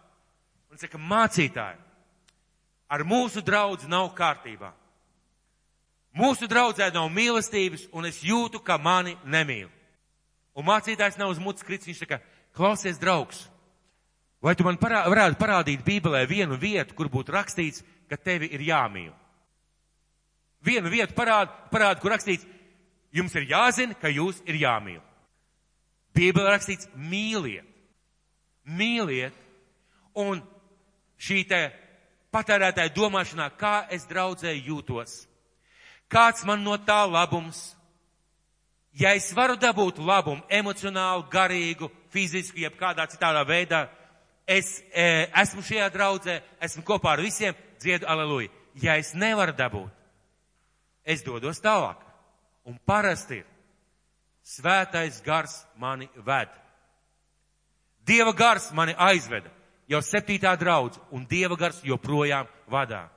Un 0.69 0.81
saka, 0.81 0.99
mācītāji, 0.99 1.79
ar 2.91 3.05
mūsu 3.07 3.41
draudzu 3.47 3.89
nav 3.89 4.11
kārtībā. 4.19 4.73
Mūsu 6.15 6.49
draudzē 6.51 6.91
nav 6.95 7.09
mīlestības, 7.11 7.89
un 7.95 8.07
es 8.11 8.21
jūtu, 8.23 8.61
ka 8.63 8.77
mani 8.79 9.17
nemīl. 9.25 9.71
Un 10.55 10.67
mācītājs 10.67 11.19
nav 11.19 11.33
uz 11.33 11.41
mutes 11.43 11.67
krits, 11.67 11.87
viņš 11.87 12.05
saka, 12.05 12.21
klausies, 12.55 13.01
draugs, 13.01 13.45
vai 14.45 14.55
tu 14.55 14.67
man 14.67 14.79
parā, 14.81 15.05
varētu 15.11 15.39
parādīt 15.41 15.85
Bībelē 15.87 16.25
vienu 16.31 16.59
vietu, 16.61 16.95
kur 16.95 17.11
būtu 17.13 17.35
rakstīts, 17.35 17.85
ka 18.09 18.17
tevi 18.17 18.51
ir 18.55 18.63
jāmīl. 18.65 19.13
Vienu 20.65 20.91
vietu 20.93 21.17
parāda, 21.17 21.53
parāda, 21.73 22.01
kur 22.01 22.15
rakstīts, 22.15 22.47
jums 23.13 23.35
ir 23.37 23.49
jāzina, 23.51 23.97
ka 24.01 24.09
jūs 24.09 24.41
ir 24.49 24.59
jāmīl. 24.63 25.03
Bībelē 26.15 26.55
rakstīts 26.55 26.89
mīliet. 26.95 27.67
Mīliet. 28.65 29.35
Un 30.15 30.41
šī 31.19 31.43
te 31.51 31.61
patērētāja 32.35 32.93
domāšanā, 32.95 33.49
kā 33.59 33.85
es 33.93 34.07
draudzēju 34.11 34.63
jūtos. 34.71 35.25
Kāds 36.11 36.45
man 36.47 36.63
no 36.63 36.77
tā 36.79 37.03
labums? 37.09 37.75
Ja 38.95 39.15
es 39.19 39.33
varu 39.35 39.57
dabūt 39.59 39.99
labumu 39.99 40.45
emocionālu, 40.49 41.27
garīgu, 41.31 41.91
fizisku, 42.15 42.61
jeb 42.63 42.77
kādā 42.79 43.09
citādā 43.11 43.43
veidā, 43.47 43.89
es 44.47 44.79
e, 44.95 45.27
esmu 45.43 45.65
šajā 45.67 45.89
draudzē, 45.91 46.37
esmu 46.63 46.85
kopā 46.87 47.17
ar 47.17 47.23
visiem, 47.25 47.57
dziedu 47.83 48.07
aleluja. 48.07 48.53
Ja 48.83 48.95
es 48.99 49.13
nevaru 49.15 49.55
dabūt, 49.55 49.91
es 51.05 51.25
dodos 51.27 51.63
tālāk. 51.63 51.99
Un 52.65 52.79
parasti 52.87 53.43
ir 53.43 53.51
svētais 54.45 55.21
gars 55.25 55.65
mani 55.77 56.09
ved. 56.17 56.49
Dieva 58.07 58.33
gars 58.37 58.71
mani 58.73 58.95
aizveda 58.99 59.51
jau 59.89 60.01
septītā 60.05 60.55
draudz, 60.61 61.01
un 61.11 61.27
Dieva 61.29 61.57
gars 61.57 61.81
joprojām 61.85 62.49
vadā. 62.71 63.09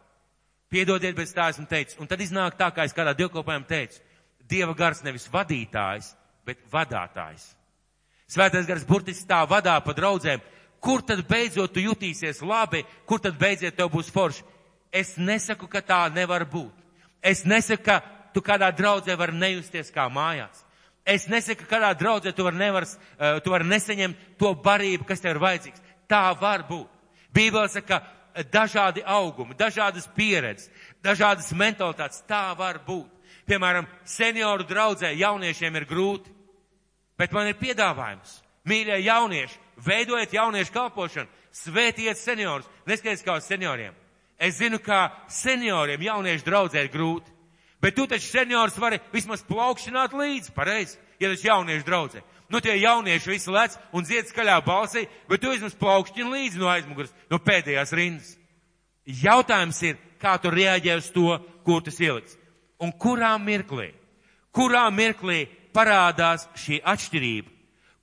Piedodiet, 0.72 1.16
bet 1.16 1.32
tā 1.32 1.48
esmu 1.52 1.68
teicis. 1.68 1.96
Un 2.00 2.08
tad 2.08 2.20
iznāk 2.20 2.58
tā, 2.60 2.68
kā 2.76 2.84
es 2.84 2.96
kādā 2.96 3.14
dievkalpojumā 3.16 3.68
teicu. 3.68 4.02
Dieva 4.48 4.74
gars 4.78 5.04
nevis 5.04 5.28
vadītājs, 5.32 6.14
bet 6.48 6.62
vadātājs. 6.72 7.50
Svētais 8.28 8.68
gars 8.68 8.86
burtiski 8.88 9.28
tā 9.28 9.42
vadā 9.48 9.78
pa 9.84 9.96
draudzēm. 9.96 10.44
Kur 10.84 11.02
tad 11.02 11.24
beidzot 11.28 11.74
tu 11.74 11.82
jutīsies 11.82 12.44
labi, 12.46 12.84
kur 13.08 13.20
tad 13.24 13.38
beidziet 13.40 13.76
tev 13.76 13.90
būs 13.92 14.12
forši? 14.14 14.44
Es 14.92 15.16
nesaku, 15.18 15.68
ka 15.68 15.82
tā 15.82 16.06
nevar 16.14 16.46
būt. 16.48 16.74
Es 17.24 17.44
nesaku, 17.46 17.84
ka 17.84 18.02
tu 18.34 18.44
kādā 18.46 18.70
draudzē 18.76 19.18
var 19.18 19.34
nejusties 19.34 19.92
kā 19.92 20.06
mājās. 20.12 20.64
Es 21.08 21.26
nesaku, 21.32 21.66
ka 21.66 21.78
kādā 21.78 21.94
draudzē 21.98 22.34
tu 22.36 22.46
var, 22.46 22.56
nevars, 22.56 22.98
uh, 23.18 23.40
tu 23.44 23.52
var 23.52 23.66
nesaņemt 23.66 24.38
to 24.40 24.54
barību, 24.64 25.08
kas 25.08 25.24
tev 25.24 25.36
ir 25.36 25.42
vajadzīgs. 25.44 25.84
Tā 26.08 26.24
var 26.40 26.68
būt. 26.68 26.88
Bībele 27.34 27.68
saka, 27.72 28.00
ka 28.00 28.44
dažādi 28.54 29.04
augumi, 29.06 29.56
dažādas 29.58 30.08
pieredzes, 30.16 30.70
dažādas 31.04 31.50
mentalitātes, 31.56 32.22
tā 32.28 32.52
var 32.58 32.80
būt. 32.86 33.10
Piemēram, 33.48 33.88
senioru 34.04 34.66
draudzē 34.68 35.14
jauniešiem 35.16 35.76
ir 35.80 35.86
grūti, 35.88 36.34
bet 37.18 37.32
man 37.32 37.48
ir 37.48 37.60
piedāvājums. 37.60 38.42
Mīļie 38.68 39.00
jaunieši, 39.06 39.60
veidojiet 39.86 40.34
jauniešu 40.36 40.74
kalpošanu, 40.76 41.32
svētiet 41.56 42.20
seniorus, 42.20 42.68
neskaties 42.88 43.24
kā 43.24 43.38
uz 43.40 43.48
senioriem. 43.48 43.96
Es 44.38 44.60
zinu, 44.60 44.82
kā 44.84 45.08
senioriem 45.32 46.04
jauniešu 46.04 46.46
draudzē 46.46 46.84
ir 46.84 46.92
grūti, 46.94 47.32
bet 47.82 47.96
tu 47.96 48.06
taču 48.08 48.28
seniors 48.28 48.76
vari 48.78 49.00
vismaz 49.14 49.46
plaukšķināt 49.48 50.14
līdzi, 50.14 50.54
pareizi, 50.54 51.00
ja 51.20 51.32
taču 51.32 51.48
jauniešu 51.48 51.88
draudzē. 51.88 52.24
Nu, 52.50 52.60
tie 52.64 52.78
jaunieši 52.80 53.32
visi 53.32 53.52
lec 53.52 53.76
un 53.92 54.06
dzied 54.08 54.30
skaļā 54.30 54.60
balsī, 54.64 55.06
bet 55.28 55.42
tu 55.44 55.52
vismaz 55.52 55.76
plaukšķini 55.80 56.32
līdzi 56.32 56.62
no 56.62 56.70
aizmugures, 56.72 57.16
no 57.32 57.40
pēdējās 57.44 57.96
rindas. 57.96 58.36
Jautājums 59.08 59.80
ir, 59.88 59.98
kā 60.20 60.36
tu 60.40 60.52
reaģē 60.52 61.00
uz 61.00 61.10
to, 61.16 61.40
kur 61.64 61.84
tas 61.84 62.00
ieliks. 62.04 62.38
Un 62.84 62.92
kurā 62.94 63.34
mirklī, 63.42 63.90
kurā 64.54 64.86
mirklī 64.94 65.46
parādās 65.74 66.46
šī 66.58 66.82
atšķirība, 66.86 67.50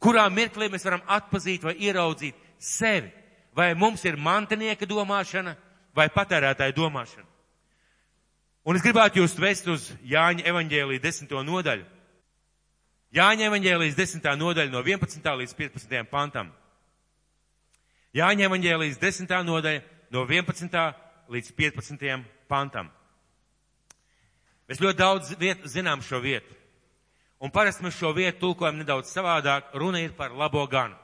kurā 0.03 0.25
mirklī 0.31 0.70
mēs 0.72 0.87
varam 0.87 1.05
atpazīt 1.07 1.62
vai 1.62 1.77
ieraudzīt 1.79 2.35
sevi, 2.59 3.12
vai 3.55 3.75
mums 3.79 4.03
ir 4.05 4.18
mantinieka 4.18 4.87
domāšana 4.87 5.55
vai 5.95 6.09
patērētāja 6.11 6.75
domāšana. 6.75 7.27
Un 8.64 8.79
es 8.79 8.83
gribētu 8.83 9.20
jūs 9.20 9.37
vest 9.39 9.66
uz 9.68 9.91
Jāņa 10.09 10.47
evaņģēlī 10.49 10.99
desmito 11.03 11.43
nodaļu. 11.45 11.85
Jāņa 13.14 13.47
evaņģēlijas 13.47 13.95
10. 13.99 14.25
nodaļa 14.41 14.72
no 14.72 14.81
11. 14.83 15.35
līdz 15.41 15.53
15. 15.55 16.01
pantam. 16.11 16.49
Jāņa 18.16 18.49
evaņģēlijas 18.49 18.99
10. 18.99 19.35
nodaļa 19.47 19.83
no 20.16 20.25
11. 20.27 20.81
līdz 21.31 21.53
15. 21.61 22.25
pantam. 22.49 22.91
Mēs 24.69 24.81
ļoti 24.81 24.99
daudz 24.99 25.33
viet, 25.41 25.65
zinām 25.69 26.03
šo 26.05 26.21
vietu. 26.25 26.55
Un 27.45 27.53
parasti 27.53 27.85
mēs 27.85 27.99
šo 27.99 28.15
vietu 28.17 28.41
tulkojam 28.47 28.79
nedaudz 28.81 29.11
savādāk. 29.12 29.75
Runa 29.77 30.01
ir 30.01 30.15
par 30.17 30.33
labo 30.33 30.65
ganu. 30.71 30.97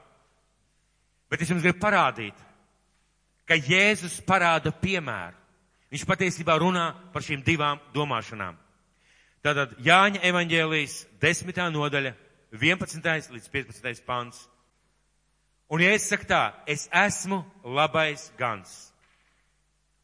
Bet 1.29 1.43
es 1.43 1.51
jums 1.51 1.61
gribu 1.63 1.79
parādīt, 1.79 2.35
ka 3.47 3.55
Jēzus 3.55 4.19
parāda 4.27 4.73
piemēru. 4.73 5.37
Viņš 5.91 6.07
patiesībā 6.07 6.55
runā 6.59 6.89
par 7.13 7.23
šīm 7.23 7.43
divām 7.43 7.79
domāšanām. 7.93 8.57
Tātad 9.43 9.75
Jāņa 9.83 10.21
evaņģēlijas 10.29 10.97
desmitā 11.21 11.67
nodaļa, 11.73 12.13
11. 12.51 13.31
līdz 13.35 13.47
15. 13.51 14.03
pants. 14.05 14.45
Un 15.71 15.83
ja 15.83 15.93
es 15.95 16.09
saku 16.09 16.27
tā, 16.27 16.51
es 16.67 16.87
esmu 16.91 17.41
labais 17.63 18.27
gans. 18.39 18.91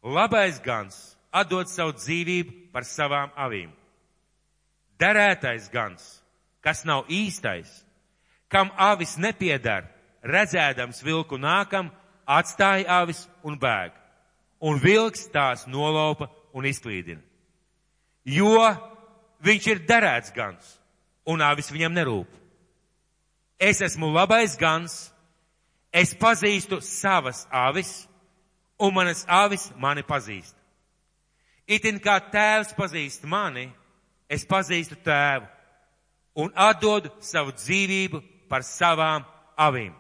Labais 0.04 0.62
gans 0.64 1.17
atdod 1.32 1.70
savu 1.72 1.96
dzīvību 1.98 2.72
par 2.74 2.86
savām 2.88 3.34
avīm. 3.36 3.70
Derētais 4.98 5.70
gans, 5.74 6.04
kas 6.62 6.84
nav 6.86 7.06
īstais, 7.14 7.70
kam 8.50 8.72
avis 8.78 9.18
nepiedara, 9.22 9.86
redzēdams 10.26 11.04
vilku 11.06 11.38
nākam, 11.38 11.92
atstāja 12.28 13.02
avis 13.02 13.28
un 13.44 13.60
bēg. 13.60 13.94
Un 14.60 14.80
vilks 14.82 15.28
tās 15.30 15.68
nolopa 15.70 16.32
un 16.58 16.66
izklīdina. 16.66 17.22
Jo 18.26 18.58
viņš 19.46 19.68
ir 19.70 19.84
derēts 19.88 20.34
gans, 20.34 20.66
un 21.30 21.44
avis 21.46 21.70
viņam 21.72 21.94
nerūp. 21.94 22.32
Es 23.62 23.82
esmu 23.86 24.10
labais 24.14 24.58
gans, 24.58 24.98
es 25.94 26.14
pazīstu 26.18 26.82
savas 26.82 27.46
avis, 27.54 28.08
un 28.82 28.94
manas 28.98 29.24
avis 29.30 29.70
mani 29.78 30.04
pazīst. 30.06 30.57
Itin 31.68 32.00
kā 32.00 32.18
tēvs 32.32 32.74
pazīst 32.78 33.28
mani, 33.28 33.68
es 34.30 34.46
pazīstu 34.48 34.96
tēvu 35.04 35.48
un 36.44 36.52
atdodu 36.56 37.12
savu 37.24 37.52
dzīvību 37.56 38.22
par 38.48 38.64
savām 38.64 39.26
avīm. 39.60 39.94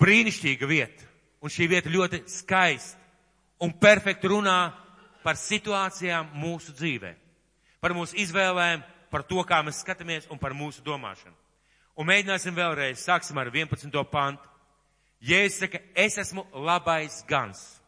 Brīnišķīga 0.00 0.68
vieta, 0.68 1.08
un 1.44 1.52
šī 1.52 1.68
vieta 1.68 1.92
ļoti 1.92 2.22
skaista 2.30 2.98
un 3.60 3.74
perfekti 3.76 4.30
runā 4.32 4.60
par 5.24 5.36
situācijām 5.36 6.30
mūsu 6.40 6.72
dzīvēm 6.72 7.20
par 7.80 7.96
mūsu 7.96 8.18
izvēlēm, 8.20 8.84
par 9.10 9.24
to, 9.26 9.42
kā 9.48 9.60
mēs 9.64 9.80
skatāmies 9.82 10.28
un 10.30 10.38
par 10.38 10.54
mūsu 10.56 10.84
domāšanu. 10.84 11.34
Un 11.98 12.08
mēģināsim 12.08 12.54
vēlreiz, 12.56 13.02
sāksim 13.02 13.40
ar 13.40 13.50
11. 13.50 14.04
pantu. 14.12 14.46
Jēzus 15.20 15.64
saka, 15.64 15.80
es 15.96 16.16
esmu 16.20 16.46
labais 16.64 17.20
gans. 17.28 17.79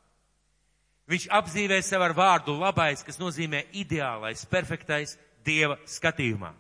Viņš 1.13 1.27
apzīmē 1.29 1.83
sev 1.85 2.01
ar 2.07 2.15
vārdu 2.17 2.55
labais, 2.57 3.03
kas 3.05 3.19
nozīmē 3.21 3.67
ideālais, 3.77 4.47
perfektais 4.49 5.19
Dieva 5.45 5.77
skatījumā, 5.85 6.55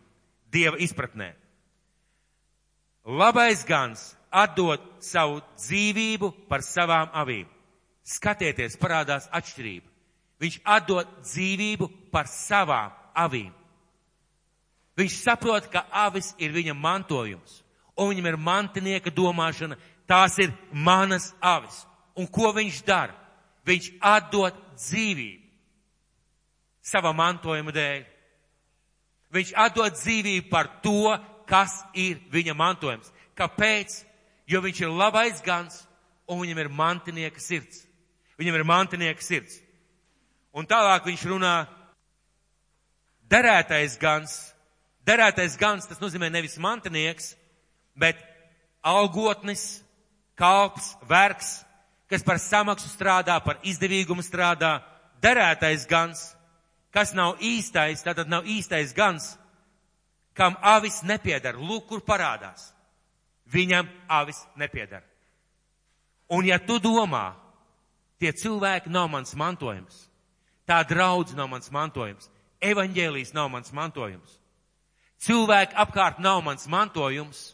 Dieva 0.53 0.76
izpratnē. 0.82 1.30
Labais 3.09 3.62
gans 3.64 4.11
atdod 4.28 4.82
savu 5.00 5.40
dzīvību 5.57 6.28
par 6.50 6.61
savām 6.66 7.09
avīm. 7.16 7.48
Skatieties, 8.05 8.76
parādās 8.76 9.30
atšķirība. 9.32 9.88
Viņš 10.42 10.59
atdod 10.66 11.09
dzīvību 11.22 11.88
par 12.12 12.28
savām 12.28 12.92
avīm. 13.14 13.53
Viņš 14.98 15.16
saprot, 15.22 15.70
ka 15.72 15.86
avis 15.88 16.34
ir 16.36 16.53
viņa 16.53 16.74
mantojums, 16.76 17.62
un 17.96 18.12
viņam 18.12 18.28
ir 18.28 18.36
mantinieka 18.36 19.14
domāšana, 19.14 19.78
tās 20.05 20.36
ir 20.42 20.53
manas 20.72 21.30
avis. 21.40 21.86
Un 22.18 22.28
ko 22.28 22.53
viņš 22.53 22.82
dara? 22.84 23.16
Viņš 23.68 23.88
atdod 24.00 24.56
dzīvību 24.76 25.42
sava 26.82 27.12
mantojuma 27.14 27.72
dēļ. 27.74 28.02
Viņš 29.32 29.52
atdod 29.64 29.94
dzīvību 29.96 30.48
par 30.50 30.68
to, 30.84 31.14
kas 31.48 31.78
ir 31.94 32.18
viņa 32.32 32.56
mantojums. 32.58 33.12
Kāpēc? 33.38 34.02
Jo 34.50 34.60
viņš 34.60 34.82
ir 34.82 34.90
labais 34.90 35.40
gans, 35.44 35.78
un 36.26 36.42
viņam 36.42 36.58
ir 36.64 36.72
mantinieka 36.74 37.40
sirds. 37.40 37.84
Viņam 38.40 38.58
ir 38.58 38.66
mantinieka 38.66 39.22
sirds. 39.24 39.60
Un 40.52 40.66
tālāk 40.68 41.06
viņš 41.06 41.22
runā 41.30 41.54
derētais 43.32 43.94
gans, 44.00 44.34
derētais 45.08 45.56
gans, 45.56 45.86
tas 45.88 46.00
nozīmē 46.02 46.28
nevis 46.28 46.58
mantinieks, 46.60 47.32
bet 47.96 48.18
algotnis, 48.84 49.80
kalps, 50.36 50.92
vergs, 51.08 51.62
kas 52.12 52.24
par 52.24 52.36
samaksu 52.36 52.90
strādā, 52.92 53.38
par 53.40 53.56
izdevīgumu 53.64 54.20
strādā, 54.20 54.82
derētais 55.24 55.86
gans, 55.88 56.20
kas 56.92 57.14
nav 57.16 57.40
īstais, 57.40 58.04
tātad 58.04 58.28
nav 58.28 58.44
īstais 58.44 58.92
gans, 58.92 59.30
kam 60.36 60.58
avis 60.60 61.00
nepiedara. 61.08 61.56
Lūk, 61.56 61.86
kur 61.88 62.04
parādās. 62.04 62.68
Viņam 63.52 63.88
avis 64.12 64.42
nepiedara. 64.60 65.04
Un 66.32 66.44
ja 66.48 66.60
tu 66.60 66.78
domā, 66.80 67.32
tie 68.20 68.32
cilvēki 68.32 68.92
nav 68.92 69.08
mans 69.12 69.32
mantojums, 69.36 70.06
tā 70.68 70.82
draudz 70.88 71.34
nav 71.36 71.48
mans 71.52 71.72
mantojums, 71.72 72.28
evaņģēlijas 72.60 73.32
nav 73.36 73.50
mans 73.52 73.72
mantojums. 73.72 74.38
Cilvēki 75.22 75.76
apkārt 75.78 76.20
nav 76.20 76.40
mans 76.44 76.68
mantojums. 76.68 77.52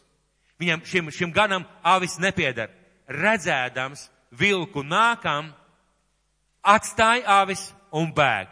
Viņam 0.59 0.83
šim, 0.83 1.11
šim 1.15 1.31
ganam 1.31 1.63
avis 1.85 2.17
nepiedara. 2.19 2.73
Redzēdams 3.07 4.09
vilku 4.31 4.83
nākam, 4.83 5.51
atstāja 6.63 7.41
avis 7.41 7.69
un 7.91 8.11
bēg. 8.15 8.49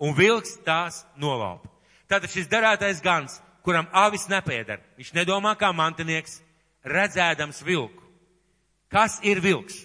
Un 0.00 0.14
vilks 0.16 0.56
tās 0.64 1.02
nolaupa. 1.20 1.68
Tātad 2.08 2.32
šis 2.32 2.48
darētais 2.50 3.02
gans, 3.04 3.36
kuram 3.62 3.86
avis 3.92 4.24
nepiedara, 4.32 4.80
viņš 4.96 5.12
nedomā 5.14 5.52
kā 5.60 5.68
mantinieks, 5.76 6.40
redzēdams 6.88 7.60
vilku. 7.66 8.02
Kas 8.90 9.20
ir 9.22 9.42
vilks? 9.44 9.84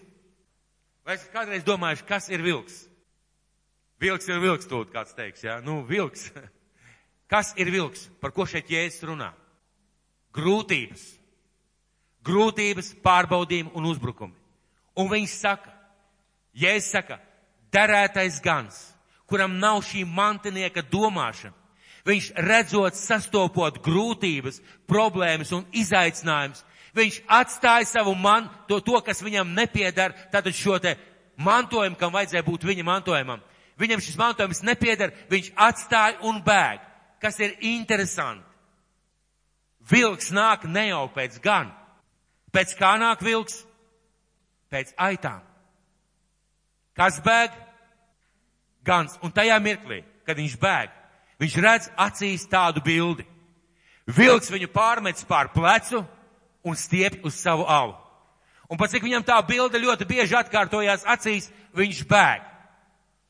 Vai 1.06 1.20
esat 1.20 1.34
kādreiz 1.36 1.66
domājuši, 1.68 2.08
kas 2.08 2.30
ir 2.32 2.42
vilks? 2.42 2.80
Vilks 4.02 4.28
ir 4.32 4.40
vilks, 4.42 4.70
tūt 4.72 4.90
kāds 4.94 5.14
teiks, 5.16 5.44
jā. 5.46 5.60
Nu, 5.64 5.84
vilks. 5.88 6.32
Kas 7.32 7.56
ir 7.58 7.72
vilks? 7.74 8.04
Par 8.22 8.30
ko 8.36 8.46
šeit 8.46 8.68
jēzus 8.70 9.02
runā? 9.10 9.32
Grūtības. 10.36 11.06
Grūtības, 12.26 12.92
pārbaudījumi 13.02 13.74
un 13.74 13.88
uzbrukumi. 13.90 14.45
Un 14.96 15.10
viņš 15.12 15.38
saka, 15.42 15.72
jēzus 16.56 16.94
saka, 16.96 17.20
derētais 17.74 18.40
gans, 18.44 18.78
kuram 19.28 19.58
nav 19.60 19.82
šī 19.84 20.06
mantinieka 20.08 20.84
domāšana. 20.92 21.56
Viņš 22.06 22.30
redzot, 22.46 22.94
sastopot 22.94 23.80
grūtības, 23.82 24.60
problēmas 24.86 25.50
un 25.58 25.66
izaicinājumus, 25.74 26.62
viņš 26.96 27.18
atstāja 27.34 27.88
savu 27.90 28.14
man, 28.16 28.46
to, 28.70 28.78
to, 28.80 29.00
kas 29.02 29.24
viņam 29.26 29.56
nepiedara, 29.58 30.14
tātad 30.32 30.54
šo 30.54 30.78
te 30.80 30.94
mantojumu, 31.42 31.98
kam 31.98 32.14
vajadzēja 32.14 32.46
būt 32.46 32.68
viņa 32.70 32.86
mantojumam. 32.86 33.42
Viņam 33.82 34.04
šis 34.06 34.20
mantojums 34.20 34.62
nepiedara, 34.64 35.16
viņš 35.32 35.50
atstāja 35.58 36.22
un 36.30 36.40
bēg. 36.46 36.84
Kas 37.20 37.40
ir 37.42 37.58
interesanti? 37.66 38.46
Vilks 39.90 40.32
nāk 40.34 40.70
ne 40.70 40.88
jau 40.92 41.08
pēc 41.14 41.40
gan. 41.44 41.74
Pēc 42.54 42.78
kā 42.80 42.96
nāk 43.02 43.22
vilks? 43.26 43.64
Pēc 44.76 44.92
aitām. 45.00 45.40
Kas 47.00 47.22
bēg? 47.24 47.54
Gans. 48.84 49.16
Un 49.24 49.32
tajā 49.32 49.56
mirklī, 49.64 50.02
kad 50.28 50.36
viņš 50.36 50.56
bēg, 50.60 50.92
viņš 51.40 51.56
redz 51.64 51.88
acīs 51.96 52.44
tādu 52.52 52.84
bildi. 52.84 53.24
Vilks 54.06 54.52
viņu 54.52 54.68
pārmets 54.74 55.24
pār 55.26 55.48
plecu 55.54 56.04
un 56.68 56.76
stiep 56.76 57.24
uz 57.26 57.38
savu 57.40 57.64
alu. 57.72 57.96
Un 58.70 58.78
pat 58.78 58.92
cik 58.92 59.06
viņam 59.06 59.24
tā 59.24 59.38
bilde 59.48 59.80
ļoti 59.80 60.08
bieži 60.10 60.36
atkārtojās 60.38 61.06
acīs, 61.08 61.48
viņš 61.78 62.02
bēg. 62.10 62.44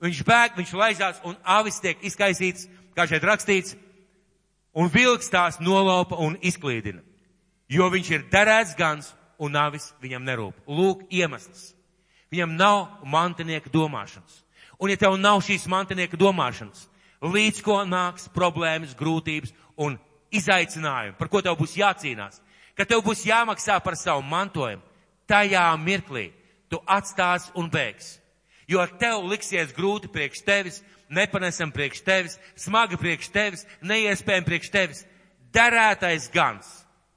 Viņš 0.02 0.22
bēg, 0.28 0.58
viņš 0.58 0.74
laizās 0.76 1.20
un 1.28 1.38
avis 1.44 1.78
tiek 1.84 2.02
izkaisīts, 2.04 2.66
kā 2.96 3.06
šeit 3.08 3.24
rakstīts, 3.24 3.76
un 4.76 4.90
vilks 4.92 5.30
tās 5.32 5.60
nolaupa 5.62 6.18
un 6.20 6.40
izklīdina. 6.42 7.04
Jo 7.70 7.92
viņš 7.94 8.12
ir 8.12 8.26
derēts 8.32 8.76
gans 8.80 9.14
un 9.40 9.56
avis 9.60 9.92
viņam 10.04 10.26
nerūp. 10.26 10.58
Lūk, 10.68 11.06
iemesls. 11.10 11.74
Viņam 12.34 12.56
nav 12.58 13.06
mantinieka 13.08 13.70
domāšanas. 13.72 14.42
Un 14.80 14.92
ja 14.92 15.00
tev 15.00 15.16
nav 15.20 15.40
šīs 15.46 15.68
mantinieka 15.72 16.18
domāšanas, 16.20 16.88
līdz 17.24 17.62
ko 17.64 17.78
nāks 17.88 18.28
problēmas, 18.36 18.96
grūtības 18.98 19.54
un 19.80 19.96
izaicinājumi, 20.36 21.16
par 21.20 21.32
ko 21.32 21.42
tev 21.46 21.56
būs 21.60 21.78
jācīnās, 21.80 22.42
ka 22.76 22.88
tev 22.88 23.04
būs 23.06 23.24
jāmaksā 23.28 23.78
par 23.84 23.96
savu 23.96 24.26
mantojumu, 24.28 24.84
tajā 25.30 25.70
mirklī 25.80 26.30
tu 26.70 26.82
atstās 26.86 27.48
un 27.56 27.70
bēgs. 27.72 28.18
Jo 28.68 28.84
tev 29.00 29.24
liksies 29.30 29.74
grūti 29.78 30.10
priekš 30.12 30.42
tevis, 30.44 30.82
nepanesam 31.10 31.72
priekš 31.72 32.02
tevis, 32.04 32.40
smagi 32.58 32.98
priekš 32.98 33.30
tevis, 33.32 33.66
neiespējami 33.82 34.50
priekš 34.50 34.72
tevis. 34.74 35.04
Derētais 35.54 36.28
gans 36.34 36.68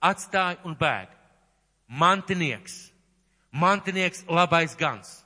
atstāja 0.04 0.60
un 0.68 0.76
bēg. 0.78 1.17
Mantinieks, 1.88 2.90
mantinieks 3.52 4.24
labais 4.28 4.76
gans. 4.76 5.22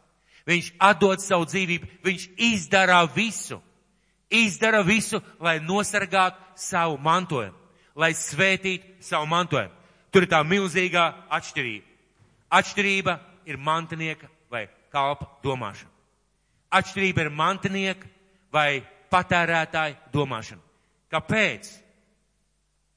Viņš 0.46 0.72
atdod 0.82 1.22
savu 1.22 1.46
dzīvību, 1.46 1.88
viņš 2.02 2.28
izdara 2.38 3.02
visu, 3.14 3.60
izdara 4.30 4.82
visu, 4.82 5.20
lai 5.38 5.58
nosargātu 5.62 6.38
savu 6.58 6.98
mantojumu, 6.98 7.58
lai 7.94 8.10
svētītu 8.14 9.02
savu 9.02 9.26
mantojumu. 9.30 9.74
Tur 10.12 10.26
ir 10.26 10.30
tā 10.30 10.42
milzīgā 10.44 11.04
atšķirība. 11.32 11.86
Atšķirība 12.52 13.14
ir 13.48 13.56
mantinieka 13.56 14.28
vai 14.50 14.66
kalpa 14.92 15.28
domāšana. 15.44 15.88
Atšķirība 16.72 17.24
ir 17.24 17.30
mantinieka 17.32 18.10
vai 18.52 18.82
patērētāja 19.12 20.10
domāšana. 20.12 20.60
Kāpēc? 21.12 21.70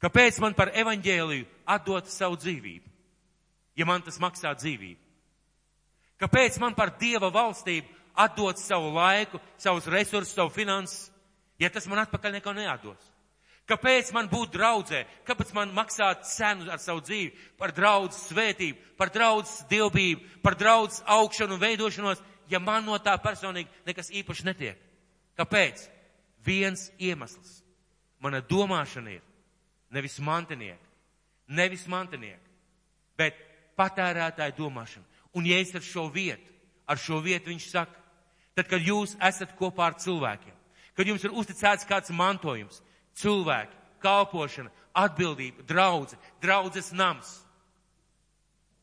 Kāpēc 0.03 0.39
man 0.43 0.55
par 0.55 0.73
evaņģēliju 0.75 1.47
atdot 1.71 2.11
savu 2.11 2.37
dzīvību, 2.39 2.91
ja 3.75 3.85
man 3.85 4.03
tas 4.05 4.19
maksā 4.21 4.53
dzīvību? 4.57 5.01
Kāpēc 6.21 6.59
man 6.63 6.75
par 6.75 6.93
Dieva 6.99 7.29
valstību 7.33 7.91
atdot 8.15 8.59
savu 8.61 8.93
laiku, 8.95 9.41
savus 9.59 9.87
resursus, 9.91 10.35
savu 10.35 10.49
finanses, 10.53 11.09
ja 11.59 11.69
tas 11.69 11.87
man 11.91 12.05
atpakaļ 12.05 12.37
neko 12.37 12.53
neatdos? 12.55 13.11
Kāpēc 13.65 14.11
man 14.13 14.29
būt 14.29 14.53
draudzē? 14.53 15.01
Kāpēc 15.25 15.51
man 15.57 15.73
maksāt 15.73 16.27
cenu 16.29 16.69
ar 16.69 16.79
savu 16.79 17.01
dzīvi 17.01 17.33
par 17.57 17.73
draudzes 17.73 18.27
svētību, 18.29 18.77
par 18.97 19.09
draudzes 19.09 19.65
dievbību, 19.71 20.21
par 20.45 20.55
draudzes 20.59 21.01
augšanu 21.09 21.57
un 21.57 21.63
veidošanos, 21.63 22.21
ja 22.47 22.61
man 22.61 22.85
no 22.85 22.97
tā 23.01 23.17
personīgi 23.17 23.71
nekas 23.87 24.13
īpaši 24.13 24.45
netiek? 24.45 24.81
Kāpēc? 25.35 25.87
Viens 26.45 26.91
iemesls. 27.01 27.63
Mana 28.21 28.43
domāšana 28.45 29.17
ir 29.17 29.23
nevis 29.95 30.19
mantinieka, 30.19 30.81
nevis 31.47 31.87
mantinieka, 31.89 32.41
bet 33.17 33.37
patērētāja 33.77 34.55
domāšana. 34.57 35.05
Un 35.35 35.47
es 35.51 35.73
ar 35.75 35.83
šo 35.83 36.07
vietu, 36.13 36.51
ar 36.87 36.99
šo 37.01 37.19
vietu 37.23 37.51
viņš 37.51 37.69
saka, 37.69 37.99
tad, 38.55 38.69
kad 38.71 38.81
jūs 38.81 39.17
esat 39.19 39.55
kopā 39.59 39.89
ar 39.89 39.97
cilvēkiem, 39.99 40.55
kad 40.95 41.07
jums 41.07 41.25
ir 41.27 41.35
uzticēts 41.35 41.87
kāds 41.89 42.13
mantojums, 42.15 42.79
cilvēki, 43.19 43.75
kalpošana, 44.03 44.71
atbildība, 44.95 45.65
draudze, 45.67 46.17
draudzes 46.41 46.93
nams, 46.95 47.41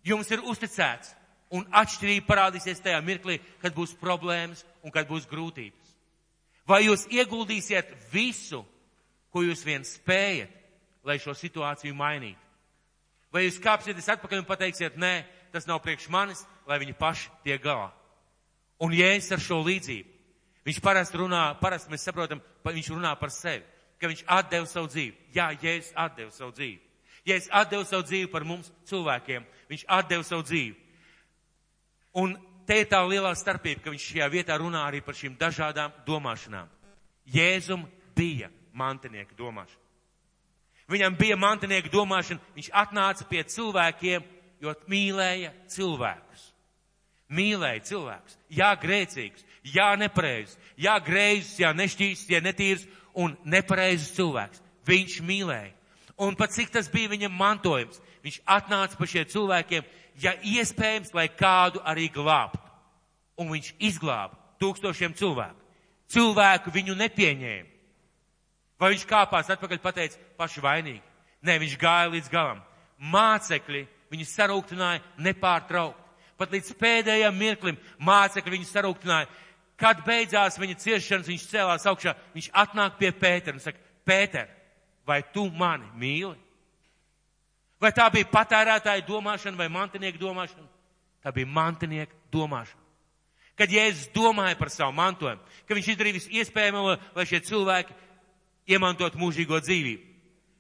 jums 0.05 0.29
ir 0.35 0.45
uzticēts, 0.45 1.15
un 1.53 1.67
atšķirība 1.69 2.27
parādīsies 2.29 2.81
tajā 2.85 3.01
mirklī, 3.05 3.39
kad 3.61 3.75
būs 3.77 3.93
problēmas 4.01 4.65
un 4.83 4.93
kad 4.93 5.09
būs 5.09 5.29
grūtības. 5.29 5.97
Vai 6.69 6.85
jūs 6.87 7.05
ieguldīsiet 7.13 7.91
visu, 8.13 8.63
ko 9.33 9.43
jūs 9.45 9.65
vien 9.67 9.85
spējat, 9.85 10.53
lai 11.05 11.19
šo 11.21 11.35
situāciju 11.37 11.97
mainītu? 11.99 12.52
Vai 13.33 13.47
jūs 13.47 13.61
kāpsieties 13.63 14.11
atpakaļ 14.13 14.43
un 14.43 14.49
pateiksiet, 14.49 14.99
nē, 15.01 15.23
tas 15.55 15.67
nav 15.69 15.81
priekš 15.85 16.11
manis, 16.13 16.45
lai 16.69 16.79
viņi 16.83 16.95
paši 16.99 17.31
tiek 17.47 17.63
galā? 17.65 17.89
Un 18.83 18.93
jēzus 18.93 19.33
ar 19.37 19.41
šo 19.41 19.61
līdzību, 19.65 20.09
viņš 20.67 20.81
parasti 20.85 21.21
runā, 21.21 21.43
parasti 21.61 21.93
mēs 21.93 22.05
saprotam, 22.05 22.43
viņš 22.67 22.93
runā 22.93 23.15
par 23.19 23.33
sevi, 23.33 23.65
ka 24.01 24.11
viņš 24.11 24.25
atdeva 24.27 24.69
savu 24.69 24.91
dzīvi. 24.93 25.17
Jā, 25.35 25.49
jēzus 25.57 25.93
atdeva 25.97 26.35
savu 26.35 26.53
dzīvi. 26.59 26.81
Jēzus 27.31 27.53
atdeva 27.55 27.89
savu 27.89 28.07
dzīvi 28.09 28.31
par 28.33 28.45
mums 28.45 28.73
cilvēkiem, 28.91 29.47
viņš 29.71 29.85
atdeva 29.97 30.27
savu 30.27 30.45
dzīvi. 30.49 30.75
Un 32.21 32.35
te 32.69 32.83
ir 32.83 32.89
tā 32.91 33.01
lielā 33.07 33.33
starpība, 33.39 33.85
ka 33.85 33.95
viņš 33.95 34.09
šajā 34.11 34.29
vietā 34.33 34.59
runā 34.61 34.83
arī 34.85 35.01
par 35.05 35.17
šīm 35.17 35.39
dažādām 35.41 35.95
domāšanām. 36.07 36.69
Jēzum 37.33 37.87
bija 38.17 38.51
mantinieka 38.77 39.39
domāšana. 39.39 39.82
Viņam 40.91 41.17
bija 41.17 41.37
mantinieka 41.39 41.91
domāšana, 41.93 42.43
viņš 42.57 42.71
atnāca 42.75 43.27
pie 43.29 43.43
cilvēkiem, 43.49 44.25
jo 44.63 44.75
mīlēja 44.91 45.53
cilvēkus. 45.73 46.49
Mīlēja 47.33 47.85
cilvēkus. 47.89 48.37
Jā, 48.53 48.73
grēcīgus, 48.77 49.47
jā, 49.65 49.89
nepareizus, 49.97 50.59
jā, 50.77 50.99
grēzus, 51.01 51.55
jā, 51.63 51.71
nešķīstus, 51.77 52.29
jā, 52.35 52.43
netīrus 52.45 52.85
un 53.15 53.37
nepareizus 53.45 54.13
cilvēkus. 54.19 54.61
Viņš 54.89 55.21
mīlēja. 55.25 55.73
Un 56.23 56.37
pat 56.37 56.53
cik 56.55 56.71
tas 56.75 56.91
bija 56.93 57.11
viņam 57.11 57.33
mantojums, 57.35 58.03
viņš 58.23 58.43
atnāca 58.47 58.99
pa 58.99 59.09
šiem 59.09 59.27
cilvēkiem, 59.33 59.87
ja 60.21 60.35
iespējams, 60.45 61.15
lai 61.17 61.29
kādu 61.33 61.81
arī 61.89 62.11
glābtu. 62.13 62.61
Un 63.41 63.49
viņš 63.55 63.73
izglāba 63.81 64.37
tūkstošiem 64.61 65.17
cilvēku. 65.19 65.59
Cilvēku 66.13 66.71
viņu 66.75 66.95
nepieņēma. 67.01 67.71
Vai 68.83 68.91
viņš 68.97 69.07
kāpās 69.07 69.51
atpakaļ 69.55 69.79
pateica 69.79 70.19
paši 70.35 70.63
vainīgi? 70.65 71.03
Nē, 71.47 71.55
viņš 71.63 71.75
gāja 71.79 72.09
līdz 72.11 72.31
galam. 72.33 72.59
Mācekļi 72.99 73.85
viņu 74.11 74.27
sarūktināja 74.27 75.03
nepārtraukt. 75.23 76.01
Pat 76.39 76.51
līdz 76.51 76.73
pēdējiem 76.81 77.39
mirklim 77.39 77.79
mācekļi 78.03 78.57
viņu 78.57 78.67
sarūktināja. 78.67 79.31
Kad 79.79 80.03
beidzās 80.07 80.59
viņa 80.59 80.77
ciešanas, 80.83 81.31
viņš 81.31 81.47
cēlās 81.53 81.87
augšā, 81.87 82.17
viņš 82.35 82.51
atnāk 82.65 82.99
pie 82.99 83.13
Pētera 83.15 83.55
un 83.55 83.63
saka, 83.63 83.79
Pēter, 84.07 84.51
vai 85.07 85.23
tu 85.35 85.47
mani 85.47 85.87
mīli? 85.99 86.35
Vai 87.83 87.91
tā 87.95 88.09
bija 88.15 88.31
patērētāja 88.31 89.07
domāšana 89.07 89.59
vai 89.59 89.71
mantinieka 89.71 90.19
domāšana? 90.19 90.67
Tā 91.23 91.31
bija 91.35 91.51
mantinieka 91.51 92.15
domāšana. 92.35 92.79
Kad 93.59 93.71
Jēzus 93.71 94.11
domāja 94.15 94.59
par 94.59 94.71
savu 94.75 94.95
mantojumu, 94.97 95.43
ka 95.69 95.77
viņš 95.77 95.91
izdarīja 95.93 96.19
visu 96.19 96.35
iespējamo, 96.41 96.83
lai 97.15 97.27
šie 97.29 97.43
cilvēki 97.47 97.95
iemantot 98.69 99.17
mūžīgo 99.19 99.61
dzīvību. 99.63 100.09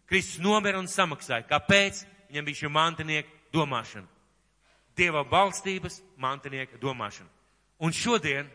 Kristus 0.08 0.42
nomira 0.42 0.80
un 0.80 0.88
samaksāja. 0.90 1.46
Kāpēc? 1.48 2.02
Viņam 2.28 2.48
bija 2.48 2.60
šī 2.62 2.70
mantinieka 2.72 3.30
domāšana. 3.54 4.08
Dieva 4.96 5.22
valstības 5.24 6.00
mantinieka 6.20 6.80
domāšana. 6.80 7.30
Un 7.80 7.94
šodien 7.96 8.48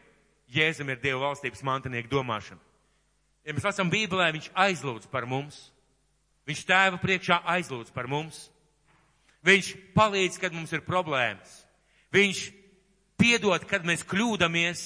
Jēzum 0.54 0.90
ir 0.94 1.02
Dieva 1.02 1.26
valstības 1.26 1.64
mantinieka 1.66 2.10
domāšana. 2.12 2.62
Ja 3.48 3.56
mēs 3.56 3.66
lasām 3.66 3.90
Bībelē, 3.92 4.30
viņš 4.36 4.52
aizlūdz 4.56 5.10
par 5.12 5.26
mums. 5.28 5.58
Viņš 6.48 6.62
tēva 6.68 7.00
priekšā 7.02 7.42
aizlūdz 7.56 7.92
par 7.96 8.08
mums. 8.12 8.48
Viņš 9.48 9.72
palīdz, 9.96 10.40
kad 10.42 10.56
mums 10.56 10.74
ir 10.76 10.84
problēmas. 10.86 11.52
Viņš 12.16 12.44
piedod, 13.20 13.64
kad 13.68 13.86
mēs 13.88 14.06
kļūdamies. 14.08 14.84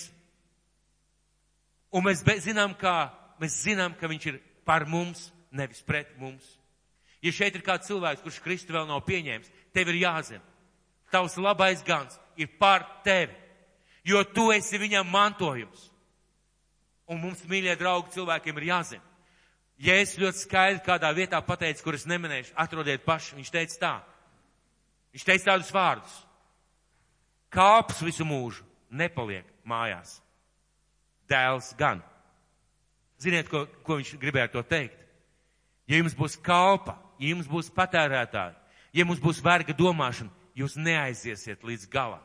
Un 1.91 2.05
mēs 2.05 2.23
zinām, 2.45 2.73
kā, 2.79 3.11
mēs 3.41 3.59
zinām, 3.65 3.95
ka 3.97 4.09
viņš 4.09 4.29
ir 4.31 4.39
par 4.71 4.85
mums, 4.87 5.33
nevis 5.51 5.81
pret 5.83 6.13
mums. 6.15 6.45
Ja 7.19 7.33
šeit 7.35 7.57
ir 7.57 7.63
kāds 7.65 7.89
cilvēks, 7.89 8.23
kurš 8.23 8.39
Kristu 8.39 8.71
vēl 8.71 8.85
nav 8.87 9.01
pieņēmis, 9.03 9.49
tev 9.75 9.89
ir 9.91 9.97
jāzina. 10.05 10.43
Tavs 11.11 11.35
labais 11.35 11.81
gans 11.83 12.15
ir 12.39 12.47
par 12.59 12.85
tevi, 13.03 13.35
jo 14.07 14.21
tu 14.31 14.47
esi 14.55 14.79
viņam 14.79 15.11
mantojums. 15.11 15.89
Un 17.11 17.19
mums, 17.19 17.43
mīļie 17.51 17.75
draugi, 17.75 18.13
cilvēkiem 18.15 18.61
ir 18.61 18.67
jāzina. 18.69 19.03
Ja 19.81 19.97
es 19.99 20.15
ļoti 20.15 20.39
skaidri 20.45 20.85
kādā 20.85 21.11
vietā 21.17 21.41
pateicu, 21.43 21.83
kuras 21.83 22.07
neminēšu, 22.07 22.55
atrodiet 22.55 23.03
paši, 23.03 23.35
viņš 23.41 23.51
teica 23.51 23.79
tā. 23.81 23.95
Viņš 25.11 25.25
teica 25.27 25.49
tādus 25.49 25.73
vārdus. 25.75 26.15
Kāps 27.51 27.99
visu 28.05 28.23
mūžu 28.23 28.63
nepaliek 28.87 29.51
mājās. 29.67 30.21
Dēls 31.27 31.73
gan. 31.75 32.05
Ziniet, 33.21 33.49
ko, 33.49 33.67
ko 33.85 33.99
viņš 33.99 34.15
gribēja 34.17 34.49
to 34.49 34.63
teikt? 34.65 34.97
Ja 35.89 35.99
jums 35.99 36.15
būs 36.17 36.37
kalpa, 36.41 36.95
ja 37.21 37.33
jums 37.33 37.49
būs 37.49 37.69
patērētāji, 37.75 38.55
ja 38.97 39.05
mums 39.05 39.21
būs 39.21 39.41
verga 39.43 39.75
domāšana, 39.77 40.31
jūs 40.57 40.77
neaiziesiet 40.79 41.63
līdz 41.67 41.87
galam. 41.91 42.23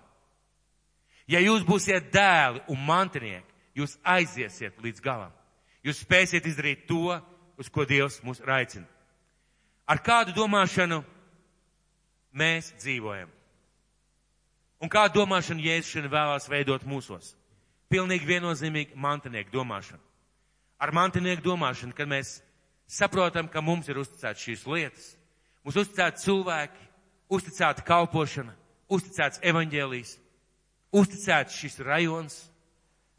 Ja 1.27 1.43
jūs 1.43 1.67
būsiet 1.67 2.09
dēli 2.15 2.63
un 2.71 2.81
mantinieki, 2.87 3.49
jūs 3.77 3.97
aiziesiet 4.07 4.79
līdz 4.83 5.03
galam. 5.03 5.33
Jūs 5.85 6.01
spēsiet 6.03 6.47
izdarīt 6.49 6.87
to, 6.89 7.19
uz 7.59 7.69
ko 7.71 7.85
Dievs 7.87 8.21
mūs 8.25 8.41
aicina. 8.43 8.87
Ar 9.87 10.01
kādu 10.03 10.35
domāšanu 10.35 11.03
mēs 12.35 12.73
dzīvojam? 12.81 13.31
Un 14.83 14.91
kādu 14.93 15.21
domāšanu 15.21 15.63
Jēzus 15.65 15.93
šodien 15.93 16.13
vēlās 16.13 16.49
veidot 16.51 16.83
mūsos? 16.87 17.35
Pilnīgi 17.91 18.27
viennozīmīgi 18.29 18.99
mantinieku 18.99 19.55
domāšanu. 19.55 20.03
Ar 20.79 20.93
mantinieku 20.93 21.45
domāšanu, 21.45 21.95
kad 21.97 22.09
mēs 22.11 22.41
saprotam, 22.91 23.49
ka 23.49 23.63
mums 23.65 23.89
ir 23.89 24.01
uzticēts 24.03 24.45
šīs 24.45 24.67
lietas, 24.69 25.09
mums 25.65 25.79
uzticēti 25.81 26.25
cilvēki, 26.27 26.87
uzticēta 27.33 27.85
kalpošana, 27.87 28.53
uzticēts 28.93 29.41
evaņģēlijs, 29.43 30.15
uzticēts 30.95 31.59
šis 31.63 31.81
rajons, 31.87 32.39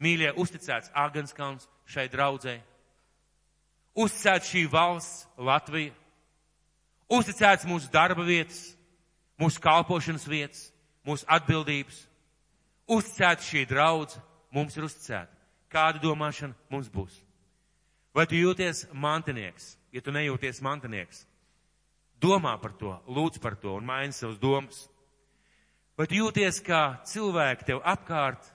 mīļie, 0.00 0.32
uzticēts 0.38 0.94
Āgenskalns 0.94 1.66
šai 1.90 2.06
draudzēji 2.12 2.62
uzticēts 3.98 4.50
šī 4.52 4.64
valsts, 4.70 5.26
Latvija, 5.38 5.92
uzticēts 7.10 7.66
mūsu 7.68 7.90
darba 7.92 8.24
vietas, 8.26 8.60
mūsu 9.40 9.62
kalpošanas 9.62 10.26
vietas, 10.28 10.68
mūsu 11.06 11.26
atbildības, 11.30 12.02
uzticēts 12.88 13.48
šī 13.50 13.64
draudz, 13.70 14.18
mums 14.54 14.76
ir 14.78 14.86
uzticēta. 14.88 15.34
Kāda 15.68 16.00
domāšana 16.00 16.56
mums 16.72 16.88
būs? 16.88 17.18
Vai 18.18 18.24
tu 18.26 18.34
jūties 18.34 18.88
mantinieks? 18.90 19.76
Ja 19.94 20.00
tu 20.02 20.10
nejūties 20.10 20.58
mantinieks, 20.58 21.20
domā 22.18 22.56
par 22.58 22.72
to, 22.74 22.96
lūdz 23.06 23.38
par 23.38 23.54
to 23.62 23.76
un 23.78 23.86
maini 23.86 24.12
savas 24.12 24.40
domas. 24.42 24.88
Vai 25.94 26.08
tu 26.10 26.18
jūties, 26.18 26.58
kā 26.66 26.98
cilvēki 27.06 27.68
tev 27.70 27.78
apkārt 27.86 28.50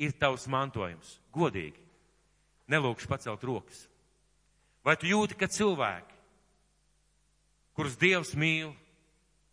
ir 0.00 0.16
tavs 0.16 0.48
mantojums? 0.48 1.18
Godīgi. 1.36 1.76
Nelūkšu 2.72 3.12
pacelt 3.12 3.44
rokas. 3.44 3.84
Vai 4.84 4.96
tu 4.96 5.08
jūti, 5.08 5.36
ka 5.36 5.52
cilvēki, 5.52 6.16
kurus 7.76 7.96
Dievs 8.00 8.32
mīl 8.40 8.72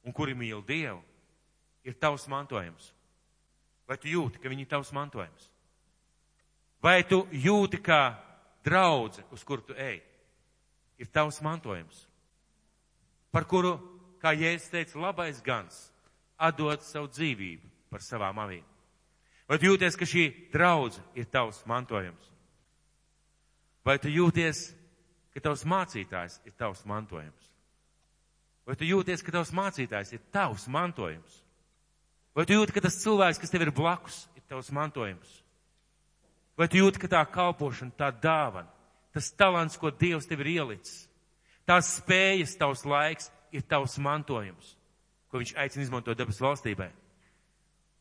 un 0.07 0.15
kuri 0.15 0.31
mīl 0.31 0.63
Dievu, 0.63 1.01
ir 1.83 1.99
tavs 1.99 2.29
mantojums? 2.31 2.93
Vai 3.83 3.99
tu 3.99 4.07
jūti, 4.07 4.39
ka 4.39 4.47
viņi 4.47 4.63
ir 4.63 4.71
tavs 4.71 4.95
mantojums? 4.95 5.51
Vai 6.79 7.01
tu 7.03 7.25
jūti, 7.35 7.83
ka 7.83 8.15
draudze, 8.65 9.23
uz 9.31 9.43
kur 9.45 9.61
tu 9.61 9.75
ej, 9.77 10.01
ir 10.97 11.09
tavs 11.13 11.41
mantojums? 11.45 12.05
Par 13.31 13.45
kuru, 13.47 13.75
kā 14.21 14.33
Jēzus 14.33 14.71
teica, 14.73 14.99
labais 14.99 15.41
gans 15.45 15.89
atdod 16.35 16.83
savu 16.83 17.11
dzīvību 17.11 17.69
par 17.91 18.03
savām 18.03 18.39
avīm. 18.41 18.63
Vai 19.45 19.59
tu 19.61 19.69
jūties, 19.69 19.95
ka 19.95 20.07
šī 20.09 20.25
draudze 20.53 21.03
ir 21.13 21.27
tavs 21.29 21.61
mantojums? 21.69 22.31
Vai 23.85 23.99
tu 24.01 24.09
jūties, 24.09 24.71
ka 25.35 25.43
tavs 25.45 25.61
mācītājs 25.69 26.39
ir 26.47 26.55
tavs 26.57 26.81
mantojums? 26.89 27.51
Vai 28.65 28.73
tu 28.79 28.87
jūties, 28.87 29.21
ka 29.21 29.35
tavs 29.35 29.53
mācītājs 29.53 30.15
ir 30.17 30.23
tavs 30.33 30.65
mantojums? 30.71 31.43
Vai 32.35 32.43
tu 32.43 32.57
jūti, 32.57 32.73
ka 32.75 32.81
tas 32.83 32.97
cilvēks, 32.99 33.39
kas 33.39 33.53
tev 33.53 33.63
ir 33.63 33.71
blakus, 33.71 34.25
ir 34.35 34.43
tavs 34.49 34.71
mantojums? 34.75 35.37
Vai 36.55 36.69
tu 36.71 36.79
jūti, 36.79 37.01
ka 37.03 37.09
tā 37.11 37.21
kalpošana, 37.27 37.91
tā 37.99 38.09
dāvana, 38.23 38.71
tas 39.15 39.27
talants, 39.35 39.75
ko 39.79 39.91
Dievs 39.91 40.27
tev 40.27 40.43
ir 40.45 40.53
ielicis, 40.55 41.05
tās 41.67 41.97
spējas, 41.97 42.55
tavs 42.59 42.85
laiks 42.87 43.29
ir 43.55 43.65
tavs 43.67 43.97
mantojums, 43.99 44.75
ko 45.27 45.41
viņš 45.41 45.55
aicina 45.59 45.83
izmantot 45.83 46.17
dabas 46.17 46.39
valstībai? 46.39 46.91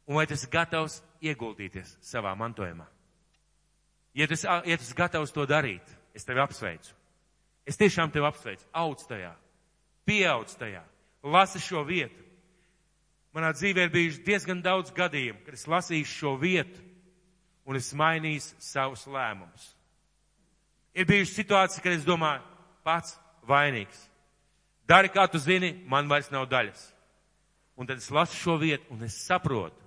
Un 0.07 0.19
vai 0.21 0.27
tu 0.29 0.37
esi 0.37 0.51
gatavs 0.53 1.01
ieguldīties 1.25 1.97
savā 2.05 2.35
mantojumā? 2.39 2.87
Ja 4.15 4.29
tu, 4.31 4.37
esi, 4.37 4.47
ja 4.47 4.79
tu 4.79 4.87
esi 4.87 4.95
gatavs 4.95 5.35
to 5.35 5.47
darīt, 5.51 5.89
es 6.15 6.27
tevi 6.27 6.43
apsveicu. 6.45 6.95
Es 7.67 7.81
tiešām 7.81 8.13
tevi 8.13 8.29
apsveicu, 8.29 8.67
auc 8.77 9.03
tajā, 9.09 9.33
pieauc 10.07 10.53
tajā, 10.61 10.85
lasi 11.25 11.63
šo 11.65 11.83
vietu. 11.89 12.21
Manā 13.35 13.51
dzīvē 13.57 13.89
ir 13.89 13.95
bijuši 13.95 14.23
diezgan 14.23 14.61
daudz 14.63 14.93
gadījumu, 14.95 15.41
kad 15.47 15.57
es 15.57 15.65
lasīju 15.67 16.07
šo 16.07 16.37
vietu 16.39 16.94
un 17.65 17.79
es 17.79 17.93
mainīju 17.97 18.43
savus 18.63 19.07
lēmumus. 19.11 19.71
Ir 20.95 21.09
bijuši 21.09 21.41
situācijas, 21.41 21.83
kad 21.83 21.97
es 21.97 22.07
domāju, 22.07 22.45
pats 22.87 23.17
vainīgs. 23.49 23.99
Dari, 24.87 25.11
kā 25.11 25.25
tu 25.31 25.41
zini, 25.41 25.73
man 25.89 26.09
vairs 26.09 26.31
nav 26.31 26.47
daļas. 26.51 26.91
Un 27.75 27.89
tad 27.89 27.99
es 27.99 28.11
lasu 28.15 28.37
šo 28.39 28.59
vietu 28.61 28.93
un 28.95 29.03
es 29.03 29.17
saprotu, 29.27 29.81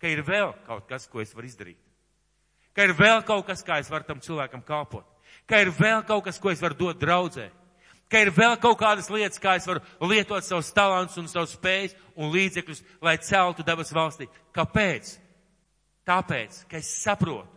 ka 0.00 0.08
ir 0.08 0.22
vēl 0.24 0.54
kaut 0.64 0.86
kas, 0.88 1.08
ko 1.10 1.20
es 1.20 1.34
varu 1.36 1.50
izdarīt. 1.50 1.80
Ka 2.72 2.86
ir 2.86 2.94
vēl 2.96 3.24
kaut 3.28 3.44
kas, 3.50 3.64
kā 3.66 3.80
es 3.82 3.90
varu 3.92 4.06
tam 4.08 4.22
cilvēkam 4.24 4.62
kalpot 4.64 5.04
ka 5.50 5.60
ir 5.60 5.72
vēl 5.74 6.04
kaut 6.06 6.24
kas, 6.24 6.38
ko 6.38 6.52
es 6.52 6.62
varu 6.62 6.78
dot 6.78 7.00
draudzē, 7.00 7.48
ka 8.10 8.22
ir 8.22 8.32
vēl 8.34 8.56
kaut 8.62 8.78
kādas 8.80 9.10
lietas, 9.10 9.40
kā 9.42 9.56
es 9.58 9.66
varu 9.68 9.82
lietot 10.10 10.44
savus 10.46 10.72
talants 10.74 11.18
un 11.18 11.28
savus 11.30 11.56
spējas 11.56 11.96
un 12.16 12.30
līdzekļus, 12.34 12.82
lai 13.02 13.16
celtu 13.24 13.66
debes 13.66 13.92
valstī. 13.94 14.28
Kāpēc? 14.54 15.16
Tāpēc, 16.08 16.64
ka 16.70 16.78
es 16.80 16.88
saprotu, 17.02 17.50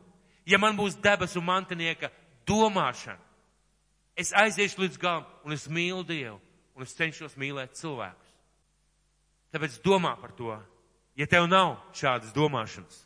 ja 0.45 0.59
man 0.59 0.77
būs 0.77 0.97
debesu 1.01 1.41
mantinieka 1.41 2.11
domāšana, 2.47 3.21
es 4.15 4.33
aiziešu 4.35 4.83
līdz 4.83 4.99
galam 5.01 5.25
un 5.45 5.55
es 5.55 5.67
mīlu 5.67 6.03
Dievu 6.05 6.39
un 6.75 6.85
es 6.85 6.95
cenšos 6.97 7.37
mīlēt 7.39 7.77
cilvēkus. 7.79 8.29
Tāpēc 9.53 9.79
domā 9.85 10.15
par 10.19 10.33
to, 10.33 10.53
ja 11.15 11.27
tev 11.29 11.47
nav 11.49 11.77
šādas 11.93 12.33
domāšanas, 12.33 13.03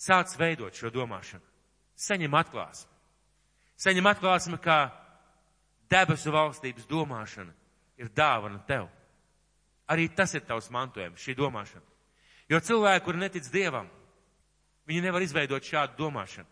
sāc 0.00 0.34
veidot 0.38 0.74
šo 0.74 0.90
domāšanu, 0.94 1.44
saņem 1.94 2.34
atklāsmi. 2.40 2.90
Saņem 3.80 4.10
atklāsmi, 4.10 4.58
ka 4.60 4.90
debesu 5.90 6.32
valstības 6.34 6.88
domāšana 6.90 7.54
ir 8.00 8.10
dāvana 8.16 8.60
tev. 8.66 8.88
Arī 9.90 10.08
tas 10.14 10.34
ir 10.34 10.44
tavs 10.46 10.68
mantojums, 10.70 11.22
šī 11.22 11.34
domāšana. 11.38 11.86
Jo 12.50 12.60
cilvēki, 12.60 13.04
kuri 13.06 13.22
netic 13.22 13.46
Dievam, 13.52 13.88
viņi 14.90 15.04
nevar 15.06 15.22
izveidot 15.22 15.66
šādu 15.66 15.98
domāšanu. 16.00 16.48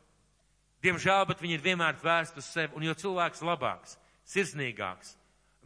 Diemžēl, 0.85 1.25
bet 1.27 1.41
viņi 1.43 1.57
ir 1.59 1.63
vienmēr 1.65 1.97
vērsti 1.99 2.39
uz 2.39 2.49
sevi, 2.55 2.77
un 2.79 2.85
jo 2.87 2.95
cilvēks 2.95 3.43
labāks, 3.43 3.97
sirsnīgāks, 4.31 5.17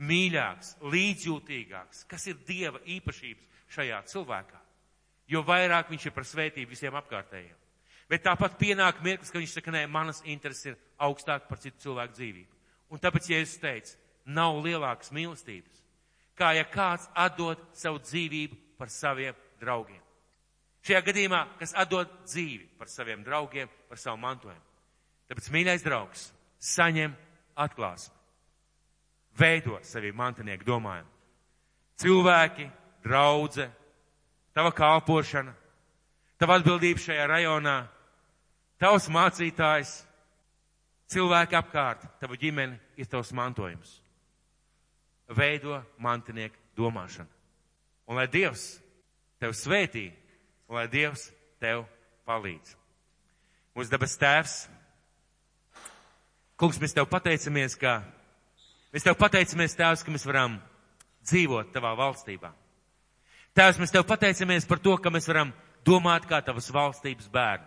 mīļāks, 0.00 0.76
līdzjūtīgāks, 0.94 2.06
kas 2.08 2.24
ir 2.30 2.38
Dieva 2.48 2.80
īpašības 2.88 3.66
šajā 3.76 3.98
cilvēkā, 4.08 4.60
jo 5.28 5.42
vairāk 5.44 5.92
viņš 5.92 6.06
ir 6.08 6.14
par 6.16 6.26
svētību 6.28 6.72
visiem 6.72 6.96
apkārtējiem. 6.96 7.58
Bet 8.08 8.24
tāpat 8.24 8.56
pienāk 8.60 9.00
mirklis, 9.04 9.30
ka 9.32 9.40
viņš 9.40 9.56
saka, 9.56 9.72
nē, 9.72 9.86
manas 9.88 10.20
intereses 10.28 10.72
ir 10.72 10.80
augstāk 11.00 11.46
par 11.48 11.60
citu 11.60 11.80
cilvēku 11.84 12.16
dzīvību. 12.18 12.60
Un 12.92 13.00
tāpēc, 13.00 13.28
ja 13.32 13.40
es 13.40 13.54
teicu, 13.60 13.94
nav 14.28 14.58
lielākas 14.64 15.12
mīlestības, 15.16 15.84
kā 16.36 16.52
ja 16.58 16.66
kāds 16.68 17.08
atdod 17.16 17.60
savu 17.76 18.02
dzīvību 18.04 18.58
par 18.80 18.92
saviem 18.92 19.36
draugiem. 19.60 20.01
Šajā 20.82 21.02
gadījumā, 21.06 21.44
kas 21.60 21.76
atdod 21.78 22.10
dzīvi 22.26 22.66
par 22.78 22.90
saviem 22.90 23.22
draugiem, 23.22 23.70
par 23.88 24.00
savu 24.02 24.18
mantojumu. 24.22 24.62
Tāpēc, 25.30 25.48
mīļais 25.54 25.84
draugs, 25.86 26.26
saņem 26.58 27.14
atklāsmi. 27.62 28.18
Veido 29.38 29.78
sevi 29.86 30.10
mantinieku 30.12 30.66
domājumu. 30.66 31.08
Cilvēki, 32.02 32.66
draudze, 33.04 33.68
tava 34.52 34.72
kalpošana, 34.74 35.54
tava 36.40 36.58
atbildība 36.58 37.00
šajā 37.00 37.28
rajonā 37.30 37.76
tavs 38.82 39.06
mācītājs, 39.12 39.92
cilvēki 41.12 41.56
apkārt, 41.58 42.04
tava 42.18 42.38
ģimene 42.40 42.80
ir 42.98 43.06
tavs 43.06 43.30
mantojums. 43.36 44.00
Veido 45.32 45.78
mantinieku 46.02 46.58
domāšanu. 46.76 47.30
Un 48.10 48.18
lai 48.18 48.26
Dievs 48.28 48.66
tev 49.40 49.54
svētī, 49.56 50.10
un 50.72 50.78
lai 50.78 50.88
Dievs 50.88 51.26
tev 51.60 51.84
palīdz. 52.24 52.72
Mūsu 53.76 53.92
debes 53.92 54.16
tēvs, 54.20 54.54
Kungs, 56.56 56.78
mēs 56.78 56.94
tev 56.94 57.08
pateicamies, 57.10 57.74
ka 57.74 57.96
mēs 58.94 59.02
tev 59.02 59.16
pateicamies, 59.18 59.74
Tēvs, 59.74 60.04
ka 60.06 60.12
mēs 60.14 60.24
varam 60.28 60.54
dzīvot 61.26 61.72
tavā 61.74 61.90
valstībā. 61.98 62.52
Tēvs, 63.56 63.80
mēs 63.82 63.90
tev 63.90 64.04
pateicamies 64.06 64.68
par 64.70 64.78
to, 64.78 64.94
ka 65.02 65.10
mēs 65.10 65.26
varam 65.26 65.50
domāt 65.84 66.28
kā 66.30 66.38
tavas 66.44 66.70
valstības 66.70 67.26
bērni. 67.32 67.66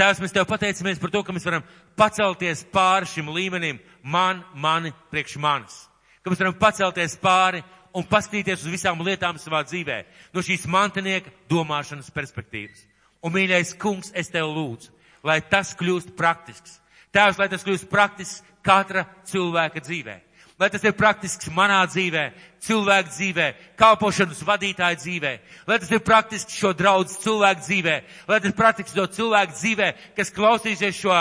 Tēvs, 0.00 0.22
mēs 0.24 0.32
tev 0.32 0.48
pateicamies 0.48 1.02
par 1.02 1.12
to, 1.12 1.22
ka 1.26 1.36
mēs 1.36 1.44
varam 1.46 1.66
pacelties 1.98 2.64
pāri 2.72 3.10
šim 3.12 3.28
līmenim, 3.36 3.78
man, 4.02 4.40
mani, 4.54 4.94
priekš 5.12 5.36
manis. 5.42 5.76
Ka 6.24 6.32
mēs 6.32 6.40
varam 6.40 6.56
pacelties 6.58 7.18
pāri 7.20 7.62
un 7.96 8.04
paskatīties 8.04 8.66
uz 8.66 8.72
visām 8.72 9.00
lietām 9.04 9.38
savā 9.40 9.62
dzīvē 9.64 10.02
no 10.34 10.44
šīs 10.44 10.66
mantinieka 10.68 11.32
domāšanas 11.50 12.12
perspektīvas. 12.12 12.84
Un, 13.24 13.32
mīļais 13.34 13.72
kungs, 13.80 14.12
es 14.14 14.28
tev 14.30 14.52
lūdzu, 14.52 14.92
lai 15.26 15.40
tas 15.40 15.72
kļūst 15.78 16.12
praktisks. 16.18 16.78
Tēvs, 17.14 17.40
lai 17.40 17.48
tas 17.48 17.64
kļūst 17.64 17.88
praktisks 17.90 18.44
katra 18.66 19.06
cilvēka 19.26 19.80
dzīvē. 19.80 20.20
Lai 20.56 20.68
tas 20.72 20.84
ir 20.88 20.94
praktisks 20.96 21.50
manā 21.52 21.82
dzīvē, 21.84 22.22
cilvēku 22.64 23.10
dzīvē, 23.12 23.46
kalpošanas 23.76 24.38
vadītāja 24.48 24.96
dzīvē. 25.02 25.32
Lai 25.68 25.76
tas 25.82 25.90
ir 25.92 26.00
praktisks 26.04 26.56
šo 26.56 26.72
draudz 26.76 27.18
cilvēku 27.20 27.64
dzīvē. 27.66 27.96
Lai 28.28 28.38
tas 28.40 28.48
ir 28.48 28.56
praktisks 28.56 28.96
to 28.96 29.04
cilvēku 29.18 29.52
dzīvē, 29.52 29.90
kas 30.16 30.32
klausīsies 30.32 30.96
šo 30.96 31.18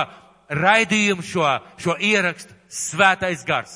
raidījumu, 0.55 1.25
šo, 1.25 1.49
šo 1.83 1.97
ierakstu. 1.99 2.55
Svētais 2.71 3.43
gars. 3.47 3.75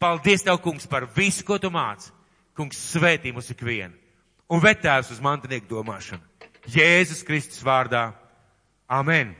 Paldies 0.00 0.42
Tev, 0.42 0.58
kungs, 0.64 0.88
par 0.90 1.06
visu, 1.14 1.44
ko 1.46 1.58
Tu 1.58 1.70
māci. 1.70 2.10
Kungs, 2.60 2.80
svētī 2.92 3.32
mūs 3.32 3.48
ikvienu. 3.54 3.96
Un 4.52 4.60
vetēvs 4.60 5.14
uz 5.14 5.20
mantinieku 5.24 5.70
domāšanu. 5.70 6.20
Jēzus 6.68 7.22
Kristus 7.24 7.62
vārdā. 7.64 8.10
Amen. 8.90 9.32